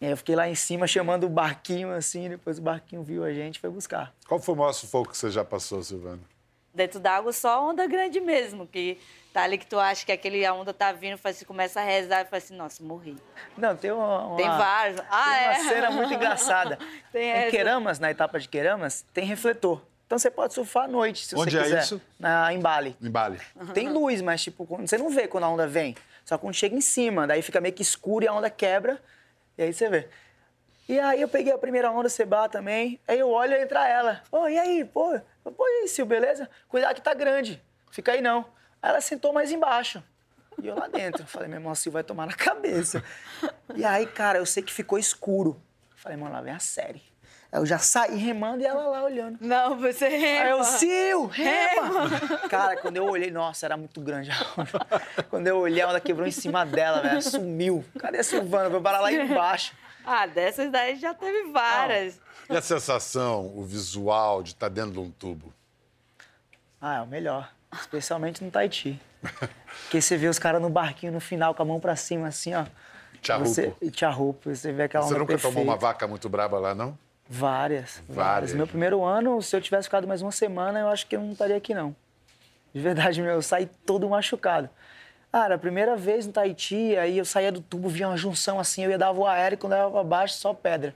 E 0.00 0.06
aí 0.06 0.12
eu 0.12 0.16
fiquei 0.16 0.34
lá 0.34 0.48
em 0.48 0.54
cima 0.54 0.86
chamando 0.86 1.24
o 1.24 1.28
barquinho 1.28 1.92
assim, 1.92 2.28
depois 2.30 2.58
o 2.58 2.62
barquinho 2.62 3.02
viu 3.02 3.22
a 3.22 3.32
gente 3.32 3.56
e 3.56 3.60
foi 3.60 3.68
buscar. 3.70 4.12
Qual 4.26 4.40
foi 4.40 4.54
o 4.54 4.58
maior 4.58 4.72
sufoco 4.72 5.10
que 5.10 5.16
você 5.16 5.30
já 5.30 5.44
passou, 5.44 5.82
Silvana? 5.82 6.20
Dentro 6.72 6.98
d'água 7.00 7.32
só 7.32 7.68
onda 7.68 7.86
grande 7.86 8.18
mesmo, 8.20 8.66
que 8.66 8.96
tá 9.32 9.42
ali 9.42 9.58
que 9.58 9.66
tu 9.66 9.78
acha 9.78 10.06
que 10.06 10.12
aquele, 10.12 10.46
a 10.46 10.54
onda 10.54 10.72
tá 10.72 10.92
vindo, 10.92 11.18
faz, 11.18 11.36
você 11.36 11.44
começa 11.44 11.80
a 11.80 11.84
rezar 11.84 12.22
e 12.22 12.24
fala 12.24 12.38
assim, 12.38 12.56
nossa, 12.56 12.82
morri. 12.82 13.16
Não, 13.58 13.76
tem 13.76 13.90
uma. 13.90 14.26
uma- 14.26 14.36
Tem 14.36 14.46
vários. 14.46 15.00
Ah, 15.10 15.24
tem 15.34 15.44
uma 15.48 15.52
é? 15.52 15.68
cena 15.68 15.90
muito 15.90 16.14
engraçada. 16.14 16.78
Tem 17.12 17.24
em 17.24 17.30
essa. 17.32 17.50
Queramas, 17.50 17.98
na 17.98 18.10
etapa 18.10 18.38
de 18.38 18.48
Queramas, 18.48 19.04
tem 19.12 19.24
refletor. 19.24 19.82
Então 20.06 20.16
você 20.18 20.30
pode 20.30 20.54
surfar 20.54 20.84
à 20.84 20.88
noite, 20.88 21.26
se 21.26 21.36
Onde 21.36 21.50
você 21.50 21.58
é 21.58 21.62
quiser. 21.64 21.82
isso? 21.82 22.00
Na, 22.18 22.52
em 22.52 22.60
Bali. 22.60 22.96
Em 23.02 23.10
Bali. 23.10 23.38
Tem 23.74 23.88
luz, 23.88 24.22
mas 24.22 24.42
tipo, 24.42 24.64
você 24.64 24.96
não 24.96 25.10
vê 25.10 25.26
quando 25.28 25.44
a 25.44 25.48
onda 25.48 25.66
vem. 25.66 25.94
Só 26.24 26.38
quando 26.38 26.54
chega 26.54 26.74
em 26.74 26.80
cima, 26.80 27.26
daí 27.26 27.42
fica 27.42 27.60
meio 27.60 27.74
que 27.74 27.82
escuro 27.82 28.24
e 28.24 28.28
a 28.28 28.32
onda 28.32 28.48
quebra, 28.48 29.00
e 29.60 29.62
aí 29.62 29.72
você 29.74 29.90
vê. 29.90 30.08
E 30.88 30.98
aí 30.98 31.20
eu 31.20 31.28
peguei 31.28 31.52
a 31.52 31.58
primeira 31.58 31.90
onda, 31.90 32.08
Seba 32.08 32.48
também, 32.48 32.98
aí 33.06 33.18
eu 33.18 33.28
olho 33.28 33.52
e 33.52 33.62
entra 33.62 33.86
ela. 33.86 34.22
Ô, 34.32 34.48
e 34.48 34.58
aí, 34.58 34.84
pô? 34.86 35.20
Pô, 35.44 35.68
e 35.68 35.82
aí, 35.82 35.88
Sil, 35.92 36.06
beleza? 36.06 36.48
Cuidado 36.66 36.94
que 36.94 37.02
tá 37.02 37.12
grande, 37.12 37.62
fica 37.90 38.12
aí 38.12 38.22
não. 38.22 38.46
Aí 38.80 38.88
ela 38.88 39.00
sentou 39.02 39.34
mais 39.34 39.52
embaixo. 39.52 40.02
E 40.62 40.66
eu 40.66 40.74
lá 40.74 40.88
dentro. 40.88 41.26
Falei, 41.26 41.48
meu 41.48 41.58
irmão, 41.58 41.74
Sil 41.76 41.92
vai 41.92 42.02
tomar 42.02 42.26
na 42.26 42.32
cabeça. 42.32 43.04
E 43.74 43.84
aí, 43.84 44.06
cara, 44.06 44.38
eu 44.38 44.46
sei 44.46 44.62
que 44.62 44.72
ficou 44.72 44.98
escuro. 44.98 45.60
Falei, 45.94 46.16
mano, 46.16 46.32
lá 46.32 46.40
vem 46.40 46.54
a 46.54 46.58
série. 46.58 47.02
Eu 47.52 47.66
já 47.66 47.78
saí 47.78 48.16
remando 48.16 48.62
e 48.62 48.66
ela 48.66 48.86
lá 48.86 49.02
olhando. 49.02 49.38
Não, 49.40 49.76
você 49.76 50.08
rema. 50.08 50.44
Aí 50.44 50.50
eu, 50.50 50.62
Sil, 50.62 51.26
rema! 51.26 52.08
Cara, 52.48 52.76
quando 52.76 52.96
eu 52.96 53.04
olhei, 53.06 53.30
nossa, 53.30 53.66
era 53.66 53.76
muito 53.76 54.00
grande 54.00 54.30
a 54.30 54.36
onda. 54.60 55.24
Quando 55.28 55.46
eu 55.48 55.58
olhei, 55.58 55.82
a 55.82 55.88
onda 55.88 56.00
quebrou 56.00 56.26
em 56.28 56.30
cima 56.30 56.64
dela, 56.64 57.00
velho, 57.02 57.20
sumiu. 57.20 57.84
Cadê 57.98 58.18
a 58.18 58.22
Silvana? 58.24 58.70
Foi 58.70 58.80
parar 58.80 59.00
lá 59.00 59.12
embaixo. 59.12 59.74
Ah, 60.06 60.26
dessas 60.26 60.70
daí 60.70 60.94
já 60.96 61.12
teve 61.12 61.50
várias. 61.50 62.20
E 62.48 62.56
a 62.56 62.62
sensação, 62.62 63.52
o 63.56 63.64
visual 63.64 64.42
de 64.42 64.50
estar 64.50 64.68
dentro 64.68 64.92
de 64.92 65.00
um 65.00 65.10
tubo? 65.10 65.52
Ah, 66.80 66.98
é 66.98 67.00
o 67.02 67.06
melhor. 67.06 67.50
Especialmente 67.72 68.42
no 68.44 68.50
Tahiti. 68.50 69.00
Porque 69.82 70.00
você 70.00 70.16
vê 70.16 70.28
os 70.28 70.38
caras 70.38 70.62
no 70.62 70.70
barquinho 70.70 71.12
no 71.12 71.20
final, 71.20 71.54
com 71.54 71.62
a 71.62 71.66
mão 71.66 71.78
pra 71.80 71.94
cima, 71.96 72.28
assim, 72.28 72.54
ó. 72.54 72.64
Tcharrupo. 73.20 73.48
Você, 73.48 73.74
e 73.82 73.90
tcharrupo, 73.90 74.54
você 74.54 74.72
vê 74.72 74.84
aquela 74.84 75.04
Você 75.04 75.10
onda 75.10 75.18
nunca 75.20 75.32
perfeita. 75.34 75.54
tomou 75.54 75.64
uma 75.70 75.76
vaca 75.76 76.06
muito 76.08 76.28
braba 76.28 76.58
lá, 76.58 76.74
não? 76.74 76.98
Várias, 77.32 78.02
Várias. 78.08 78.16
várias. 78.16 78.54
Meu 78.54 78.66
primeiro 78.66 79.04
ano, 79.04 79.40
se 79.40 79.54
eu 79.56 79.60
tivesse 79.60 79.84
ficado 79.84 80.06
mais 80.08 80.20
uma 80.20 80.32
semana, 80.32 80.80
eu 80.80 80.88
acho 80.88 81.06
que 81.06 81.14
eu 81.14 81.20
não 81.20 81.30
estaria 81.32 81.56
aqui, 81.56 81.72
não. 81.72 81.94
De 82.74 82.80
verdade, 82.80 83.22
meu, 83.22 83.34
eu 83.34 83.42
saí 83.42 83.66
todo 83.86 84.08
machucado. 84.08 84.68
Cara, 85.30 85.54
a 85.54 85.58
primeira 85.58 85.96
vez 85.96 86.26
no 86.26 86.32
Tahiti, 86.32 86.96
aí 86.96 87.18
eu 87.18 87.24
saía 87.24 87.52
do 87.52 87.60
tubo, 87.60 87.88
via 87.88 88.08
uma 88.08 88.16
junção 88.16 88.58
assim, 88.58 88.82
eu 88.84 88.90
ia 88.90 88.98
dar 88.98 89.12
voo 89.12 89.26
aéreo, 89.28 89.56
quando 89.56 89.74
eu 89.74 89.84
ia 89.86 89.90
pra 89.90 90.02
baixo, 90.02 90.34
só 90.34 90.52
pedra. 90.52 90.92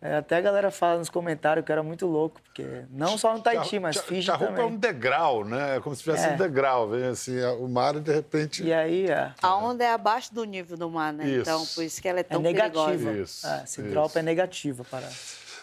É, 0.00 0.16
até 0.16 0.36
a 0.36 0.40
galera 0.40 0.70
fala 0.70 0.98
nos 0.98 1.08
comentários 1.08 1.64
que 1.64 1.70
eu 1.72 1.74
era 1.74 1.82
muito 1.82 2.06
louco, 2.06 2.40
porque 2.42 2.82
não 2.90 3.16
só 3.16 3.34
no 3.34 3.40
Tahiti, 3.42 3.78
mas 3.78 3.96
Fiji 3.98 4.30
também. 4.38 4.62
é 4.62 4.66
um 4.66 4.76
degrau, 4.76 5.44
né? 5.44 5.76
É 5.76 5.80
como 5.80 5.94
se 5.96 6.02
tivesse 6.02 6.26
É. 6.26 6.30
um 6.32 6.36
degrau. 6.36 6.88
Vem 6.90 7.04
assim, 7.06 7.42
o 7.60 7.68
mar 7.68 7.94
e 7.96 8.00
de 8.00 8.12
repente... 8.12 8.62
E 8.62 8.72
aí, 8.72 9.06
é, 9.10 9.32
A 9.42 9.54
onda 9.56 9.82
é 9.84 9.90
abaixo 9.92 10.34
do 10.34 10.44
nível 10.44 10.76
do 10.76 10.90
mar, 10.90 11.10
né? 11.12 11.26
Isso. 11.26 11.40
Então, 11.42 11.64
por 11.74 11.84
isso 11.84 12.02
que 12.02 12.08
ela 12.08 12.18
é 12.18 12.20
é 12.20 12.24
tão 12.24 12.40
negativa. 12.42 12.86
perigosa. 12.86 13.12
Isso, 13.18 13.46
É, 13.46 13.64
se 13.66 13.80
isso. 13.80 13.90
dropa 13.90 14.18
é 14.18 14.22
negativa 14.22 14.84
para... 14.90 15.08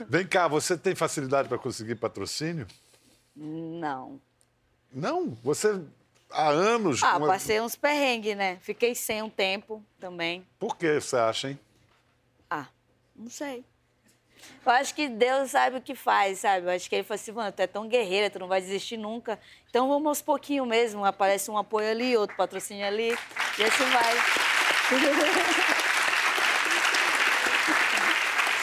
Vem 0.07 0.25
cá, 0.25 0.47
você 0.47 0.77
tem 0.77 0.95
facilidade 0.95 1.47
para 1.47 1.57
conseguir 1.57 1.95
patrocínio? 1.95 2.67
Não. 3.35 4.19
Não, 4.91 5.29
você 5.43 5.81
há 6.29 6.49
anos... 6.49 7.01
Ah, 7.03 7.19
com- 7.19 7.27
passei 7.27 7.59
uns 7.61 7.75
perrengues, 7.75 8.35
né? 8.35 8.57
Fiquei 8.61 8.93
sem 8.95 9.21
um 9.21 9.29
tempo 9.29 9.83
também. 9.99 10.45
Por 10.59 10.75
que 10.77 10.99
você 10.99 11.15
acha, 11.17 11.49
hein? 11.49 11.59
Ah, 12.49 12.67
não 13.15 13.29
sei. 13.29 13.63
Eu 14.65 14.71
acho 14.71 14.95
que 14.95 15.07
Deus 15.07 15.51
sabe 15.51 15.77
o 15.77 15.81
que 15.81 15.93
faz, 15.95 16.39
sabe? 16.39 16.65
Eu 16.65 16.71
acho 16.71 16.89
que 16.89 16.95
ele 16.95 17.03
falou 17.03 17.21
assim, 17.21 17.31
mano, 17.31 17.51
tu 17.51 17.59
é 17.59 17.67
tão 17.67 17.87
guerreira, 17.87 18.29
tu 18.29 18.39
não 18.39 18.47
vai 18.47 18.59
desistir 18.59 18.97
nunca. 18.97 19.39
Então 19.69 19.87
vamos 19.87 20.07
aos 20.07 20.21
pouquinho 20.21 20.65
mesmo. 20.65 21.05
Aparece 21.05 21.49
um 21.51 21.57
apoio 21.57 21.89
ali, 21.89 22.17
outro 22.17 22.35
patrocínio 22.35 22.85
ali, 22.85 23.09
e 23.57 23.63
assim 23.63 23.85
vai. 23.85 24.15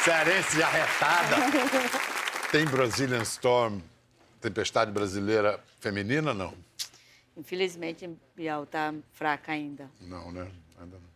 Cearense 0.04 0.62
arretada. 0.62 1.36
Tem 2.50 2.64
Brazilian 2.64 3.22
Storm, 3.22 3.80
tempestade 4.40 4.90
brasileira 4.90 5.60
feminina, 5.80 6.32
não? 6.32 6.54
Infelizmente, 7.36 8.08
Bial 8.34 8.64
tá 8.66 8.94
fraca 9.12 9.52
ainda. 9.52 9.90
Não, 10.00 10.32
né? 10.32 10.50
Ainda 10.80 10.96
não. 10.96 11.08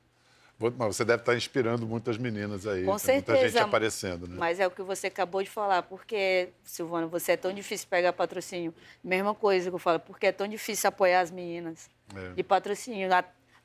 Mas 0.79 0.95
você 0.97 1.05
deve 1.05 1.23
estar 1.23 1.35
inspirando 1.35 1.87
muitas 1.87 2.16
meninas 2.16 2.66
aí. 2.66 2.85
Com 2.85 2.92
Tem 2.92 2.99
certeza. 2.99 3.33
Muita 3.40 3.49
gente 3.49 3.62
aparecendo, 3.62 4.29
né? 4.29 4.37
Mas 4.38 4.61
é 4.61 4.66
o 4.66 4.71
que 4.71 4.83
você 4.83 5.09
acabou 5.09 5.42
de 5.42 5.51
falar. 5.51 5.83
Porque, 5.83 6.51
Silvana, 6.62 7.07
você 7.09 7.33
é 7.33 7.37
tão 7.37 7.53
difícil 7.53 7.88
pegar 7.88 8.12
patrocínio. 8.12 8.73
Mesma 9.03 9.35
coisa 9.35 9.71
que 9.71 9.75
eu 9.75 9.79
falo, 9.81 9.99
porque 9.99 10.27
é 10.27 10.33
tão 10.33 10.47
difícil 10.47 10.87
apoiar 10.88 11.21
as 11.21 11.31
meninas 11.33 11.90
É. 12.14 12.35
de 12.35 12.42
patrocínio. 12.45 13.09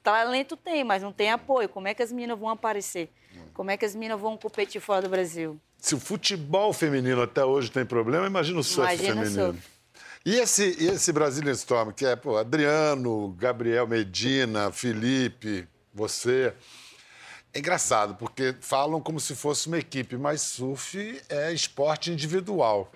Talento 0.07 0.55
tem, 0.55 0.85
mas 0.85 1.03
não 1.03 1.11
tem 1.11 1.31
apoio. 1.31 1.67
Como 1.67 1.85
é 1.85 1.93
que 1.93 2.01
as 2.01 2.13
meninas 2.13 2.39
vão 2.39 2.47
aparecer? 2.47 3.11
Como 3.53 3.69
é 3.69 3.75
que 3.75 3.83
as 3.83 3.93
meninas 3.93 4.17
vão 4.17 4.37
competir 4.37 4.79
fora 4.79 5.01
do 5.01 5.09
Brasil? 5.09 5.59
Se 5.77 5.95
o 5.95 5.99
futebol 5.99 6.71
feminino 6.71 7.21
até 7.21 7.43
hoje 7.43 7.69
tem 7.69 7.85
problema, 7.85 8.25
imagina 8.25 8.57
o 8.57 8.63
surf 8.63 8.89
Imagina 8.93 9.21
o 9.21 9.25
feminino. 9.25 9.45
surf. 9.51 9.67
E 10.25 10.35
esse, 10.35 10.77
e 10.79 10.87
esse 10.87 11.11
Brazilian 11.11 11.51
Storm, 11.51 11.91
que 11.91 12.05
é 12.05 12.15
pô, 12.15 12.37
Adriano, 12.37 13.35
Gabriel 13.37 13.85
Medina, 13.85 14.71
Felipe, 14.71 15.67
você. 15.93 16.53
É 17.53 17.59
engraçado, 17.59 18.15
porque 18.15 18.55
falam 18.61 19.01
como 19.01 19.19
se 19.19 19.35
fosse 19.35 19.67
uma 19.67 19.77
equipe, 19.77 20.15
mas 20.15 20.39
surf 20.39 21.21
é 21.27 21.51
esporte 21.51 22.11
individual. 22.13 22.89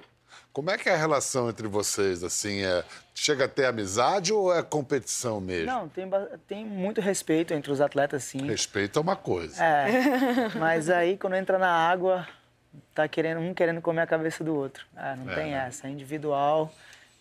Como 0.53 0.69
é 0.69 0.77
que 0.77 0.89
é 0.89 0.93
a 0.93 0.97
relação 0.97 1.49
entre 1.49 1.67
vocês? 1.67 2.23
Assim, 2.23 2.61
é, 2.63 2.83
chega 3.15 3.45
a 3.45 3.47
ter 3.47 3.65
amizade 3.65 4.33
ou 4.33 4.53
é 4.53 4.61
competição 4.61 5.39
mesmo? 5.39 5.67
Não, 5.67 5.87
tem, 5.87 6.09
tem 6.47 6.65
muito 6.65 6.99
respeito 6.99 7.53
entre 7.53 7.71
os 7.71 7.79
atletas, 7.79 8.23
sim. 8.25 8.45
Respeito 8.45 8.99
é 8.99 9.01
uma 9.01 9.15
coisa. 9.15 9.63
É, 9.63 10.49
mas 10.59 10.89
aí 10.89 11.17
quando 11.17 11.35
entra 11.35 11.57
na 11.57 11.69
água, 11.71 12.27
tá 12.93 13.07
querendo 13.07 13.39
um 13.39 13.53
querendo 13.53 13.81
comer 13.81 14.01
a 14.01 14.07
cabeça 14.07 14.43
do 14.43 14.53
outro. 14.53 14.85
Ah, 14.95 15.15
não 15.15 15.31
É, 15.31 15.35
tem 15.35 15.51
né? 15.51 15.65
essa, 15.67 15.87
é 15.87 15.89
individual. 15.89 16.71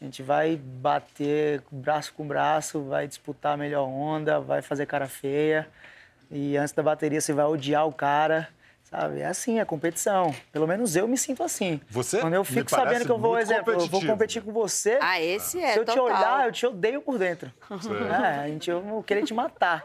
A 0.01 0.05
gente 0.05 0.23
vai 0.23 0.57
bater 0.57 1.63
braço 1.71 2.13
com 2.15 2.27
braço, 2.27 2.83
vai 2.83 3.07
disputar 3.07 3.53
a 3.55 3.57
melhor 3.57 3.87
onda, 3.87 4.41
vai 4.41 4.63
fazer 4.63 4.87
cara 4.87 5.07
feia. 5.07 5.69
E 6.31 6.57
antes 6.57 6.73
da 6.73 6.83
bateria 6.83 7.21
você 7.21 7.33
vai 7.33 7.45
odiar 7.45 7.87
o 7.87 7.93
cara, 7.93 8.49
sabe? 8.91 9.21
É 9.21 9.27
assim, 9.27 9.61
é 9.61 9.65
competição. 9.65 10.35
Pelo 10.53 10.67
menos 10.67 10.97
eu 10.97 11.07
me 11.07 11.17
sinto 11.17 11.43
assim. 11.43 11.81
Você 11.91 12.19
Quando 12.21 12.35
eu 12.35 12.45
fico 12.45 12.71
sabendo 12.71 13.05
que 13.05 13.11
eu 13.13 13.19
vou, 13.19 13.39
exemplo, 13.39 13.73
eu 13.73 13.87
vou 13.87 14.05
competir 14.05 14.43
com 14.43 14.53
você, 14.53 14.99
Ah, 15.01 15.21
esse 15.21 15.61
é 15.63 15.73
se 15.73 15.79
eu 15.79 15.85
te 15.85 15.95
total. 15.95 16.05
olhar, 16.05 16.47
eu 16.47 16.53
te 16.53 16.67
odeio 16.67 17.01
por 17.01 17.19
dentro. 17.19 17.53
Sei. 17.81 17.93
É, 18.09 18.41
a 18.45 18.49
gente, 18.49 18.71
eu 18.71 18.81
vou 18.81 19.03
querer 19.03 19.23
te 19.25 19.33
matar. 19.35 19.85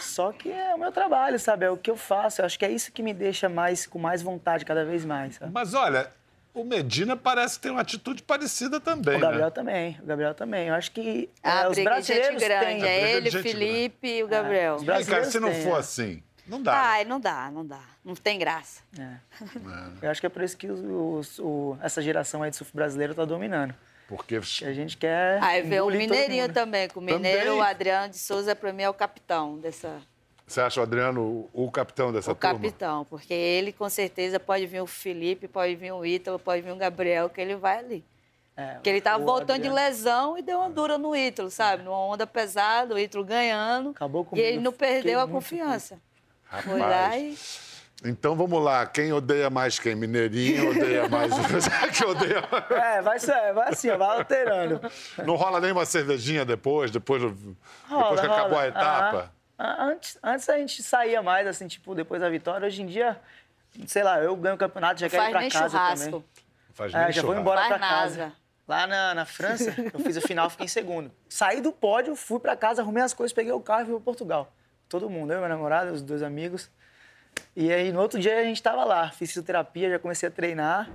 Só 0.00 0.32
que 0.32 0.50
é 0.50 0.74
o 0.74 0.78
meu 0.78 0.90
trabalho, 0.90 1.38
sabe? 1.38 1.64
É 1.64 1.70
o 1.70 1.76
que 1.76 1.90
eu 1.90 1.96
faço. 1.96 2.40
Eu 2.40 2.46
acho 2.46 2.58
que 2.58 2.64
é 2.64 2.70
isso 2.70 2.90
que 2.90 3.02
me 3.02 3.14
deixa 3.14 3.48
mais 3.48 3.86
com 3.86 3.98
mais 3.98 4.20
vontade 4.22 4.64
cada 4.64 4.84
vez 4.84 5.04
mais. 5.04 5.36
sabe? 5.36 5.52
Mas 5.54 5.74
olha, 5.74 6.10
o 6.52 6.64
Medina 6.64 7.16
parece 7.16 7.60
ter 7.60 7.70
uma 7.70 7.82
atitude 7.82 8.20
parecida 8.22 8.80
também. 8.80 9.16
O 9.16 9.20
Gabriel 9.20 9.44
né? 9.44 9.50
também, 9.50 9.98
o 10.02 10.06
Gabriel 10.06 10.34
também. 10.34 10.68
Eu 10.68 10.74
acho 10.74 10.90
que 10.90 11.30
Ah, 11.40 11.62
é, 11.64 11.68
os 11.68 11.78
brasileiros 11.78 12.42
grande. 12.42 12.64
têm. 12.66 12.84
É 12.84 13.12
ele, 13.12 13.28
o 13.28 13.42
Felipe 13.42 14.08
e 14.08 14.24
o 14.24 14.26
Gabriel. 14.28 14.74
os 14.74 14.80
Vem 14.82 14.88
cá, 14.88 14.94
brasileiros 14.94 15.28
se 15.28 15.38
não 15.38 15.50
têm, 15.52 15.62
for 15.62 15.76
é. 15.76 15.78
assim, 15.78 16.22
não 16.46 16.62
dá. 16.62 16.72
Ai, 16.74 17.04
não 17.04 17.18
dá, 17.20 17.50
não 17.50 17.64
dá. 17.66 17.80
Não 18.04 18.14
tem 18.14 18.38
graça. 18.38 18.82
É. 18.98 20.06
Eu 20.06 20.10
acho 20.10 20.20
que 20.20 20.26
é 20.26 20.30
por 20.30 20.42
isso 20.42 20.56
que 20.56 20.68
os- 20.70 20.80
os- 20.80 21.38
o- 21.38 21.76
essa 21.82 22.00
geração 22.02 22.42
aí 22.42 22.50
de 22.50 22.56
surf 22.56 22.72
brasileiro 22.74 23.14
tá 23.14 23.24
dominando. 23.24 23.74
Porque 24.08 24.38
Que 24.40 24.64
a 24.64 24.72
gente 24.72 24.96
quer. 24.96 25.42
Aí 25.42 25.62
vem 25.62 25.80
o 25.80 25.90
engolir 25.90 26.08
todo 26.08 26.16
Mineirinho 26.16 26.52
também, 26.52 26.88
que 26.88 26.96
o 26.98 27.02
Mineiro, 27.02 27.40
Também. 27.46 27.58
o 27.58 27.62
Adriano 27.62 28.08
de 28.10 28.18
Souza, 28.18 28.54
pra 28.54 28.72
mim, 28.72 28.82
é 28.84 28.88
o 28.88 28.94
capitão 28.94 29.58
dessa. 29.58 30.00
você 30.46 30.60
acha 30.60 30.78
o 30.78 30.82
Adriano 30.84 31.48
o, 31.52 31.64
o 31.66 31.70
capitão 31.72 32.12
dessa 32.12 32.30
o 32.30 32.34
turma? 32.36 32.54
capitão, 32.54 33.04
porque 33.06 33.34
ele 33.34 33.72
com 33.72 33.88
certeza 33.90 34.38
pode 34.38 34.64
vir 34.66 34.80
o 34.80 34.86
Felipe, 34.86 35.48
pode 35.48 35.74
vir 35.74 35.90
o 35.92 36.06
Ítalo, 36.06 36.38
pode 36.38 36.62
vir 36.62 36.70
o 36.70 36.76
Gabriel, 36.76 37.28
que 37.28 37.40
ele 37.40 37.56
vai 37.56 37.78
ali. 37.78 38.04
É, 38.56 38.74
Porque 38.74 38.88
ele 38.88 39.00
tava 39.02 39.22
voltando 39.24 39.56
Adriano... 39.56 39.76
de 39.76 39.82
lesão 39.84 40.38
e 40.38 40.42
deu 40.42 40.58
uma 40.60 40.70
dura 40.70 40.96
no 40.96 41.14
Ítalo, 41.14 41.50
sabe? 41.50 41.82
Numa 41.82 41.98
onda 41.98 42.26
pesada, 42.26 42.94
o 42.94 42.98
Ítalo 42.98 43.24
ganhando. 43.24 43.90
Acabou 43.90 44.24
com 44.24 44.34
E 44.36 44.40
ele 44.40 44.60
não 44.60 44.72
perdeu 44.72 45.18
a 45.20 45.26
confiança. 45.28 45.98
Rapaz. 46.48 47.66
Então 48.04 48.36
vamos 48.36 48.62
lá, 48.62 48.86
quem 48.86 49.12
odeia 49.12 49.48
mais 49.48 49.78
quem? 49.78 49.94
Mineirinho 49.94 50.70
odeia 50.70 51.08
mais 51.08 51.32
que 51.96 52.04
odeia 52.04 52.42
É, 52.70 53.00
vai, 53.00 53.18
ser, 53.18 53.54
vai 53.54 53.70
assim, 53.70 53.88
vai 53.96 54.18
alterando. 54.18 54.80
Não 55.24 55.34
rola 55.34 55.60
nem 55.60 55.72
uma 55.72 55.86
cervejinha 55.86 56.44
depois, 56.44 56.90
depois, 56.90 57.22
rola, 57.22 57.34
depois 57.34 58.20
que 58.20 58.26
rola. 58.26 58.38
acabou 58.40 58.58
a 58.58 58.66
etapa? 58.66 59.32
Ah, 59.58 59.84
antes, 59.86 60.18
antes 60.22 60.48
a 60.50 60.58
gente 60.58 60.82
saía 60.82 61.22
mais, 61.22 61.46
assim, 61.46 61.66
tipo, 61.66 61.94
depois 61.94 62.20
da 62.20 62.28
vitória. 62.28 62.66
Hoje 62.66 62.82
em 62.82 62.86
dia, 62.86 63.18
sei 63.86 64.02
lá, 64.02 64.20
eu 64.20 64.36
ganho 64.36 64.54
o 64.54 64.58
campeonato, 64.58 65.00
já 65.00 65.08
quero 65.08 65.24
ir 65.24 65.30
pra 65.30 65.50
casa 65.50 65.70
churrasco. 65.70 66.04
também. 66.04 66.24
Faz 66.74 66.92
é, 66.92 67.04
nem 67.04 67.12
já 67.12 67.22
vou 67.22 67.34
embora 67.34 67.60
Faz 67.60 67.68
pra 67.68 67.78
casa. 67.78 68.32
Lá 68.68 68.86
na, 68.86 69.14
na 69.14 69.24
França, 69.24 69.74
eu 69.94 70.00
fiz 70.00 70.16
a 70.16 70.20
final, 70.20 70.50
fiquei 70.50 70.66
em 70.66 70.68
segundo. 70.68 71.10
Saí 71.28 71.62
do 71.62 71.72
pódio, 71.72 72.14
fui 72.14 72.38
pra 72.38 72.54
casa, 72.54 72.82
arrumei 72.82 73.02
as 73.02 73.14
coisas, 73.14 73.32
peguei 73.32 73.52
o 73.52 73.60
carro 73.60 73.82
e 73.82 73.84
fui 73.86 73.94
pra 73.94 74.04
Portugal. 74.04 74.52
Todo 74.88 75.10
mundo, 75.10 75.32
eu, 75.32 75.40
meu 75.40 75.48
namorado, 75.48 75.92
os 75.92 76.02
dois 76.02 76.22
amigos. 76.22 76.70
E 77.54 77.72
aí, 77.72 77.92
no 77.92 78.00
outro 78.00 78.18
dia, 78.20 78.38
a 78.38 78.44
gente 78.44 78.62
tava 78.62 78.84
lá. 78.84 79.10
Fiz 79.10 79.30
fisioterapia, 79.30 79.90
já 79.90 79.98
comecei 79.98 80.28
a 80.28 80.32
treinar. 80.32 80.88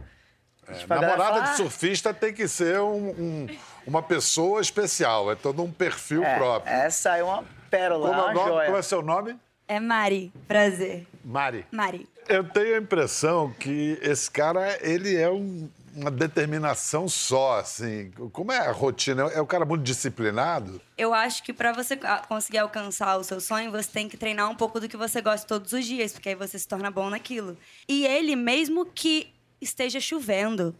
É, 0.67 0.86
namorada 0.88 1.41
de 1.41 1.58
surfista 1.58 2.13
tem 2.13 2.34
que 2.34 2.47
ser 2.47 2.80
um, 2.80 3.10
um, 3.10 3.47
uma 3.86 4.01
pessoa 4.01 4.62
especial, 4.62 5.32
é 5.32 5.36
todo 5.36 5.63
um 5.63 5.71
perfil 5.71 6.23
é, 6.23 6.38
próprio. 6.38 6.71
Essa 6.71 7.17
é 7.17 7.23
uma 7.23 7.43
pérola, 7.69 8.10
como, 8.10 8.30
é, 8.30 8.34
nome, 8.34 8.65
como 8.65 8.77
é 8.77 8.82
seu 8.82 9.01
nome? 9.01 9.39
É 9.67 9.80
Mari, 9.80 10.32
prazer. 10.47 11.08
Mari. 11.23 11.65
Mari. 11.71 12.08
Eu 12.27 12.43
tenho 12.43 12.75
a 12.75 12.77
impressão 12.77 13.51
que 13.51 13.97
esse 14.01 14.30
cara, 14.30 14.77
ele 14.82 15.15
é 15.15 15.30
um, 15.30 15.69
uma 15.95 16.12
determinação 16.12 17.08
só, 17.08 17.60
assim. 17.60 18.12
Como 18.32 18.51
é 18.51 18.58
a 18.60 18.71
rotina? 18.71 19.23
É 19.23 19.41
o 19.41 19.45
cara 19.45 19.65
muito 19.65 19.84
disciplinado? 19.84 20.82
Eu 20.97 21.13
acho 21.13 21.43
que 21.43 21.54
para 21.54 21.71
você 21.71 21.97
conseguir 22.27 22.60
alcançar 22.60 23.17
o 23.17 23.23
seu 23.23 23.39
sonho, 23.39 23.71
você 23.71 23.89
tem 23.89 24.08
que 24.08 24.17
treinar 24.17 24.49
um 24.49 24.56
pouco 24.56 24.80
do 24.80 24.88
que 24.88 24.97
você 24.97 25.21
gosta 25.21 25.47
todos 25.47 25.73
os 25.73 25.86
dias, 25.86 26.13
porque 26.13 26.30
aí 26.30 26.36
você 26.36 26.58
se 26.58 26.67
torna 26.67 26.91
bom 26.91 27.10
naquilo. 27.10 27.58
E 27.88 28.06
ele, 28.06 28.36
mesmo 28.36 28.86
que 28.86 29.34
esteja 29.60 29.99
chovendo, 29.99 30.75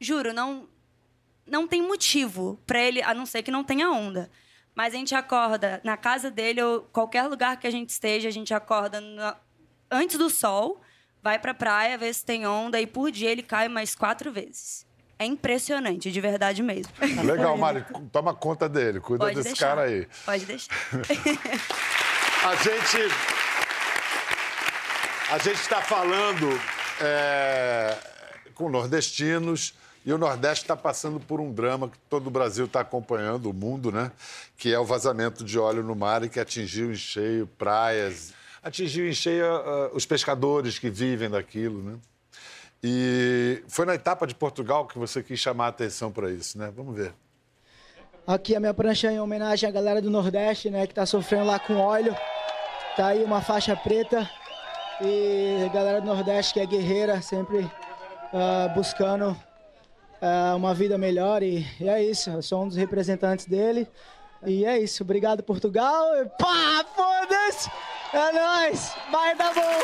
juro, 0.00 0.32
não 0.32 0.68
não 1.46 1.68
tem 1.68 1.82
motivo 1.82 2.58
para 2.66 2.80
ele, 2.80 3.02
a 3.02 3.12
não 3.12 3.26
ser 3.26 3.42
que 3.42 3.50
não 3.50 3.62
tenha 3.62 3.90
onda. 3.90 4.30
Mas 4.74 4.94
a 4.94 4.96
gente 4.96 5.14
acorda 5.14 5.80
na 5.84 5.96
casa 5.96 6.30
dele 6.30 6.62
ou 6.62 6.80
qualquer 6.80 7.24
lugar 7.24 7.58
que 7.58 7.66
a 7.66 7.70
gente 7.70 7.90
esteja, 7.90 8.28
a 8.28 8.32
gente 8.32 8.52
acorda 8.52 9.00
antes 9.90 10.18
do 10.18 10.28
sol, 10.30 10.80
vai 11.24 11.38
pra 11.38 11.54
praia, 11.54 11.96
vê 11.96 12.12
se 12.12 12.22
tem 12.22 12.46
onda 12.46 12.78
e 12.78 12.86
por 12.86 13.10
dia 13.10 13.30
ele 13.30 13.42
cai 13.42 13.66
mais 13.66 13.94
quatro 13.94 14.30
vezes. 14.30 14.84
É 15.18 15.24
impressionante, 15.24 16.12
de 16.12 16.20
verdade 16.20 16.62
mesmo. 16.62 16.92
Legal, 17.24 17.56
Mari. 17.56 17.82
Toma 18.12 18.34
conta 18.34 18.68
dele. 18.68 19.00
Cuida 19.00 19.24
Pode 19.24 19.36
desse 19.36 19.48
deixar. 19.48 19.68
cara 19.68 19.82
aí. 19.82 20.06
Pode 20.26 20.44
deixar. 20.44 20.74
a 22.44 22.56
gente. 22.56 23.14
A 25.30 25.38
gente 25.38 25.60
está 25.60 25.80
falando 25.80 26.60
é, 27.00 27.96
com 28.54 28.68
nordestinos. 28.68 29.74
E 30.06 30.12
o 30.12 30.18
Nordeste 30.18 30.64
está 30.64 30.76
passando 30.76 31.18
por 31.18 31.40
um 31.40 31.50
drama 31.50 31.88
que 31.88 31.96
todo 32.10 32.26
o 32.26 32.30
Brasil 32.30 32.66
está 32.66 32.80
acompanhando, 32.80 33.48
o 33.48 33.54
mundo, 33.54 33.90
né? 33.90 34.12
Que 34.54 34.70
é 34.70 34.78
o 34.78 34.84
vazamento 34.84 35.42
de 35.42 35.58
óleo 35.58 35.82
no 35.82 35.94
mar 35.94 36.22
e 36.22 36.28
que 36.28 36.38
atingiu 36.38 36.92
em 36.92 36.94
cheio 36.94 37.46
praias, 37.46 38.34
atingiu 38.64 39.06
em 39.06 39.12
cheio 39.12 39.44
uh, 39.44 39.94
os 39.94 40.06
pescadores 40.06 40.78
que 40.78 40.88
vivem 40.88 41.28
daquilo, 41.28 41.82
né? 41.82 41.98
E 42.82 43.62
foi 43.68 43.84
na 43.84 43.94
etapa 43.94 44.26
de 44.26 44.34
Portugal 44.34 44.86
que 44.86 44.98
você 44.98 45.22
quis 45.22 45.38
chamar 45.38 45.66
a 45.66 45.68
atenção 45.68 46.10
para 46.10 46.30
isso, 46.30 46.58
né? 46.58 46.72
Vamos 46.74 46.96
ver. 46.96 47.14
Aqui 48.26 48.56
a 48.56 48.60
minha 48.60 48.74
prancha 48.74 49.12
em 49.12 49.20
homenagem 49.20 49.68
à 49.68 49.72
galera 49.72 50.00
do 50.00 50.10
Nordeste, 50.10 50.70
né? 50.70 50.86
Que 50.86 50.92
está 50.92 51.04
sofrendo 51.04 51.44
lá 51.44 51.58
com 51.58 51.76
óleo. 51.76 52.16
Tá 52.96 53.08
aí 53.08 53.22
uma 53.22 53.42
faixa 53.42 53.76
preta. 53.76 54.28
E 55.00 55.64
a 55.64 55.68
galera 55.68 56.00
do 56.00 56.06
Nordeste 56.06 56.54
que 56.54 56.60
é 56.60 56.66
guerreira, 56.66 57.20
sempre 57.20 57.58
uh, 57.58 58.74
buscando 58.74 59.36
é, 60.20 60.54
uma 60.54 60.72
vida 60.72 60.96
melhor 60.96 61.42
e, 61.42 61.66
e, 61.80 61.88
é 61.88 62.02
isso. 62.02 62.30
Eu 62.30 62.42
sou 62.42 62.64
um 62.64 62.68
dos 62.68 62.76
representantes 62.76 63.46
dele. 63.46 63.86
E 64.46 64.64
é 64.64 64.78
isso. 64.78 65.02
Obrigado, 65.02 65.42
Portugal. 65.42 66.16
E 66.16 66.26
pá, 66.38 66.84
foda-se! 66.94 67.70
É 68.14 68.30
nóis! 68.30 68.94
Vai 69.10 69.34
dar 69.34 69.52
bom! 69.52 69.80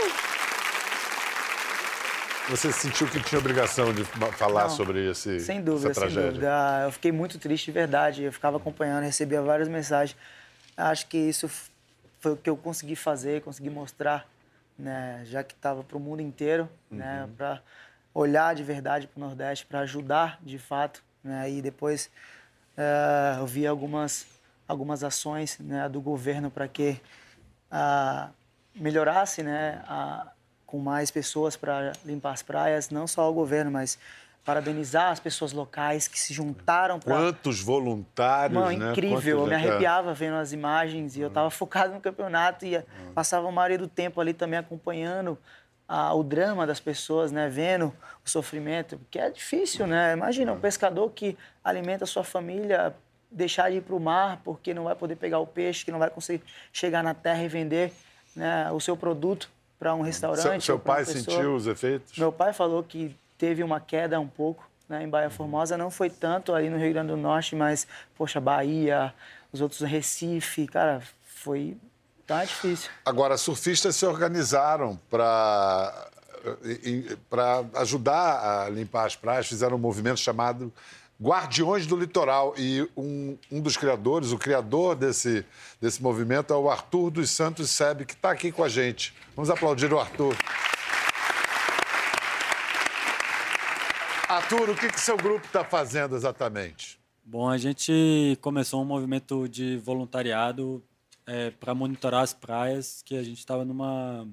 Você 2.48 2.70
sentiu 2.70 3.08
que 3.08 3.20
tinha 3.20 3.40
obrigação 3.40 3.92
de 3.92 4.04
falar 4.04 4.68
Não, 4.68 4.70
sobre 4.70 5.10
esse, 5.10 5.40
sem 5.40 5.60
dúvida, 5.60 5.90
essa 5.90 6.00
tragédia? 6.00 6.22
Sem 6.22 6.30
dúvida. 6.34 6.82
Eu 6.84 6.92
fiquei 6.92 7.10
muito 7.10 7.40
triste 7.40 7.64
de 7.66 7.72
verdade. 7.72 8.22
Eu 8.22 8.32
ficava 8.32 8.56
acompanhando, 8.58 9.02
recebia 9.02 9.42
várias 9.42 9.68
mensagens. 9.68 10.16
Acho 10.76 11.08
que 11.08 11.18
isso 11.18 11.50
foi 12.20 12.32
o 12.32 12.36
que 12.36 12.48
eu 12.48 12.56
consegui 12.56 12.94
fazer, 12.94 13.42
consegui 13.42 13.68
mostrar, 13.68 14.24
né? 14.78 15.22
Já 15.24 15.42
que 15.42 15.54
estava 15.54 15.82
para 15.82 15.96
o 15.96 16.00
mundo 16.00 16.22
inteiro, 16.22 16.68
né? 16.88 17.22
uhum. 17.22 17.26
né? 17.26 17.32
Para 17.36 17.62
olhar 18.14 18.54
de 18.54 18.62
verdade 18.62 19.08
para 19.08 19.18
o 19.18 19.26
Nordeste, 19.26 19.66
para 19.66 19.80
ajudar 19.80 20.38
de 20.40 20.56
fato. 20.56 21.02
Né? 21.24 21.50
E 21.50 21.60
depois 21.60 22.08
é, 22.76 23.40
eu 23.40 23.46
vi 23.46 23.66
algumas, 23.66 24.24
algumas 24.68 25.02
ações 25.02 25.58
né, 25.58 25.88
do 25.88 26.00
governo 26.00 26.48
para 26.48 26.68
que 26.68 27.00
uh, 27.70 28.30
melhorasse 28.74 29.42
né, 29.42 29.82
a, 29.86 30.26
com 30.66 30.78
mais 30.78 31.10
pessoas 31.10 31.56
para 31.56 31.92
limpar 32.04 32.32
as 32.32 32.42
praias, 32.42 32.90
não 32.90 33.06
só 33.06 33.30
o 33.30 33.32
governo, 33.32 33.70
mas 33.70 33.98
parabenizar 34.44 35.10
as 35.10 35.20
pessoas 35.20 35.52
locais 35.52 36.08
que 36.08 36.18
se 36.18 36.32
juntaram 36.32 36.98
para. 36.98 37.14
Quantos 37.14 37.60
voluntários, 37.60 38.58
Mano, 38.58 38.78
né? 38.78 38.90
incrível. 38.92 39.18
Quantos... 39.18 39.26
Eu 39.26 39.46
me 39.46 39.54
arrepiava 39.54 40.14
vendo 40.14 40.36
as 40.36 40.52
imagens 40.52 41.16
e 41.16 41.20
eu 41.20 41.28
estava 41.28 41.50
focado 41.50 41.92
no 41.92 42.00
campeonato 42.00 42.64
e 42.64 42.82
passava 43.14 43.48
a 43.48 43.52
maioria 43.52 43.78
do 43.78 43.88
tempo 43.88 44.20
ali 44.20 44.32
também 44.32 44.58
acompanhando 44.58 45.38
a, 45.86 46.14
o 46.14 46.22
drama 46.22 46.66
das 46.66 46.80
pessoas, 46.80 47.32
né? 47.32 47.48
Vendo 47.48 47.92
o 48.24 48.30
sofrimento, 48.30 48.96
porque 48.98 49.18
é 49.18 49.28
difícil, 49.28 49.86
né? 49.86 50.12
Imagina 50.12 50.52
um 50.52 50.60
pescador 50.60 51.10
que 51.10 51.36
alimenta 51.62 52.04
a 52.04 52.06
sua 52.06 52.24
família 52.24 52.94
deixar 53.30 53.70
de 53.70 53.76
ir 53.76 53.82
para 53.82 53.94
o 53.94 54.00
mar 54.00 54.40
porque 54.44 54.74
não 54.74 54.84
vai 54.84 54.94
poder 54.94 55.16
pegar 55.16 55.38
o 55.38 55.46
peixe, 55.46 55.84
que 55.84 55.92
não 55.92 55.98
vai 55.98 56.10
conseguir 56.10 56.42
chegar 56.72 57.02
na 57.02 57.14
terra 57.14 57.42
e 57.42 57.48
vender 57.48 57.92
né, 58.34 58.70
o 58.72 58.80
seu 58.80 58.96
produto 58.96 59.50
para 59.78 59.94
um 59.94 60.02
restaurante. 60.02 60.42
Seu, 60.42 60.60
seu 60.60 60.78
pai 60.78 61.04
sentiu 61.04 61.54
os 61.54 61.66
efeitos? 61.66 62.18
Meu 62.18 62.32
pai 62.32 62.52
falou 62.52 62.82
que 62.82 63.16
teve 63.38 63.62
uma 63.62 63.80
queda 63.80 64.18
um 64.20 64.28
pouco 64.28 64.68
né, 64.88 65.02
em 65.02 65.08
Baía 65.08 65.30
Formosa, 65.30 65.76
não 65.76 65.90
foi 65.90 66.10
tanto 66.10 66.52
ali 66.54 66.68
no 66.68 66.76
Rio 66.76 66.92
Grande 66.92 67.08
do 67.08 67.16
Norte, 67.16 67.54
mas, 67.54 67.86
poxa, 68.16 68.40
Bahia, 68.40 69.14
os 69.52 69.60
outros 69.60 69.80
Recife, 69.80 70.66
cara, 70.66 71.00
foi 71.22 71.76
Tá 72.30 72.44
difícil. 72.44 72.88
Agora, 73.04 73.36
surfistas 73.36 73.96
se 73.96 74.06
organizaram 74.06 74.96
para 75.10 76.10
para 77.28 77.64
ajudar 77.74 78.64
a 78.64 78.70
limpar 78.70 79.04
as 79.04 79.16
praias, 79.16 79.48
fizeram 79.48 79.76
um 79.76 79.80
movimento 79.80 80.20
chamado 80.20 80.72
Guardiões 81.20 81.86
do 81.86 81.96
Litoral. 81.96 82.54
E 82.56 82.88
um, 82.96 83.36
um 83.50 83.60
dos 83.60 83.76
criadores, 83.76 84.32
o 84.32 84.38
criador 84.38 84.96
desse, 84.96 85.44
desse 85.80 86.02
movimento 86.02 86.52
é 86.52 86.56
o 86.56 86.70
Arthur 86.70 87.10
dos 87.10 87.30
Santos 87.30 87.70
Sebe, 87.70 88.04
que 88.04 88.14
está 88.14 88.30
aqui 88.30 88.50
com 88.50 88.64
a 88.64 88.68
gente. 88.68 89.14
Vamos 89.36 89.50
aplaudir 89.50 89.92
o 89.92 89.98
Arthur. 89.98 90.34
Arthur, 94.28 94.70
o 94.70 94.76
que, 94.76 94.88
que 94.88 95.00
seu 95.00 95.16
grupo 95.16 95.44
está 95.44 95.64
fazendo 95.64 96.14
exatamente? 96.14 96.98
Bom, 97.24 97.48
a 97.48 97.58
gente 97.58 98.38
começou 98.40 98.80
um 98.80 98.84
movimento 98.84 99.48
de 99.48 99.76
voluntariado 99.76 100.82
é, 101.26 101.50
para 101.50 101.74
monitorar 101.74 102.22
as 102.22 102.32
praias, 102.32 103.02
que 103.04 103.16
a 103.16 103.22
gente 103.22 103.38
estava 103.38 103.64
numa 103.64 104.26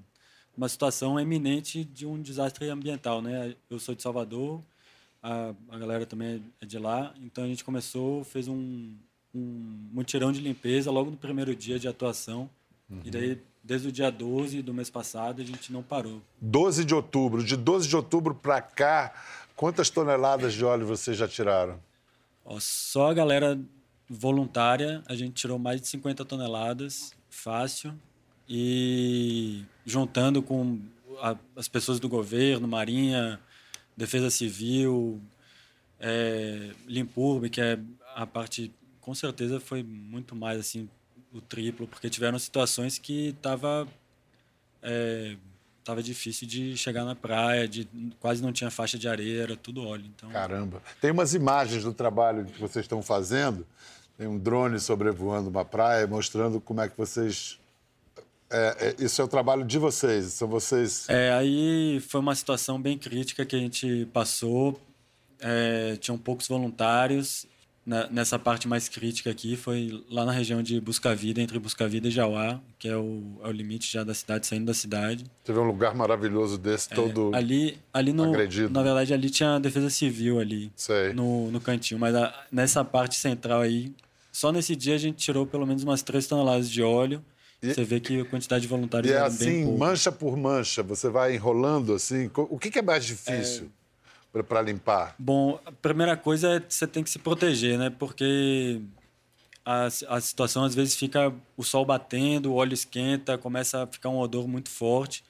uma 0.55 0.67
situação 0.67 1.19
eminente 1.19 1.85
de 1.85 2.07
um 2.07 2.19
desastre 2.19 2.67
ambiental, 2.67 3.21
né? 3.21 3.55
Eu 3.69 3.79
sou 3.79 3.93
de 3.93 4.01
Salvador, 4.01 4.63
a, 5.27 5.53
a 5.75 5.77
galera 5.77 6.05
também 6.05 6.41
é 6.61 6.65
de 6.65 6.79
lá, 6.79 7.13
então 7.21 7.43
a 7.43 7.47
gente 7.47 7.63
começou, 7.63 8.23
fez 8.23 8.47
um, 8.47 8.95
um 9.35 9.89
mutirão 9.91 10.31
de 10.31 10.39
limpeza 10.39 10.89
logo 10.89 11.11
no 11.11 11.17
primeiro 11.17 11.53
dia 11.53 11.77
de 11.77 11.85
atuação, 11.85 12.49
uhum. 12.89 13.01
e 13.03 13.11
daí 13.11 13.41
desde 13.61 13.89
o 13.89 13.91
dia 13.91 14.09
12 14.09 14.61
do 14.61 14.73
mês 14.73 14.89
passado 14.89 15.41
a 15.41 15.45
gente 15.45 15.73
não 15.73 15.83
parou. 15.83 16.21
12 16.39 16.85
de 16.85 16.95
outubro, 16.95 17.43
de 17.43 17.57
12 17.57 17.89
de 17.89 17.95
outubro 17.97 18.33
para 18.33 18.61
cá, 18.61 19.13
quantas 19.53 19.89
toneladas 19.89 20.53
de 20.53 20.63
óleo 20.63 20.87
vocês 20.87 21.17
já 21.17 21.27
tiraram? 21.27 21.77
Ó, 22.45 22.57
só 22.61 23.11
a 23.11 23.13
galera 23.13 23.59
voluntária, 24.09 25.03
a 25.07 25.15
gente 25.15 25.33
tirou 25.33 25.59
mais 25.59 25.81
de 25.81 25.87
50 25.89 26.23
toneladas, 26.23 27.13
fácil. 27.29 27.93
E 28.47 29.65
juntando 29.85 30.41
com 30.41 30.79
a, 31.21 31.35
as 31.53 31.67
pessoas 31.67 31.99
do 31.99 32.07
governo, 32.07 32.65
Marinha, 32.65 33.41
Defesa 33.97 34.29
Civil, 34.29 35.19
é, 35.99 36.71
Limpurbe, 36.85 37.49
que 37.49 37.59
é 37.59 37.79
a 38.15 38.25
parte, 38.25 38.71
com 39.01 39.13
certeza 39.13 39.59
foi 39.59 39.81
muito 39.83 40.35
mais 40.35 40.59
assim, 40.59 40.87
o 41.33 41.41
triplo, 41.41 41.87
porque 41.87 42.09
tiveram 42.09 42.37
situações 42.37 42.97
que 42.97 43.29
estava 43.29 43.87
é, 44.81 45.35
tava 45.87 46.03
difícil 46.03 46.45
de 46.45 46.75
chegar 46.75 47.05
na 47.05 47.15
praia, 47.15 47.67
de, 47.67 47.87
quase 48.19 48.41
não 48.41 48.51
tinha 48.51 48.69
faixa 48.69 48.97
de 48.97 49.07
areia, 49.07 49.43
era 49.43 49.55
tudo 49.55 49.85
óleo. 49.87 50.05
Então... 50.05 50.29
Caramba. 50.29 50.81
Tem 50.99 51.11
umas 51.11 51.33
imagens 51.33 51.83
do 51.83 51.93
trabalho 51.93 52.45
que 52.45 52.59
vocês 52.59 52.83
estão 52.83 53.01
fazendo. 53.01 53.65
Tem 54.17 54.27
um 54.27 54.37
drone 54.37 54.79
sobrevoando 54.79 55.49
uma 55.49 55.63
praia, 55.63 56.05
mostrando 56.05 56.59
como 56.59 56.81
é 56.81 56.89
que 56.89 56.97
vocês 56.97 57.57
é, 58.49 58.95
é, 58.99 59.03
isso 59.03 59.21
é 59.21 59.25
o 59.25 59.27
trabalho 59.27 59.65
de 59.65 59.77
vocês, 59.77 60.33
são 60.33 60.47
vocês. 60.47 61.07
É, 61.09 61.31
aí 61.33 61.99
foi 62.07 62.21
uma 62.21 62.35
situação 62.35 62.81
bem 62.81 62.97
crítica 62.97 63.45
que 63.45 63.55
a 63.55 63.59
gente 63.59 64.07
passou. 64.13 64.79
É, 65.39 65.97
tinham 65.99 66.17
poucos 66.17 66.47
voluntários. 66.47 67.45
Na, 67.85 68.05
nessa 68.09 68.37
parte 68.37 68.67
mais 68.67 68.89
crítica 68.89 69.29
aqui 69.29 69.55
foi 69.55 70.03
lá 70.09 70.25
na 70.25 70.31
região 70.33 70.61
de 70.61 70.79
Busca 70.81 71.15
Vida, 71.15 71.41
entre 71.41 71.57
Busca 71.57 71.87
Vida 71.87 72.09
e 72.09 72.11
Jauá, 72.11 72.59
que 72.77 72.89
é 72.89 72.97
o, 72.97 73.39
é 73.41 73.47
o 73.47 73.51
limite 73.51 73.89
já 73.89 74.03
da 74.03 74.13
cidade, 74.13 74.45
saindo 74.45 74.65
da 74.65 74.73
cidade. 74.73 75.23
Teve 75.41 75.57
um 75.57 75.63
lugar 75.63 75.95
maravilhoso 75.95 76.57
desse, 76.57 76.89
todo 76.89 77.33
é, 77.33 77.37
ali, 77.37 77.77
ali 77.93 78.11
no, 78.11 78.25
agredido. 78.25 78.73
Na 78.73 78.83
verdade, 78.83 79.13
ali 79.13 79.29
tinha 79.29 79.55
a 79.55 79.59
defesa 79.59 79.89
civil 79.89 80.37
ali, 80.37 80.69
Sei. 80.75 81.13
No, 81.13 81.49
no 81.49 81.61
cantinho. 81.61 81.97
Mas 81.97 82.13
a, 82.13 82.33
nessa 82.51 82.83
parte 82.83 83.15
central 83.15 83.61
aí, 83.61 83.93
só 84.33 84.51
nesse 84.51 84.75
dia 84.75 84.95
a 84.95 84.97
gente 84.97 85.17
tirou 85.17 85.45
pelo 85.47 85.65
menos 85.65 85.83
umas 85.83 86.01
três 86.01 86.27
toneladas 86.27 86.69
de 86.69 86.83
óleo 86.83 87.23
e, 87.61 87.73
você 87.73 87.83
vê 87.83 87.99
que 87.99 88.21
a 88.21 88.25
quantidade 88.25 88.61
de 88.61 88.67
voluntários 88.67 89.11
e 89.11 89.13
é 89.13 89.17
é 89.17 89.21
assim, 89.21 89.45
bem 89.45 89.63
pouco. 89.63 89.79
mancha 89.79 90.11
por 90.11 90.37
mancha, 90.37 90.83
você 90.83 91.09
vai 91.09 91.35
enrolando 91.35 91.93
assim. 91.93 92.29
O 92.35 92.59
que, 92.59 92.69
que 92.69 92.79
é 92.79 92.81
mais 92.81 93.03
difícil 93.03 93.71
é... 94.33 94.43
para 94.43 94.61
limpar? 94.61 95.15
Bom, 95.17 95.59
a 95.65 95.71
primeira 95.71 96.15
coisa 96.15 96.55
é 96.55 96.59
que 96.59 96.73
você 96.73 96.85
tem 96.85 97.03
que 97.03 97.09
se 97.09 97.17
proteger, 97.17 97.79
né? 97.79 97.89
Porque 97.89 98.79
a, 99.65 99.85
a 99.85 100.21
situação 100.21 100.63
às 100.63 100.75
vezes 100.75 100.95
fica 100.95 101.33
o 101.55 101.63
sol 101.63 101.83
batendo, 101.83 102.51
o 102.51 102.55
óleo 102.55 102.73
esquenta, 102.73 103.37
começa 103.37 103.83
a 103.83 103.87
ficar 103.87 104.09
um 104.09 104.19
odor 104.19 104.47
muito 104.47 104.69
forte. 104.69 105.23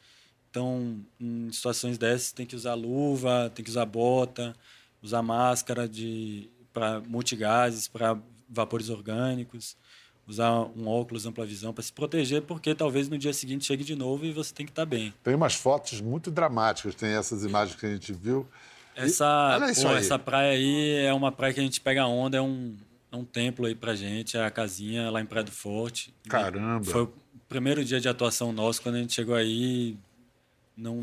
Então, 0.50 1.00
em 1.20 1.50
situações 1.52 1.98
dessas, 1.98 2.32
tem 2.34 2.46
que 2.46 2.56
usar 2.56 2.74
luva, 2.74 3.52
tem 3.56 3.63
que 3.63 3.72
usar 3.72 3.86
bota, 3.86 4.54
usar 5.02 5.22
máscara 5.22 5.88
de 5.88 6.50
para 6.74 7.00
multigases, 7.00 7.88
para 7.88 8.18
vapores 8.50 8.90
orgânicos 8.90 9.78
usar 10.28 10.52
um 10.76 10.88
óculos 10.88 11.26
ampla 11.26 11.46
visão 11.46 11.74
para 11.74 11.84
se 11.84 11.94
proteger, 11.94 12.42
porque 12.42 12.76
talvez 12.76 13.08
no 13.08 13.18
dia 13.18 13.34
seguinte 13.34 13.66
chegue 13.66 13.84
de 13.84 13.96
novo 13.96 14.26
e 14.26 14.34
você 14.34 14.54
tem 14.54 14.66
que 14.66 14.72
estar 14.72 14.82
tá 14.82 14.86
bem. 14.86 15.13
Tem 15.24 15.34
umas 15.34 15.56
fotos 15.56 16.02
muito 16.02 16.30
dramáticas, 16.30 16.94
tem 16.96 17.12
essas 17.12 17.46
imagens 17.46 17.80
que 17.80 17.86
a 17.86 17.90
gente 17.90 18.12
viu. 18.12 18.46
Essa, 18.96 19.58
e, 19.72 19.82
pô, 19.82 19.92
essa 19.92 20.20
praia 20.20 20.52
aí 20.52 21.06
é 21.06 21.13
uma 21.13 21.32
praia 21.32 21.54
que 21.54 21.60
a 21.60 21.63
gente 21.63 21.80
pega 21.80 22.06
onda, 22.08 22.38
é 22.38 22.42
um, 22.42 22.76
é 23.12 23.16
um 23.16 23.24
templo 23.24 23.66
aí 23.66 23.76
pra 23.76 23.96
gente, 23.96 24.36
é 24.36 24.44
a 24.44 24.52
casinha 24.52 25.10
lá 25.10 25.22
em 25.22 25.26
Praia 25.26 25.46
do 25.46 25.52
Forte. 25.52 26.13
Caramba! 26.28 26.84
Foi 26.84 27.04
o 27.04 27.13
primeiro 27.48 27.86
dia 27.86 28.02
de 28.02 28.10
atuação 28.10 28.52
nosso, 28.52 28.82
quando 28.82 28.96
a 28.96 29.00
gente 29.00 29.13
chegou 29.13 29.36
aí, 29.36 29.96
não, 30.76 31.00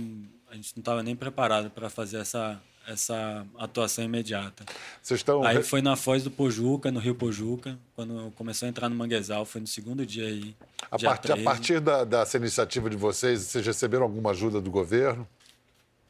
a 0.51 0.55
gente 0.57 0.73
não 0.77 0.81
estava 0.81 1.03
nem 1.03 1.15
preparado 1.17 1.71
para 1.71 1.89
fazer 1.89 2.19
essa, 2.19 2.61
essa 2.87 3.47
atuação 3.59 4.05
imediata. 4.05 4.65
Vocês 5.03 5.21
estão... 5.21 5.43
Aí 5.45 5.63
foi 5.63 5.81
na 5.81 5.97
Foz 5.97 6.23
do 6.23 6.31
Pojuca, 6.31 6.91
no 6.91 7.01
Rio 7.01 7.15
Pojuca, 7.15 7.79
quando 7.95 8.33
começou 8.37 8.67
a 8.67 8.69
entrar 8.69 8.89
no 8.89 8.97
manguezal, 8.97 9.45
foi 9.45 9.61
no 9.61 9.67
segundo 9.67 10.05
dia 10.05 10.27
aí. 10.27 10.55
A, 10.91 10.99
part, 10.99 11.33
a 11.33 11.37
partir 11.37 11.81
da, 11.81 12.05
dessa 12.05 12.37
iniciativa 12.37 12.91
de 12.91 12.97
vocês, 12.97 13.41
vocês 13.41 13.67
receberam 13.67 14.05
alguma 14.05 14.31
ajuda 14.31 14.61
do 14.61 14.71
governo? 14.71 15.27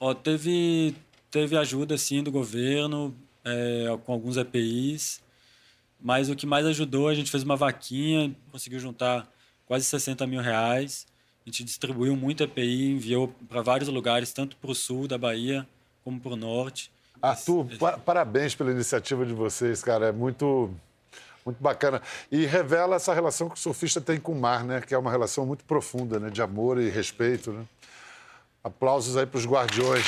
Ó, 0.00 0.12
teve, 0.12 0.94
teve 1.30 1.56
ajuda, 1.56 1.96
sim, 1.96 2.22
do 2.22 2.30
governo, 2.30 3.14
é, 3.44 3.96
com 4.04 4.12
alguns 4.12 4.37
EPIs, 4.37 5.22
mas 6.00 6.28
o 6.28 6.37
que 6.37 6.46
mais 6.46 6.66
ajudou, 6.66 7.08
a 7.08 7.14
gente 7.14 7.30
fez 7.30 7.42
uma 7.42 7.56
vaquinha, 7.56 8.34
conseguiu 8.50 8.78
juntar 8.78 9.26
quase 9.66 9.84
60 9.84 10.26
mil 10.26 10.40
reais, 10.40 11.06
a 11.46 11.50
gente 11.50 11.62
distribuiu 11.62 12.16
muito 12.16 12.42
EPI, 12.42 12.92
enviou 12.92 13.28
para 13.48 13.62
vários 13.62 13.88
lugares, 13.88 14.32
tanto 14.32 14.56
para 14.56 14.70
o 14.70 14.74
sul 14.74 15.06
da 15.06 15.16
Bahia, 15.16 15.66
como 16.04 16.20
para 16.20 16.32
o 16.32 16.36
norte. 16.36 16.92
Arthur, 17.20 17.66
esse... 17.70 17.78
pa 17.78 17.98
parabéns 17.98 18.54
pela 18.54 18.70
iniciativa 18.70 19.24
de 19.24 19.32
vocês, 19.32 19.82
cara. 19.82 20.08
É 20.08 20.12
muito, 20.12 20.70
muito 21.44 21.62
bacana. 21.62 22.02
E 22.30 22.44
revela 22.44 22.96
essa 22.96 23.14
relação 23.14 23.48
que 23.48 23.56
o 23.56 23.58
surfista 23.58 24.00
tem 24.00 24.20
com 24.20 24.32
o 24.32 24.40
mar, 24.40 24.62
né? 24.62 24.80
Que 24.80 24.94
é 24.94 24.98
uma 24.98 25.10
relação 25.10 25.46
muito 25.46 25.64
profunda, 25.64 26.20
né? 26.20 26.28
De 26.28 26.42
amor 26.42 26.78
e 26.78 26.90
respeito, 26.90 27.50
né? 27.52 27.64
Aplausos 28.62 29.16
aí 29.16 29.26
para 29.26 29.38
os 29.38 29.46
guardiões. 29.46 30.06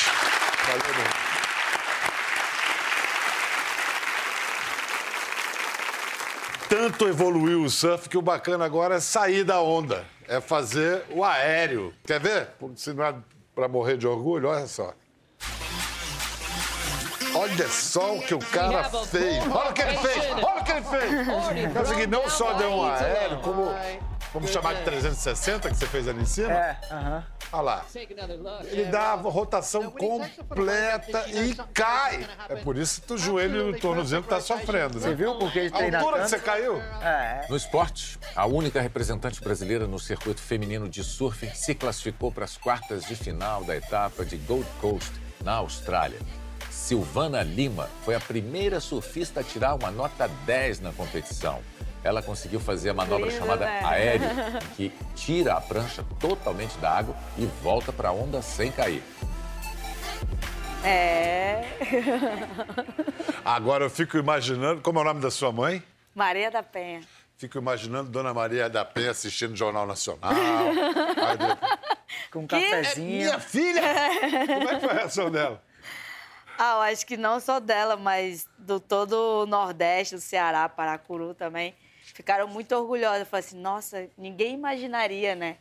Valeu, 0.67 0.95
meu. 0.97 1.27
Tanto 6.69 7.07
evoluiu 7.07 7.63
o 7.63 7.71
surf 7.71 8.09
que 8.09 8.19
o 8.19 8.23
bacana 8.23 8.65
agora 8.65 8.97
é 8.97 9.01
sair 9.01 9.45
da 9.45 9.61
onda, 9.63 10.05
é 10.27 10.41
fazer 10.41 11.05
o 11.11 11.23
aéreo. 11.23 11.95
Quer 12.05 12.21
ver? 12.21 12.49
Se 12.75 12.93
não 12.93 13.05
é 13.05 13.15
para 13.55 13.69
morrer 13.69 13.97
de 13.97 14.07
orgulho, 14.07 14.49
olha 14.49 14.67
só. 14.67 14.93
Olha 17.53 17.69
só 17.69 18.17
o 18.17 18.21
que 18.21 18.35
o 18.35 18.39
cara 18.39 18.85
fez. 18.85 19.47
Olha 19.47 19.71
o 19.71 19.73
que 19.73 19.83
ele 19.83 19.99
fez. 19.99 20.25
Olha 20.43 20.61
o 20.61 20.65
que 20.65 20.73
ele 20.73 20.85
fez. 20.85 21.77
É 21.77 21.81
o 21.81 21.87
seguinte, 21.87 22.07
não 22.09 22.29
só 22.29 22.53
deu 22.55 22.71
um 22.71 22.85
aéreo, 22.85 23.39
como... 23.39 23.75
Vamos 24.33 24.51
chamar 24.51 24.75
de 24.75 24.83
360 24.83 25.71
que 25.71 25.77
você 25.77 25.87
fez 25.87 26.09
ali 26.09 26.21
em 26.21 26.27
cima? 26.27 26.53
É, 26.53 26.79
aham. 26.91 27.25
Uh. 27.33 27.37
Olha 27.53 27.63
lá. 27.63 27.85
Ele 28.65 28.85
dá 28.87 29.13
a 29.13 29.15
rotação 29.15 29.91
completa 29.91 31.25
e 31.29 31.55
cai. 31.73 32.27
É 32.49 32.57
por 32.57 32.77
isso 32.77 33.01
que 33.01 33.15
o 33.15 33.19
joelho 33.19 33.69
e 33.69 33.71
o 33.71 33.81
tornozelo 33.81 34.25
tá 34.25 34.41
sofrendo, 34.41 34.99
né? 34.99 35.09
Você 35.09 35.15
viu 35.15 35.37
porque 35.37 35.61
ele 35.61 35.71
treina 35.71 35.99
A 35.99 36.01
altura 36.03 36.23
que 36.23 36.29
você 36.29 36.39
caiu? 36.39 36.77
É. 36.77 37.47
No 37.49 37.57
esporte, 37.57 38.19
a 38.35 38.47
única 38.47 38.81
representante 38.81 39.41
brasileira 39.41 39.87
no 39.87 39.99
circuito 39.99 40.43
feminino 40.43 40.89
de 40.89 41.05
surf 41.05 41.49
se 41.55 41.75
classificou 41.75 42.33
para 42.33 42.45
as 42.45 42.57
quartas 42.57 43.05
de 43.05 43.15
final 43.15 43.65
da 43.65 43.77
etapa 43.77 44.25
de 44.25 44.37
Gold 44.37 44.67
Coast, 44.81 45.13
na 45.43 45.55
Austrália. 45.55 46.19
Silvana 46.87 47.43
Lima 47.43 47.91
foi 48.05 48.15
a 48.15 48.21
primeira 48.21 48.79
surfista 48.79 49.41
a 49.41 49.43
tirar 49.43 49.75
uma 49.75 49.91
nota 49.91 50.29
10 50.47 50.79
na 50.79 50.93
competição. 50.93 51.61
Ela 52.05 52.23
conseguiu 52.23 52.61
fazer 52.61 52.91
a 52.91 52.95
manobra 52.95 53.29
chamada 53.29 53.67
aéreo, 53.85 54.29
que 54.77 54.93
tira 55.17 55.55
a 55.55 55.61
prancha 55.61 56.05
totalmente 56.21 56.79
da 56.79 56.93
água 56.93 57.17
e 57.37 57.45
volta 57.61 57.93
para 57.93 58.11
a 58.11 58.13
onda 58.13 58.41
sem 58.41 58.71
cair. 58.71 59.03
É. 60.85 61.65
Agora 63.45 63.87
eu 63.87 63.91
fico 63.91 64.17
imaginando. 64.17 64.81
Como 64.81 65.01
é 65.01 65.03
o 65.03 65.05
nome 65.07 65.21
da 65.21 65.31
sua 65.33 65.51
mãe? 65.51 65.83
Maria 66.15 66.53
da 66.53 66.63
Penha. 66.63 67.01
Fico 67.37 67.59
imaginando 67.59 68.11
Dona 68.11 68.33
Maria 68.33 68.71
da 68.71 68.85
Penha 68.85 69.11
assistindo 69.11 69.55
o 69.55 69.57
Jornal 69.57 69.89
Nacional. 69.89 70.31
Com 72.31 72.45
um 72.45 72.47
cafezinho. 72.47 73.23
É 73.23 73.25
minha 73.25 73.41
filha! 73.41 73.83
Como 74.47 74.71
é 74.71 74.75
que 74.77 74.81
foi 74.81 74.91
a 74.91 74.95
reação 74.95 75.33
dela? 75.33 75.66
Ah, 76.59 76.77
eu 76.77 76.81
acho 76.93 77.07
que 77.07 77.19
não 77.19 77.39
só 77.39 77.61
dela, 77.61 77.97
mas 77.97 78.49
do 78.57 78.81
todo 78.81 79.43
o 79.43 79.47
Nordeste, 79.47 80.15
do 80.15 80.21
Ceará, 80.23 80.67
Paracuru 80.69 81.35
também. 81.35 81.75
Ficaram 82.15 82.49
muito 82.49 82.75
orgulhosos. 82.75 83.21
Eu 83.21 83.27
falei 83.27 83.45
assim, 83.45 83.61
nossa, 83.61 84.09
ninguém 84.17 84.55
imaginaria, 84.55 85.35
né? 85.35 85.59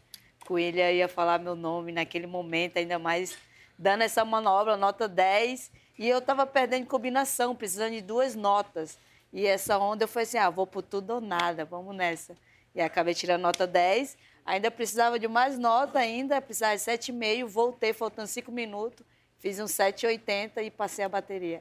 William 0.50 0.90
ia 0.92 1.10
falar 1.10 1.38
meu 1.38 1.56
nome 1.56 1.92
naquele 1.92 2.28
momento, 2.28 2.78
ainda 2.78 2.98
mais 2.98 3.38
dando 3.78 4.04
essa 4.04 4.24
manobra, 4.24 4.78
nota 4.78 5.06
10. 5.06 5.70
E 6.00 6.08
eu 6.08 6.22
tava 6.22 6.46
perdendo 6.46 6.86
combinação, 6.86 7.54
precisando 7.54 7.92
de 7.92 8.02
duas 8.02 8.34
notas. 8.34 8.98
E 9.34 9.46
essa 9.46 9.78
onda 9.78 10.06
eu 10.06 10.08
falei 10.08 10.24
assim, 10.24 10.38
ah, 10.38 10.50
vou 10.50 10.66
por 10.66 10.82
tudo 10.82 11.16
ou 11.16 11.22
nada, 11.22 11.66
vamos 11.66 11.94
nessa. 11.94 12.38
E 12.74 12.80
acabei 12.80 13.14
tirando 13.14 13.42
nota 13.42 13.68
10. 13.68 14.18
Ainda 14.46 14.72
precisava 14.72 15.20
de 15.20 15.28
mais 15.28 15.58
nota 15.60 16.00
ainda, 16.00 16.40
precisava 16.42 16.78
de 16.78 16.84
7,5, 16.84 17.46
voltei 17.48 17.92
faltando 17.92 18.28
5 18.28 18.50
minutos. 18.50 19.06
Fiz 19.46 19.60
um 19.60 19.68
780 19.68 20.60
e 20.64 20.72
passei 20.72 21.06
a 21.06 21.08
bateria. 21.08 21.60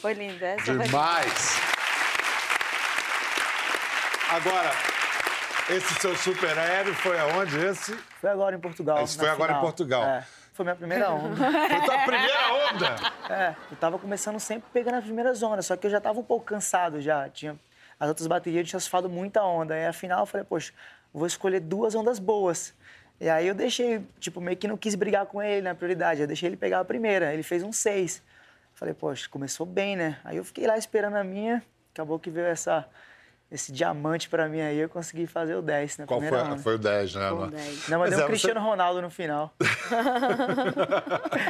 Foi 0.00 0.12
lindo, 0.12 0.44
essa 0.44 0.78
Demais! 0.78 1.56
Agora, 4.30 4.70
esse 5.70 5.92
seu 5.94 6.14
super 6.16 6.56
aéreo 6.56 6.94
foi 6.94 7.18
aonde 7.18 7.58
esse? 7.58 7.96
Foi 8.20 8.30
agora 8.30 8.54
em 8.54 8.60
Portugal. 8.60 9.02
Esse 9.02 9.18
foi 9.18 9.28
agora 9.28 9.54
final. 9.54 9.60
em 9.60 9.64
Portugal. 9.66 10.04
É, 10.04 10.24
foi 10.52 10.64
minha 10.66 10.76
primeira 10.76 11.10
onda. 11.10 11.34
foi 11.34 11.80
tua 11.80 11.98
primeira 11.98 12.54
onda? 12.70 12.96
É, 13.28 13.56
eu 13.72 13.76
tava 13.76 13.98
começando 13.98 14.38
sempre 14.38 14.70
pegando 14.72 14.98
as 14.98 15.04
primeiras 15.04 15.42
ondas, 15.42 15.66
só 15.66 15.76
que 15.76 15.84
eu 15.84 15.90
já 15.90 16.00
tava 16.00 16.20
um 16.20 16.24
pouco 16.24 16.46
cansado 16.46 17.00
já. 17.00 17.28
Tinha, 17.28 17.58
as 17.98 18.08
outras 18.08 18.28
baterias 18.28 18.68
tinham 18.68 18.78
surfado 18.78 19.08
muita 19.08 19.42
onda. 19.42 19.74
Aí, 19.74 19.84
afinal, 19.84 20.20
eu 20.20 20.26
falei, 20.26 20.46
poxa, 20.48 20.72
vou 21.12 21.26
escolher 21.26 21.58
duas 21.58 21.96
ondas 21.96 22.20
boas. 22.20 22.72
E 23.20 23.28
aí 23.28 23.48
eu 23.48 23.54
deixei, 23.54 24.00
tipo, 24.20 24.40
meio 24.40 24.56
que 24.56 24.68
não 24.68 24.76
quis 24.76 24.94
brigar 24.94 25.26
com 25.26 25.42
ele 25.42 25.62
na 25.62 25.74
prioridade. 25.74 26.20
Eu 26.20 26.26
deixei 26.26 26.48
ele 26.48 26.56
pegar 26.56 26.80
a 26.80 26.84
primeira. 26.84 27.32
Ele 27.34 27.42
fez 27.42 27.62
um 27.62 27.72
seis. 27.72 28.22
Falei, 28.74 28.94
poxa, 28.94 29.28
começou 29.28 29.66
bem, 29.66 29.96
né? 29.96 30.18
Aí 30.24 30.36
eu 30.36 30.44
fiquei 30.44 30.66
lá 30.66 30.78
esperando 30.78 31.16
a 31.16 31.24
minha. 31.24 31.60
Acabou 31.92 32.16
que 32.20 32.30
veio 32.30 32.46
essa, 32.46 32.86
esse 33.50 33.72
diamante 33.72 34.28
pra 34.28 34.48
mim 34.48 34.60
aí. 34.60 34.78
Eu 34.78 34.88
consegui 34.88 35.26
fazer 35.26 35.56
o 35.56 35.62
10 35.62 35.98
na 35.98 36.06
Qual 36.06 36.20
primeira 36.20 36.44
foi? 36.44 36.52
onda. 36.54 36.62
Foi 36.62 36.74
o 36.76 36.78
10, 36.78 37.14
né? 37.16 37.28
Foi 37.28 37.38
o 37.38 37.50
10. 37.50 37.88
Não, 37.88 37.98
mas, 37.98 38.10
Mas 38.10 38.10
deu 38.10 38.20
é, 38.20 38.24
um 38.24 38.28
Cristiano 38.28 38.60
você- 38.60 38.66
Ronaldo 38.66 39.02
no 39.02 39.10
final. 39.10 39.52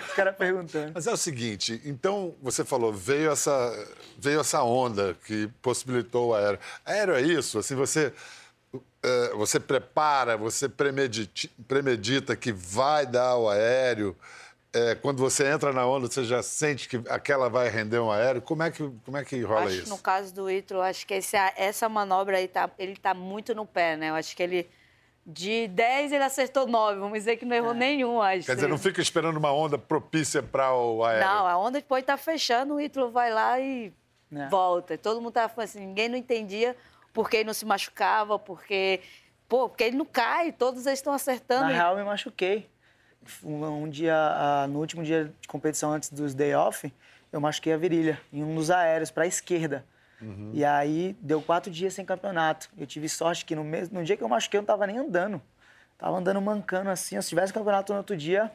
Os 0.09 0.15
caras 0.15 0.37
perguntando. 0.37 0.93
Mas 0.95 1.07
é 1.07 1.13
o 1.13 1.17
seguinte, 1.17 1.81
então 1.85 2.35
você 2.43 2.65
falou, 2.65 2.93
veio 2.93 3.31
essa, 3.31 3.87
veio 4.19 4.41
essa 4.41 4.63
onda 4.63 5.15
que 5.27 5.49
possibilitou 5.61 6.29
o 6.31 6.35
aéreo. 6.35 6.59
Aéreo 6.85 7.15
é 7.15 7.21
isso, 7.23 7.59
assim, 7.59 7.75
você 7.75 8.13
você 9.37 9.61
prepara, 9.61 10.37
você 10.37 10.69
premedita, 10.69 11.49
premedita 11.67 12.37
que 12.37 12.53
vai 12.53 13.07
dar 13.07 13.37
o 13.37 13.49
aéreo. 13.49 14.17
É, 14.73 14.95
quando 14.97 15.19
você 15.19 15.47
entra 15.47 15.73
na 15.73 15.87
onda, 15.87 16.09
você 16.09 16.25
já 16.25 16.43
sente 16.43 16.89
que 16.89 17.01
aquela 17.09 17.49
vai 17.49 17.69
render 17.69 18.01
um 18.01 18.11
aéreo. 18.11 18.43
Como 18.43 18.63
é 18.63 18.71
que, 18.71 18.91
como 19.05 19.17
é 19.17 19.25
que 19.25 19.41
rola 19.43 19.67
acho, 19.67 19.83
isso? 19.83 19.89
No 19.89 19.99
caso 19.99 20.35
do 20.35 20.51
Ítalo, 20.51 20.83
acho 20.83 21.07
que 21.07 21.15
esse, 21.15 21.37
essa 21.57 21.89
manobra 21.89 22.37
aí 22.37 22.49
tá, 22.49 22.71
ele 22.79 22.97
tá 22.97 23.15
muito 23.15 23.55
no 23.55 23.65
pé, 23.65 23.97
né? 23.97 24.11
Eu 24.11 24.15
acho 24.15 24.37
que 24.37 24.43
ele 24.43 24.69
de 25.31 25.69
10 25.69 26.13
ele 26.13 26.25
acertou 26.25 26.67
9, 26.67 27.01
vamos 27.01 27.19
dizer 27.19 27.37
que 27.37 27.45
não 27.45 27.55
errou 27.55 27.73
é. 27.73 27.75
nenhum, 27.75 28.21
acho. 28.21 28.47
Quer 28.47 28.55
dizer, 28.55 28.67
não 28.67 28.79
fica 28.79 29.03
esperando 29.03 29.37
uma 29.37 29.53
onda 29.53 29.77
propícia 29.77 30.43
para 30.43 30.75
o 30.75 31.05
aéreo. 31.05 31.27
Não, 31.27 31.47
a 31.47 31.59
onda 31.59 31.83
pode 31.83 32.05
estar 32.05 32.17
tá 32.17 32.23
fechando, 32.23 32.75
o 32.75 32.81
Ítalo 32.81 33.11
vai 33.11 33.31
lá 33.31 33.61
e 33.61 33.93
é. 34.35 34.49
volta. 34.49 34.97
Todo 34.97 35.21
mundo 35.21 35.33
tava 35.33 35.53
assim, 35.63 35.81
ninguém 35.81 36.09
não 36.09 36.17
entendia 36.17 36.75
porque 37.13 37.39
ele 37.39 37.45
não 37.45 37.55
se 37.55 37.65
machucava, 37.65 38.39
porque. 38.39 39.01
Pô, 39.49 39.69
porque 39.69 39.85
ele 39.85 39.97
não 39.97 40.05
cai, 40.05 40.53
todos 40.53 40.87
eles 40.87 40.99
estão 40.99 41.13
acertando. 41.13 41.63
Na 41.63 41.73
real, 41.73 41.93
eu 41.93 41.99
me 41.99 42.05
machuquei. 42.05 42.69
Um, 43.43 43.65
um 43.85 43.89
dia, 43.89 44.15
uh, 44.15 44.69
no 44.69 44.79
último 44.79 45.03
dia 45.03 45.33
de 45.41 45.49
competição 45.49 45.93
antes 45.93 46.11
dos 46.11 46.35
day 46.35 46.55
off, 46.55 46.93
eu 47.33 47.41
machuquei 47.41 47.73
a 47.73 47.77
virilha 47.77 48.21
em 48.33 48.45
um 48.45 48.55
dos 48.55 48.71
aéreos 48.71 49.11
para 49.11 49.25
a 49.25 49.27
esquerda. 49.27 49.85
Uhum. 50.21 50.51
E 50.53 50.65
aí 50.65 51.17
deu 51.21 51.41
quatro 51.41 51.71
dias 51.71 51.95
sem 51.95 52.05
campeonato. 52.05 52.69
Eu 52.77 52.87
tive 52.87 53.09
sorte 53.09 53.45
que 53.45 53.55
no, 53.55 53.65
mesmo, 53.65 53.99
no 53.99 54.05
dia 54.05 54.17
que 54.17 54.23
eu 54.23 54.29
machuquei, 54.29 54.59
eu 54.59 54.63
não 54.63 54.67
tava 54.67 54.87
nem 54.87 54.99
andando. 54.99 55.41
Tava 55.97 56.17
andando 56.17 56.41
mancando 56.41 56.91
assim. 56.91 57.21
Se 57.21 57.29
tivesse 57.29 57.53
campeonato 57.53 57.93
no 57.93 57.99
outro 57.99 58.17
dia, 58.17 58.51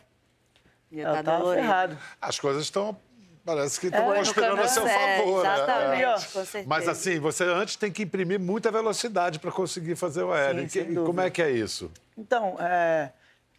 eu 0.91 1.11
tá 1.11 1.23
tava 1.23 1.53
ferrado. 1.53 1.97
As 2.21 2.39
coisas 2.39 2.63
estão 2.63 2.97
Parece 3.45 3.79
que 3.79 3.87
estão 3.87 4.13
é, 4.13 4.17
conspirando 4.17 4.61
a 4.61 4.67
seu 4.67 4.87
favor. 4.87 5.45
É, 5.45 5.53
exatamente, 5.53 6.01
né? 6.01 6.13
com 6.13 6.45
certeza. 6.45 6.65
Mas 6.65 6.87
assim, 6.87 7.19
você 7.19 7.43
antes 7.43 7.75
tem 7.75 7.91
que 7.91 8.03
imprimir 8.03 8.39
muita 8.39 8.71
velocidade 8.71 9.37
para 9.37 9.51
conseguir 9.51 9.95
fazer 9.95 10.23
o 10.23 10.31
aéreo. 10.31 10.69
Sim, 10.69 10.85
que, 10.85 10.95
como 10.95 11.19
é 11.19 11.29
que 11.29 11.41
é 11.41 11.51
isso? 11.51 11.91
Então, 12.17 12.55
é, 12.59 13.11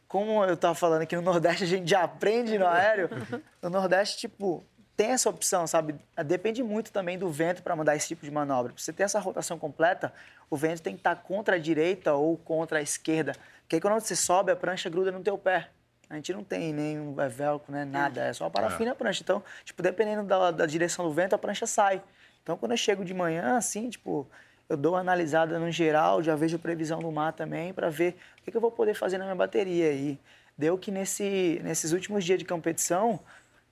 como 0.09 0.43
eu 0.45 0.55
estava 0.55 0.75
falando 0.75 1.03
aqui 1.03 1.15
no 1.15 1.23
Nordeste, 1.23 1.65
a 1.65 1.67
gente 1.67 1.91
já 1.91 2.03
aprende 2.03 2.57
no 2.59 2.67
aéreo. 2.67 3.11
No 3.61 3.71
Nordeste, 3.71 4.19
tipo, 4.19 4.63
tem 4.97 5.13
essa 5.13 5.29
opção, 5.29 5.67
sabe? 5.67 5.95
Depende 6.27 6.63
muito 6.63 6.93
também 6.93 7.19
do 7.19 7.31
vento 7.31 7.63
para 7.63 7.75
mandar 7.75 7.97
esse 7.97 8.09
tipo 8.09 8.25
de 8.25 8.31
manobra. 8.31 8.73
Pra 8.73 8.83
você 8.83 8.93
ter 8.93 9.05
essa 9.05 9.19
rotação 9.19 9.59
completa, 9.59 10.13
o 10.51 10.57
vento 10.57 10.83
tem 10.83 10.95
que 10.95 11.01
estar 11.01 11.17
tá 11.17 11.23
contra 11.23 11.57
a 11.57 11.59
direita 11.59 12.13
ou 12.13 12.37
contra 12.37 12.79
a 12.79 12.83
esquerda. 12.83 13.33
Porque 13.63 13.77
aí 13.77 13.81
quando 13.81 13.99
você 14.01 14.15
sobe, 14.15 14.53
a 14.53 14.57
prancha 14.57 14.89
gruda 14.89 15.11
no 15.11 15.21
teu 15.21 15.37
pé. 15.39 15.71
A 16.15 16.17
gente 16.17 16.33
não 16.33 16.45
tem 16.45 16.73
nenhum 16.73 17.21
é 17.21 17.29
velcro, 17.29 17.73
né? 17.73 17.85
Nada. 17.85 18.23
É 18.23 18.33
só 18.33 18.49
parafina 18.49 18.91
é. 18.91 18.93
a 18.93 18.95
prancha. 18.95 19.21
Então, 19.23 19.43
tipo, 19.65 19.83
dependendo 19.83 20.23
da, 20.23 20.53
da 20.53 20.65
direção 20.65 21.05
do 21.05 21.13
vento, 21.13 21.35
a 21.35 21.39
prancha 21.39 21.67
sai. 21.67 22.01
Então, 22.41 22.57
quando 22.57 22.71
eu 22.71 22.77
chego 22.77 23.05
de 23.05 23.13
manhã, 23.13 23.57
assim, 23.57 23.91
tipo, 23.91 24.25
eu 24.69 24.77
dou 24.77 24.93
uma 24.93 25.01
analisada 25.01 25.59
no 25.59 25.71
geral, 25.73 26.23
já 26.23 26.37
vejo 26.37 26.55
a 26.55 26.59
previsão 26.59 27.01
do 27.01 27.11
mar 27.11 27.33
também, 27.33 27.73
para 27.73 27.91
ver 27.91 28.17
o 28.39 28.43
que, 28.43 28.51
que, 28.53 28.57
eu 28.57 28.61
vou 28.61 28.71
poder 28.71 28.95
fazer 28.95 29.19
na 29.19 29.25
minha 29.25 29.35
bateria. 29.35 29.93
E 29.93 30.17
deu 30.57 30.79
que 30.79 30.93
nesse, 30.93 31.61
nesses 31.65 31.91
últimos 31.91 32.25
dias 32.25 32.39
de 32.39 32.45
competição, 32.45 33.19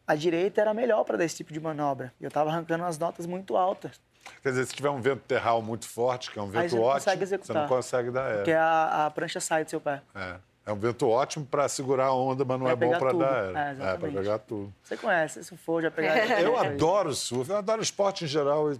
a 0.04 0.16
direita 0.16 0.60
era 0.60 0.74
melhor 0.74 1.04
para 1.04 1.16
dar 1.16 1.24
esse 1.24 1.36
tipo 1.36 1.52
de 1.52 1.60
manobra. 1.60 2.12
Eu 2.20 2.26
estava 2.26 2.50
arrancando 2.50 2.82
umas 2.82 2.98
notas 2.98 3.24
muito 3.24 3.56
altas. 3.56 4.00
Quer 4.42 4.50
dizer, 4.50 4.66
se 4.66 4.74
tiver 4.74 4.90
um 4.90 5.00
vento 5.00 5.22
terral 5.28 5.62
muito 5.62 5.86
forte, 5.86 6.30
que 6.30 6.38
é 6.38 6.42
um 6.42 6.48
vento 6.48 6.80
ótimo, 6.80 7.26
você 7.26 7.52
não 7.52 7.68
consegue 7.68 8.10
dar 8.10 8.24
aéreo. 8.24 8.36
Porque 8.38 8.52
a, 8.52 9.06
a 9.06 9.10
prancha 9.10 9.38
sai 9.38 9.64
do 9.64 9.70
seu 9.70 9.80
pé. 9.80 10.02
É. 10.14 10.36
É 10.64 10.72
um 10.72 10.76
vento 10.76 11.08
ótimo 11.08 11.44
para 11.44 11.68
segurar 11.68 12.06
a 12.06 12.14
onda, 12.14 12.44
mas 12.44 12.60
não 12.60 12.68
é, 12.68 12.72
é 12.72 12.76
bom 12.76 12.96
para 12.96 13.12
dar. 13.12 13.44
É, 13.56 13.70
é 13.72 13.96
para 13.96 14.08
pegar 14.08 14.38
tudo. 14.38 14.72
Você 14.82 14.96
conhece, 14.96 15.42
se 15.42 15.56
for, 15.56 15.82
já 15.82 15.90
pegar. 15.90 16.16
Eu 16.40 16.56
adoro 16.56 17.12
surf, 17.14 17.50
eu 17.50 17.56
adoro 17.56 17.82
esporte 17.82 18.24
em 18.24 18.28
geral. 18.28 18.70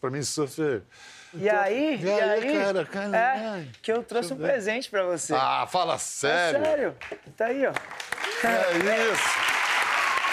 Para 0.00 0.10
mim, 0.10 0.22
surf 0.22 0.62
é. 0.62 0.80
E 1.34 1.50
aí, 1.50 2.00
e, 2.02 2.10
aí, 2.10 2.58
cara, 2.58 2.84
cara, 2.86 3.16
é, 3.16 3.66
que 3.82 3.92
eu 3.92 4.02
trouxe 4.02 4.32
um 4.32 4.36
presente 4.38 4.88
para 4.88 5.04
você. 5.04 5.34
Ah, 5.34 5.66
fala 5.68 5.98
sério. 5.98 6.58
É 6.58 6.64
sério. 6.64 6.96
Tá 7.36 7.46
aí, 7.46 7.66
ó. 7.66 7.72
É 8.46 9.12
isso. 9.12 9.28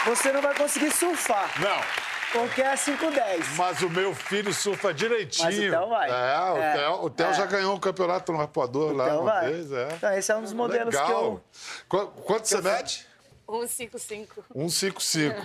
Você 0.06 0.32
não 0.32 0.42
vai 0.42 0.56
conseguir 0.56 0.92
surfar. 0.92 1.50
Não. 1.60 2.13
Porque 2.34 2.64
é 2.64 2.74
5-10. 2.74 3.46
Mas 3.56 3.82
o 3.84 3.90
meu 3.92 4.16
filho 4.16 4.52
surfa 4.52 4.92
direitinho. 4.92 5.46
Mas 5.46 5.56
o 5.56 5.62
Theo 5.62 5.88
vai. 5.88 6.10
É, 6.10 6.52
o 6.52 6.58
é. 6.58 6.74
Theo, 6.74 7.06
o 7.06 7.10
Theo 7.12 7.28
é. 7.28 7.34
já 7.34 7.46
ganhou 7.46 7.76
um 7.76 7.80
campeonato 7.80 8.34
no 8.34 8.42
arpoador 8.42 8.92
lá 8.92 9.20
uma 9.20 9.32
vai. 9.32 9.52
vez. 9.52 9.72
É. 9.72 9.88
Então, 9.94 10.14
esse 10.14 10.32
é 10.32 10.36
um 10.36 10.42
dos 10.42 10.52
modelos 10.52 10.96
Legal. 10.96 11.08
que 11.08 11.14
eu... 11.14 11.44
Qu 11.88 12.08
quanto 12.24 12.48
você 12.48 12.60
mede? 12.60 13.06
155. 13.62 14.46
155. 14.54 15.36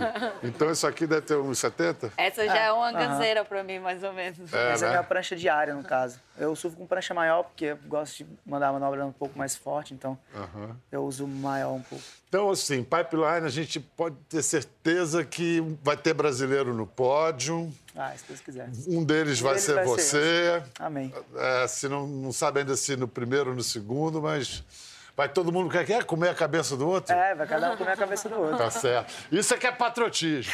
Então 0.43 0.71
isso 0.71 0.87
aqui 0.87 1.07
deve 1.07 1.23
ter 1.23 1.35
1,70? 1.35 2.11
Essa 2.17 2.47
já 2.47 2.57
é, 2.57 2.67
é 2.67 2.73
uma 2.73 2.93
ganzeira 2.93 3.45
para 3.45 3.63
mim, 3.63 3.79
mais 3.79 4.03
ou 4.03 4.13
menos. 4.13 4.53
É, 4.53 4.73
Essa 4.73 4.85
né? 4.85 4.87
é 4.87 4.89
a 4.89 4.99
minha 4.99 5.03
prancha 5.03 5.37
diária, 5.37 5.75
no 5.75 5.83
caso. 5.83 6.19
Eu 6.37 6.55
surfo 6.55 6.77
com 6.77 6.87
prancha 6.87 7.13
maior, 7.13 7.43
porque 7.43 7.67
eu 7.67 7.79
gosto 7.87 8.19
de 8.19 8.27
mandar 8.47 8.69
a 8.69 8.73
manobra 8.73 9.05
um 9.05 9.13
pouco 9.13 9.37
mais 9.37 9.57
forte, 9.57 9.93
então 9.93 10.17
uhum. 10.35 10.75
eu 10.91 11.05
uso 11.05 11.27
maior 11.27 11.73
um 11.73 11.83
pouco. 11.83 12.05
Então, 12.29 12.51
assim, 12.51 12.85
pipeline, 12.85 13.47
a 13.47 13.49
gente 13.49 13.81
pode 13.81 14.17
ter 14.29 14.43
certeza 14.43 15.25
que 15.25 15.61
vai 15.83 15.97
ter 15.97 16.13
brasileiro 16.13 16.75
no 16.75 16.87
pódio. 16.87 17.73
Ah, 17.97 18.13
se 18.17 18.25
Deus 18.29 18.41
quiser. 18.41 18.71
Um 18.87 19.03
deles 19.03 19.41
vai 19.41 19.59
ser 19.59 19.75
vai 19.75 19.85
você. 19.85 20.03
Ser. 20.03 20.65
Amém. 20.79 21.13
É, 21.37 21.67
se 21.67 21.89
não, 21.89 22.07
não 22.07 22.33
sabe 22.33 22.61
ainda 22.61 22.77
se 22.77 22.97
no 22.97 23.09
primeiro 23.09 23.51
ou 23.51 23.57
no 23.57 23.63
segundo, 23.63 24.23
mas 24.23 24.63
Vai 25.19 25.29
todo 25.29 25.51
mundo 25.51 25.69
quer, 25.69 25.85
quer 25.85 26.05
comer 26.05 26.29
a 26.29 26.35
cabeça 26.35 26.77
do 26.77 26.89
outro? 26.89 27.13
É, 27.13 27.35
vai 27.35 27.45
cada 27.45 27.73
um 27.73 27.77
comer 27.77 27.91
a 27.91 27.97
cabeça 27.97 28.29
do 28.29 28.41
outro. 28.41 28.57
Tá 28.57 28.71
certo. 28.71 29.13
Isso 29.33 29.53
é 29.53 29.59
que 29.59 29.67
é 29.67 29.73
patriotismo. 29.73 30.53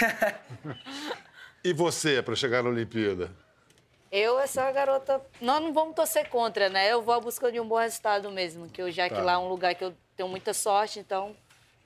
e 1.63 1.75
você, 1.75 2.23
para 2.23 2.35
chegar 2.35 2.63
na 2.63 2.71
Olimpíada? 2.71 3.31
Eu, 4.11 4.41
essa 4.41 4.73
garota. 4.73 5.21
Nós 5.39 5.61
não 5.61 5.71
vamos 5.75 5.95
torcer 5.95 6.31
contra, 6.31 6.71
né? 6.71 6.91
Eu 6.91 7.03
vou 7.03 7.13
à 7.13 7.21
busca 7.21 7.53
de 7.53 7.61
um 7.61 7.69
bom 7.69 7.77
resultado 7.77 8.31
mesmo. 8.31 8.67
Que 8.71 8.81
eu, 8.81 8.91
já 8.91 9.07
tá. 9.07 9.17
que 9.17 9.21
lá 9.21 9.35
é 9.35 9.37
um 9.37 9.49
lugar 9.49 9.75
que 9.75 9.85
eu 9.85 9.95
tenho 10.17 10.31
muita 10.31 10.55
sorte, 10.55 10.99
então 10.99 11.37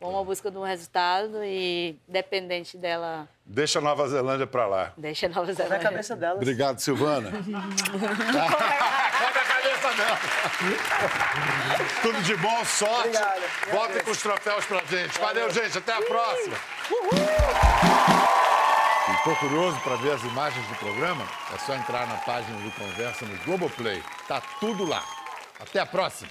vamos 0.00 0.20
à 0.20 0.22
busca 0.22 0.48
de 0.48 0.56
um 0.56 0.62
resultado 0.62 1.42
e 1.42 1.98
dependente 2.06 2.76
dela. 2.76 3.28
Deixa 3.44 3.80
a 3.80 3.82
Nova 3.82 4.06
Zelândia 4.06 4.46
para 4.46 4.66
lá. 4.68 4.92
Deixa 4.96 5.26
a 5.26 5.28
Nova 5.28 5.52
Zelândia. 5.52 5.78
Na 5.78 5.82
cabeça 5.82 6.14
dela. 6.14 6.36
Obrigado, 6.36 6.78
Silvana. 6.78 7.32
Tudo 12.02 12.22
de 12.22 12.36
bom, 12.36 12.64
sorte. 12.64 13.18
Voltem 13.70 14.02
com 14.02 14.10
os 14.10 14.22
troféus 14.22 14.64
pra 14.64 14.78
gente. 14.80 15.18
Valeu, 15.18 15.48
Valeu 15.48 15.50
gente. 15.50 15.78
Até 15.78 15.92
a 15.92 16.02
próxima. 16.02 16.56
Ficou 19.16 19.36
curioso 19.36 19.80
para 19.80 19.96
ver 19.96 20.12
as 20.12 20.22
imagens 20.22 20.66
do 20.68 20.74
programa? 20.76 21.26
É 21.54 21.58
só 21.58 21.74
entrar 21.74 22.06
na 22.06 22.16
página 22.16 22.58
do 22.60 22.70
Conversa 22.72 23.24
no 23.24 23.36
Globoplay. 23.44 24.02
Tá 24.26 24.40
tudo 24.60 24.86
lá. 24.86 25.02
Até 25.60 25.80
a 25.80 25.86
próxima. 25.86 26.30